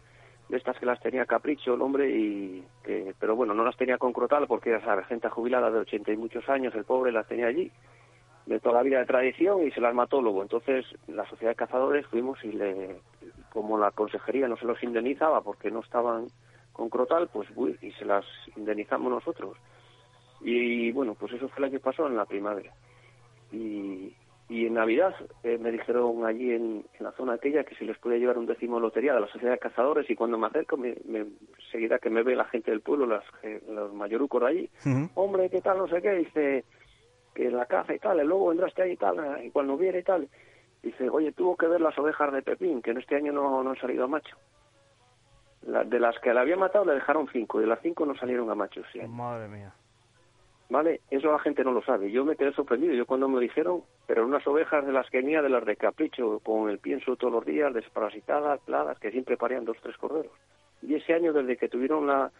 [0.48, 3.98] de estas que las tenía capricho el hombre, y que, pero bueno, no las tenía
[3.98, 7.46] con crotal porque era sargenta jubilada de 80 y muchos años, el pobre las tenía
[7.46, 7.70] allí
[8.46, 10.42] de toda la vida de tradición y se las mató luego.
[10.42, 12.96] Entonces, la sociedad de cazadores fuimos y le,
[13.52, 16.26] como la consejería no se los indemnizaba porque no estaban
[16.72, 17.48] con Crotal, pues
[17.82, 18.24] y se las
[18.56, 19.56] indemnizamos nosotros.
[20.40, 22.72] Y bueno, pues eso fue lo que pasó en la primavera.
[23.52, 24.14] Y,
[24.48, 25.14] y en Navidad
[25.44, 28.76] eh, me dijeron allí en, la zona aquella que si les podía llevar un décimo
[28.76, 31.26] de lotería de la sociedad de cazadores y cuando me acerco me, me
[31.70, 34.70] seguirá que me ve la gente del pueblo, las, eh, los mayorucos de allí.
[35.14, 35.78] Hombre, ¿qué tal?
[35.78, 36.12] No sé qué.
[36.12, 36.64] Dice,
[37.34, 40.02] que la caza y tal, el lobo entraste ahí y tal, y cuando viene y
[40.02, 40.28] tal,
[40.82, 43.70] dice, oye, tuvo que ver las ovejas de Pepín, que en este año no, no
[43.70, 44.36] han salido a macho.
[45.62, 48.50] de las que le había matado le dejaron cinco, y de las cinco no salieron
[48.50, 48.86] a machos.
[49.08, 49.72] Madre mía.
[50.68, 51.02] ¿Vale?
[51.10, 52.10] Eso la gente no lo sabe.
[52.10, 52.94] Yo me quedé sorprendido.
[52.94, 56.40] Yo cuando me dijeron, pero unas ovejas de las que venía, de las de capricho,
[56.40, 60.32] con el pienso todos los días, desparasitadas, plagas, que siempre parían dos, tres corderos.
[60.80, 62.32] Y ese año, desde que tuvieron la,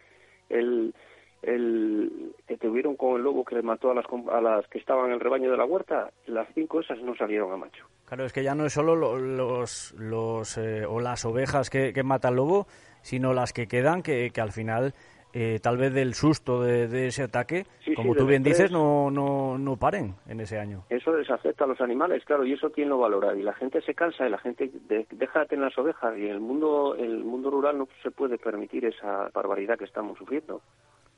[0.48, 0.94] el,
[1.42, 5.06] el que tuvieron con el lobo que le mató a las, a las que estaban
[5.06, 7.86] en el rebaño de la huerta, las cinco esas no salieron a macho.
[8.06, 12.02] Claro, es que ya no es solo los, los eh, o las ovejas que, que,
[12.02, 12.66] mata el lobo,
[13.00, 14.94] sino las que quedan que, que al final
[15.34, 17.64] eh, tal vez del susto de, ese ataque,
[17.96, 20.84] como tú bien dices, no, no, no paren en ese año.
[20.90, 23.34] Eso les afecta a los animales, claro, y eso quién lo valora.
[23.34, 24.70] Y la gente se cansa y la gente
[25.10, 28.84] deja de tener las ovejas y el mundo, el mundo rural no se puede permitir
[28.84, 30.60] esa barbaridad que estamos sufriendo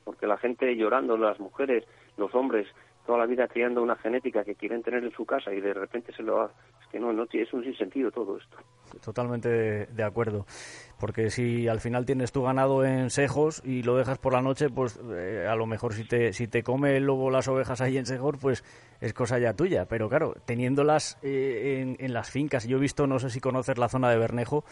[0.05, 1.83] porque la gente llorando, las mujeres,
[2.15, 2.67] los hombres,
[3.05, 6.13] toda la vida criando una genética que quieren tener en su casa y de repente
[6.13, 6.45] se lo ha...
[6.81, 8.57] Es que no, no es un sinsentido todo esto.
[9.03, 9.49] Totalmente
[9.87, 10.45] de, acuerdo.
[10.99, 14.69] Porque si al final tienes tu ganado en sejos y lo dejas por la noche,
[14.69, 17.97] pues eh, a lo mejor si te, si te come el lobo las ovejas ahí
[17.97, 18.63] en sejos, pues
[19.01, 19.85] es cosa ya tuya.
[19.87, 23.77] Pero claro, teniéndolas eh, en, en, las fincas, yo he visto, no sé si conoces
[23.77, 24.63] la zona de Bernejo,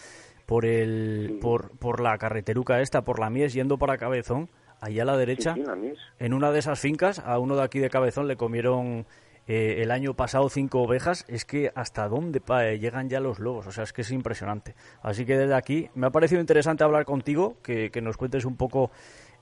[0.46, 4.50] por, el, por, por la carreteruca esta, por la Mies, yendo para Cabezón,
[4.84, 5.56] Ahí a la derecha,
[6.20, 9.06] en una de esas fincas, a uno de aquí de Cabezón le comieron
[9.48, 11.24] eh, el año pasado cinco ovejas.
[11.30, 12.42] Es que hasta dónde
[12.78, 14.76] llegan ya los lobos, o sea, es que es impresionante.
[15.02, 18.92] Así que desde aquí me ha parecido interesante hablar contigo, que, nos cuentes un poco,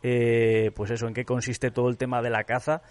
[0.04, 2.84] eh, pues eso, en qué consiste todo el tema de la caza.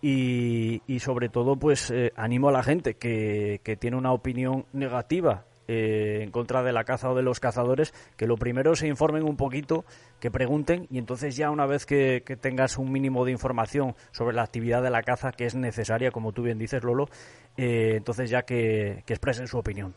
[0.00, 5.44] Y, sobre todo, pues eh, animo a la gente que, que tiene una opinión negativa
[5.68, 9.22] eh, en contra de la caza o de los cazadores, que lo primero se informen
[9.22, 9.84] un poquito,
[10.20, 14.42] que pregunten y entonces ya una vez que, tengas un mínimo de información sobre la
[14.42, 17.06] actividad de la caza que es necesaria, como tú bien dices, Lolo,
[17.56, 19.94] eh, entonces ya que, expresen su opinión.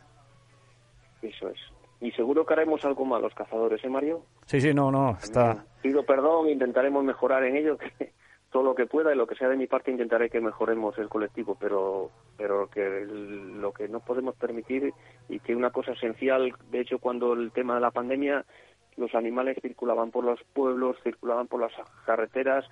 [1.21, 1.59] Eso es.
[2.01, 4.23] Y seguro que haremos algo mal los cazadores, ¿eh, Mario?
[4.45, 5.65] Sí, sí, no, no, está...
[5.81, 8.11] Pido perdón, intentaremos mejorar en ello, que
[8.55, 11.09] todo lo que pueda y lo que sea de mi parte intentaré que mejoremos el
[11.09, 14.93] colectivo, pero pero que lo que no podemos permitir
[15.27, 18.45] y que una cosa esencial, de hecho cuando el tema de la pandemia
[18.95, 21.73] los animales circulaban por los pueblos, circulaban por las
[22.05, 22.63] carreteras,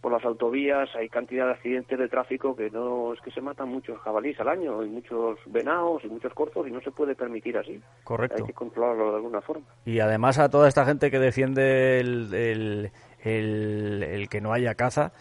[0.00, 3.68] por las autovías, hay cantidad de accidentes de tráfico que no es que se matan
[3.68, 7.58] muchos jabalíes al año y muchos venados y muchos cortos y no se puede permitir
[7.58, 7.78] así.
[8.04, 8.36] Correcto.
[8.38, 9.66] Hay que controlarlo de alguna forma.
[9.84, 12.90] Y además a toda esta gente que defiende el, el
[13.26, 15.12] el, que no haya caza.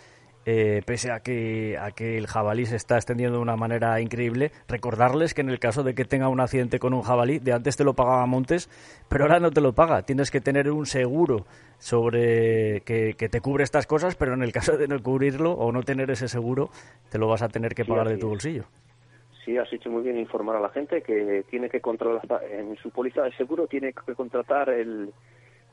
[0.48, 4.52] Eh, pese a que, a que el jabalí se está extendiendo de una manera increíble,
[4.68, 7.77] recordarles que en el caso de que tenga un accidente con un jabalí, de antes
[7.77, 8.69] te lo pagaba Montes,
[9.10, 10.03] pero ahora no te lo paga.
[10.03, 11.48] Tienes que tener un seguro
[11.80, 15.82] sobre que, te cubre estas cosas, pero en el caso de no cubrirlo o no
[15.82, 16.69] tener ese seguro,
[17.10, 18.65] te lo vas a tener que pagar de tu bolsillo.
[19.44, 22.91] Sí, has hecho muy bien informar a la gente que tiene que contratar, en su
[22.91, 25.11] póliza de seguro tiene que contratar el,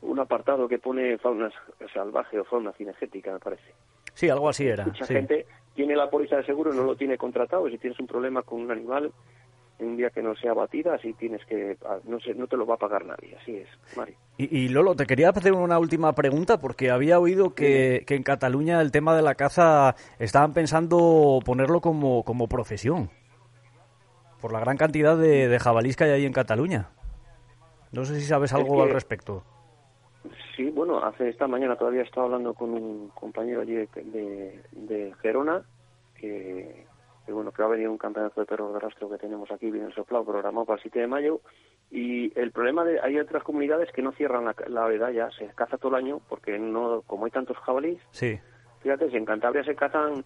[0.02, 1.50] un apartado que pone fauna
[1.92, 3.72] salvaje o fauna cinegética, me parece.
[4.14, 4.84] Sí, algo así era.
[4.84, 7.68] Mucha gente tiene la póliza de seguro no lo tiene contratado.
[7.68, 9.12] Si tienes un problema con un animal,
[9.78, 11.76] en un día que no sea batida, así tienes que.
[11.84, 13.36] Ah, no, sé, no te lo va a pagar nadie.
[13.40, 14.14] Así es, Mari.
[14.36, 18.80] Y, Lolo, te quería hacer una última pregunta porque había oído que, que en Cataluña
[18.80, 23.10] el tema de la caza estaban pensando ponerlo como, como profesión.
[24.40, 26.90] Por la gran cantidad de, de jabalís que hay ahí en Cataluña.
[27.92, 29.44] No sé si sabes algo al respecto.
[30.56, 35.62] Sí, bueno, hace esta mañana todavía estaba hablando con un compañero allí de, de, Gerona,
[36.14, 36.86] que,
[37.28, 39.90] bueno, que va a venir un campeonato de perros de rastro que tenemos aquí, bien
[39.92, 41.40] soplado, programado para el 7 de mayo,
[41.90, 45.78] y el problema de, hay otras comunidades que no cierran la, la ya se caza
[45.78, 48.38] todo el año, porque no, como hay tantos jabalíes, sí.
[48.82, 50.24] fíjate, si en Cantabria se cazan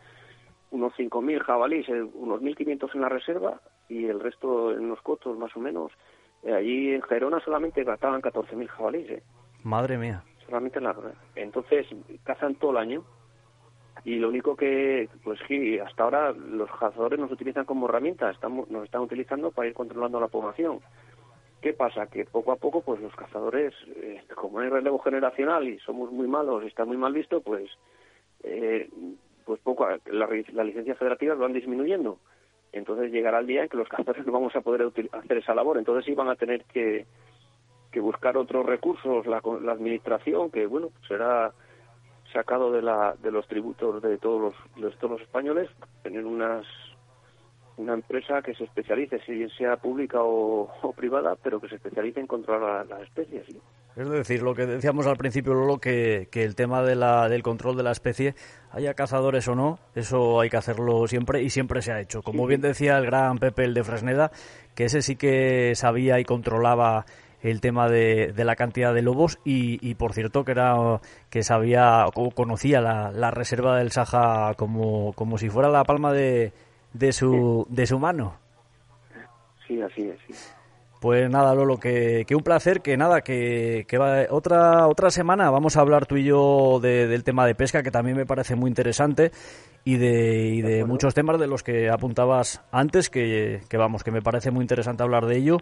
[0.73, 5.39] unos 5.000 jabalíes, eh, unos 1.500 en la reserva, y el resto en los cotos
[5.39, 5.93] más o menos,
[6.43, 9.23] eh, allí en Gerona solamente cazaban 14.000 jabalíes, ¿eh?
[9.67, 10.23] Madre mía.
[10.47, 10.95] Solamente en la
[11.35, 11.89] Entonces,
[12.23, 13.05] cazan todo el año.
[14.05, 18.71] y lo único que, pues sí, hasta ahora los cazadores nos utilizan como herramienta, estamos,
[18.71, 20.79] nos están utilizando para ir controlando la población.
[21.61, 22.07] ¿Qué pasa?
[22.07, 26.29] Que poco a poco, pues los cazadores, eh, como hay relevo generacional y somos muy
[26.29, 27.69] malos y está muy mal visto, pues,
[28.45, 28.89] eh,
[29.45, 32.21] pues poco, la, la licencias federativas van disminuyendo.
[32.71, 35.77] Entonces llegará el día en que los cazadores no vamos a poder hacer esa labor.
[35.79, 37.05] Entonces sí van a tener que,
[37.97, 41.51] que buscar otros recursos, la, la administración, que bueno, será
[42.31, 45.71] sacado de, la, de los tributos de todos los, de todos los españoles,
[46.03, 46.67] tener unas
[47.79, 52.21] una empresa que se especialice, si bien sea pública o, privada, pero que se especialice
[52.21, 53.47] en controlar las especies.
[53.97, 57.43] Es decir, lo que decíamos al principio, Lolo, que, que el tema de la, del
[57.43, 58.35] control de la especie,
[58.73, 62.23] haya cazadores o no, eso hay que hacerlo siempre y siempre se ha hecho.
[62.23, 64.31] Como bien decía el gran Pepe, el de Fresneda,
[64.75, 67.05] que ese sí que sabía y controlaba
[67.51, 70.77] el tema de, de la cantidad de lobos y, por cierto que era
[71.31, 76.13] que sabía o conocía la, la reserva del Saja como, como si fuera la palma
[76.13, 76.53] de,
[76.93, 78.37] de su de su mano.
[79.67, 80.57] Sí, así es.
[81.01, 85.51] Pues nada, Lolo, que, que, un placer, que nada, que, que va, otra otra semana
[85.51, 88.69] vamos a hablar tú y yo del tema de pesca, que también me parece muy
[88.69, 89.31] interesante,
[89.85, 94.11] y de, y de muchos temas de los que apuntabas antes, que, que vamos, que
[94.11, 95.59] me parece muy interesante hablar de ello,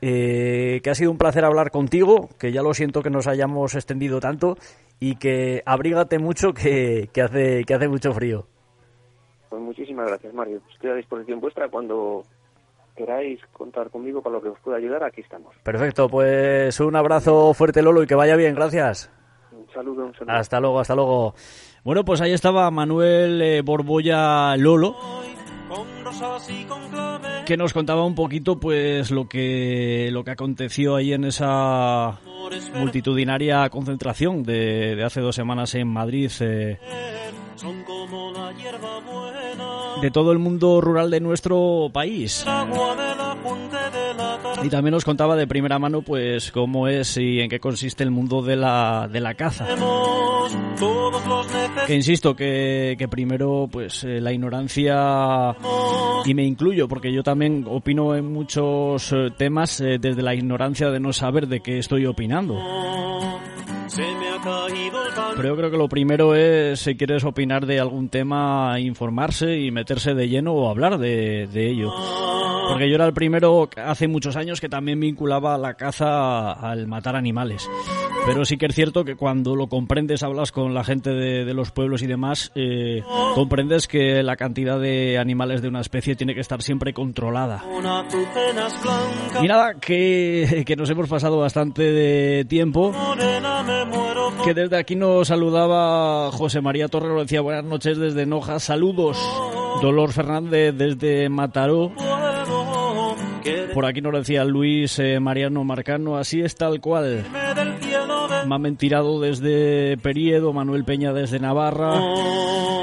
[0.00, 3.74] eh, que ha sido un placer hablar contigo, que ya lo siento que nos hayamos
[3.74, 4.56] extendido tanto
[5.00, 8.46] y que abrígate mucho que, que, hace, que hace mucho frío.
[9.48, 10.60] Pues muchísimas gracias, Mario.
[10.72, 12.22] Estoy a disposición vuestra cuando
[12.94, 15.54] queráis contar conmigo para lo que os pueda ayudar, aquí estamos.
[15.62, 19.10] Perfecto, pues un abrazo fuerte, Lolo, y que vaya bien, gracias.
[19.52, 20.34] Un saludo, un saludo.
[20.34, 21.34] Hasta luego, hasta luego.
[21.84, 24.96] Bueno, pues ahí estaba Manuel eh, Borbolla Lolo
[27.48, 32.20] que nos contaba un poquito pues lo que lo que aconteció ahí en esa
[32.74, 36.78] multitudinaria concentración de, hace dos semanas en Madrid eh,
[40.02, 42.44] de todo el mundo rural de nuestro país
[44.62, 48.10] y también nos contaba de primera mano pues cómo es y en qué consiste el
[48.10, 49.66] mundo de la, de la caza.
[51.86, 55.56] Que insisto que, primero pues eh, la ignorancia
[56.24, 60.90] y me incluyo porque yo también opino en muchos eh, temas eh, desde la ignorancia
[60.90, 62.58] de no saber de qué estoy opinando.
[65.36, 69.70] Pero yo creo que lo primero es, si quieres opinar de algún tema, informarse y
[69.70, 71.90] meterse de lleno o hablar de, de ello.
[72.68, 77.16] Porque yo era el primero hace muchos años que también vinculaba la caza al matar
[77.16, 77.68] animales.
[78.28, 81.70] Pero sí que es cierto que cuando lo comprendes, hablas con la gente de, los
[81.70, 83.02] pueblos y demás, eh,
[83.34, 87.64] comprendes que la cantidad de animales de una especie tiene que estar siempre controlada.
[89.42, 92.92] Y nada, que, que nos hemos pasado bastante de tiempo.
[94.44, 99.18] Que desde aquí nos saludaba José María Torrero, decía buenas noches desde Noja, saludos.
[99.80, 101.92] Dolor Fernández desde Mataró.
[103.72, 107.24] Por aquí nos decía Luis eh, Mariano Marcano, así es tal cual.
[108.48, 112.00] Mamen Tirado desde Periedo, Manuel Peña desde Navarra.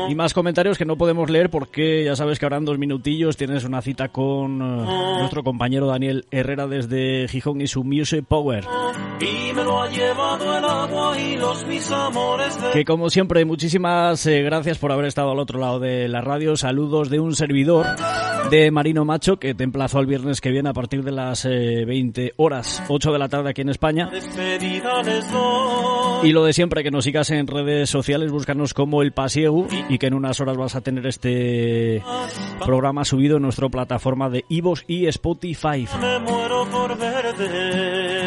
[0.07, 3.37] Y más comentarios que no podemos leer porque ya sabes que ahora en dos minutillos
[3.37, 8.65] tienes una cita con eh, nuestro compañero Daniel Herrera desde Gijón y su Music Power.
[12.73, 16.55] Que como siempre, muchísimas eh, gracias por haber estado al otro lado de la radio.
[16.55, 17.87] Saludos de un servidor
[18.51, 22.25] de Marino Macho que te emplazo al viernes que viene a partir de las 20
[22.25, 24.09] eh, horas, 8 de la tarde aquí en España.
[26.23, 29.99] Y lo de siempre, que nos sigas en redes sociales, búscanos como El Pasiego y
[29.99, 32.01] que en unas horas vas a tener este
[32.65, 35.87] programa subido en nuestra plataforma de Ivos y Spotify.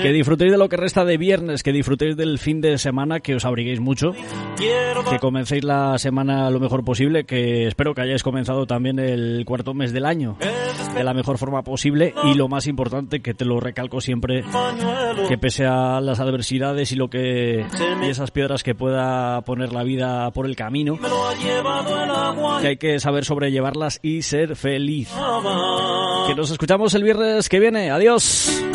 [0.03, 3.35] Que disfrutéis de lo que resta de viernes, que disfrutéis del fin de semana, que
[3.35, 4.13] os abriguéis mucho,
[5.11, 9.75] que comencéis la semana lo mejor posible, que espero que hayáis comenzado también el cuarto
[9.75, 10.37] mes del año
[10.95, 14.45] de la mejor forma posible y lo más importante, que te lo recalco siempre,
[15.29, 17.67] que pese a las adversidades y que
[18.03, 20.99] y esas piedras que pueda poner la vida por el camino,
[22.61, 25.11] que hay que saber sobrellevarlas y ser feliz.
[26.27, 27.91] Que nos escuchamos el viernes que viene.
[27.91, 28.68] Adiós.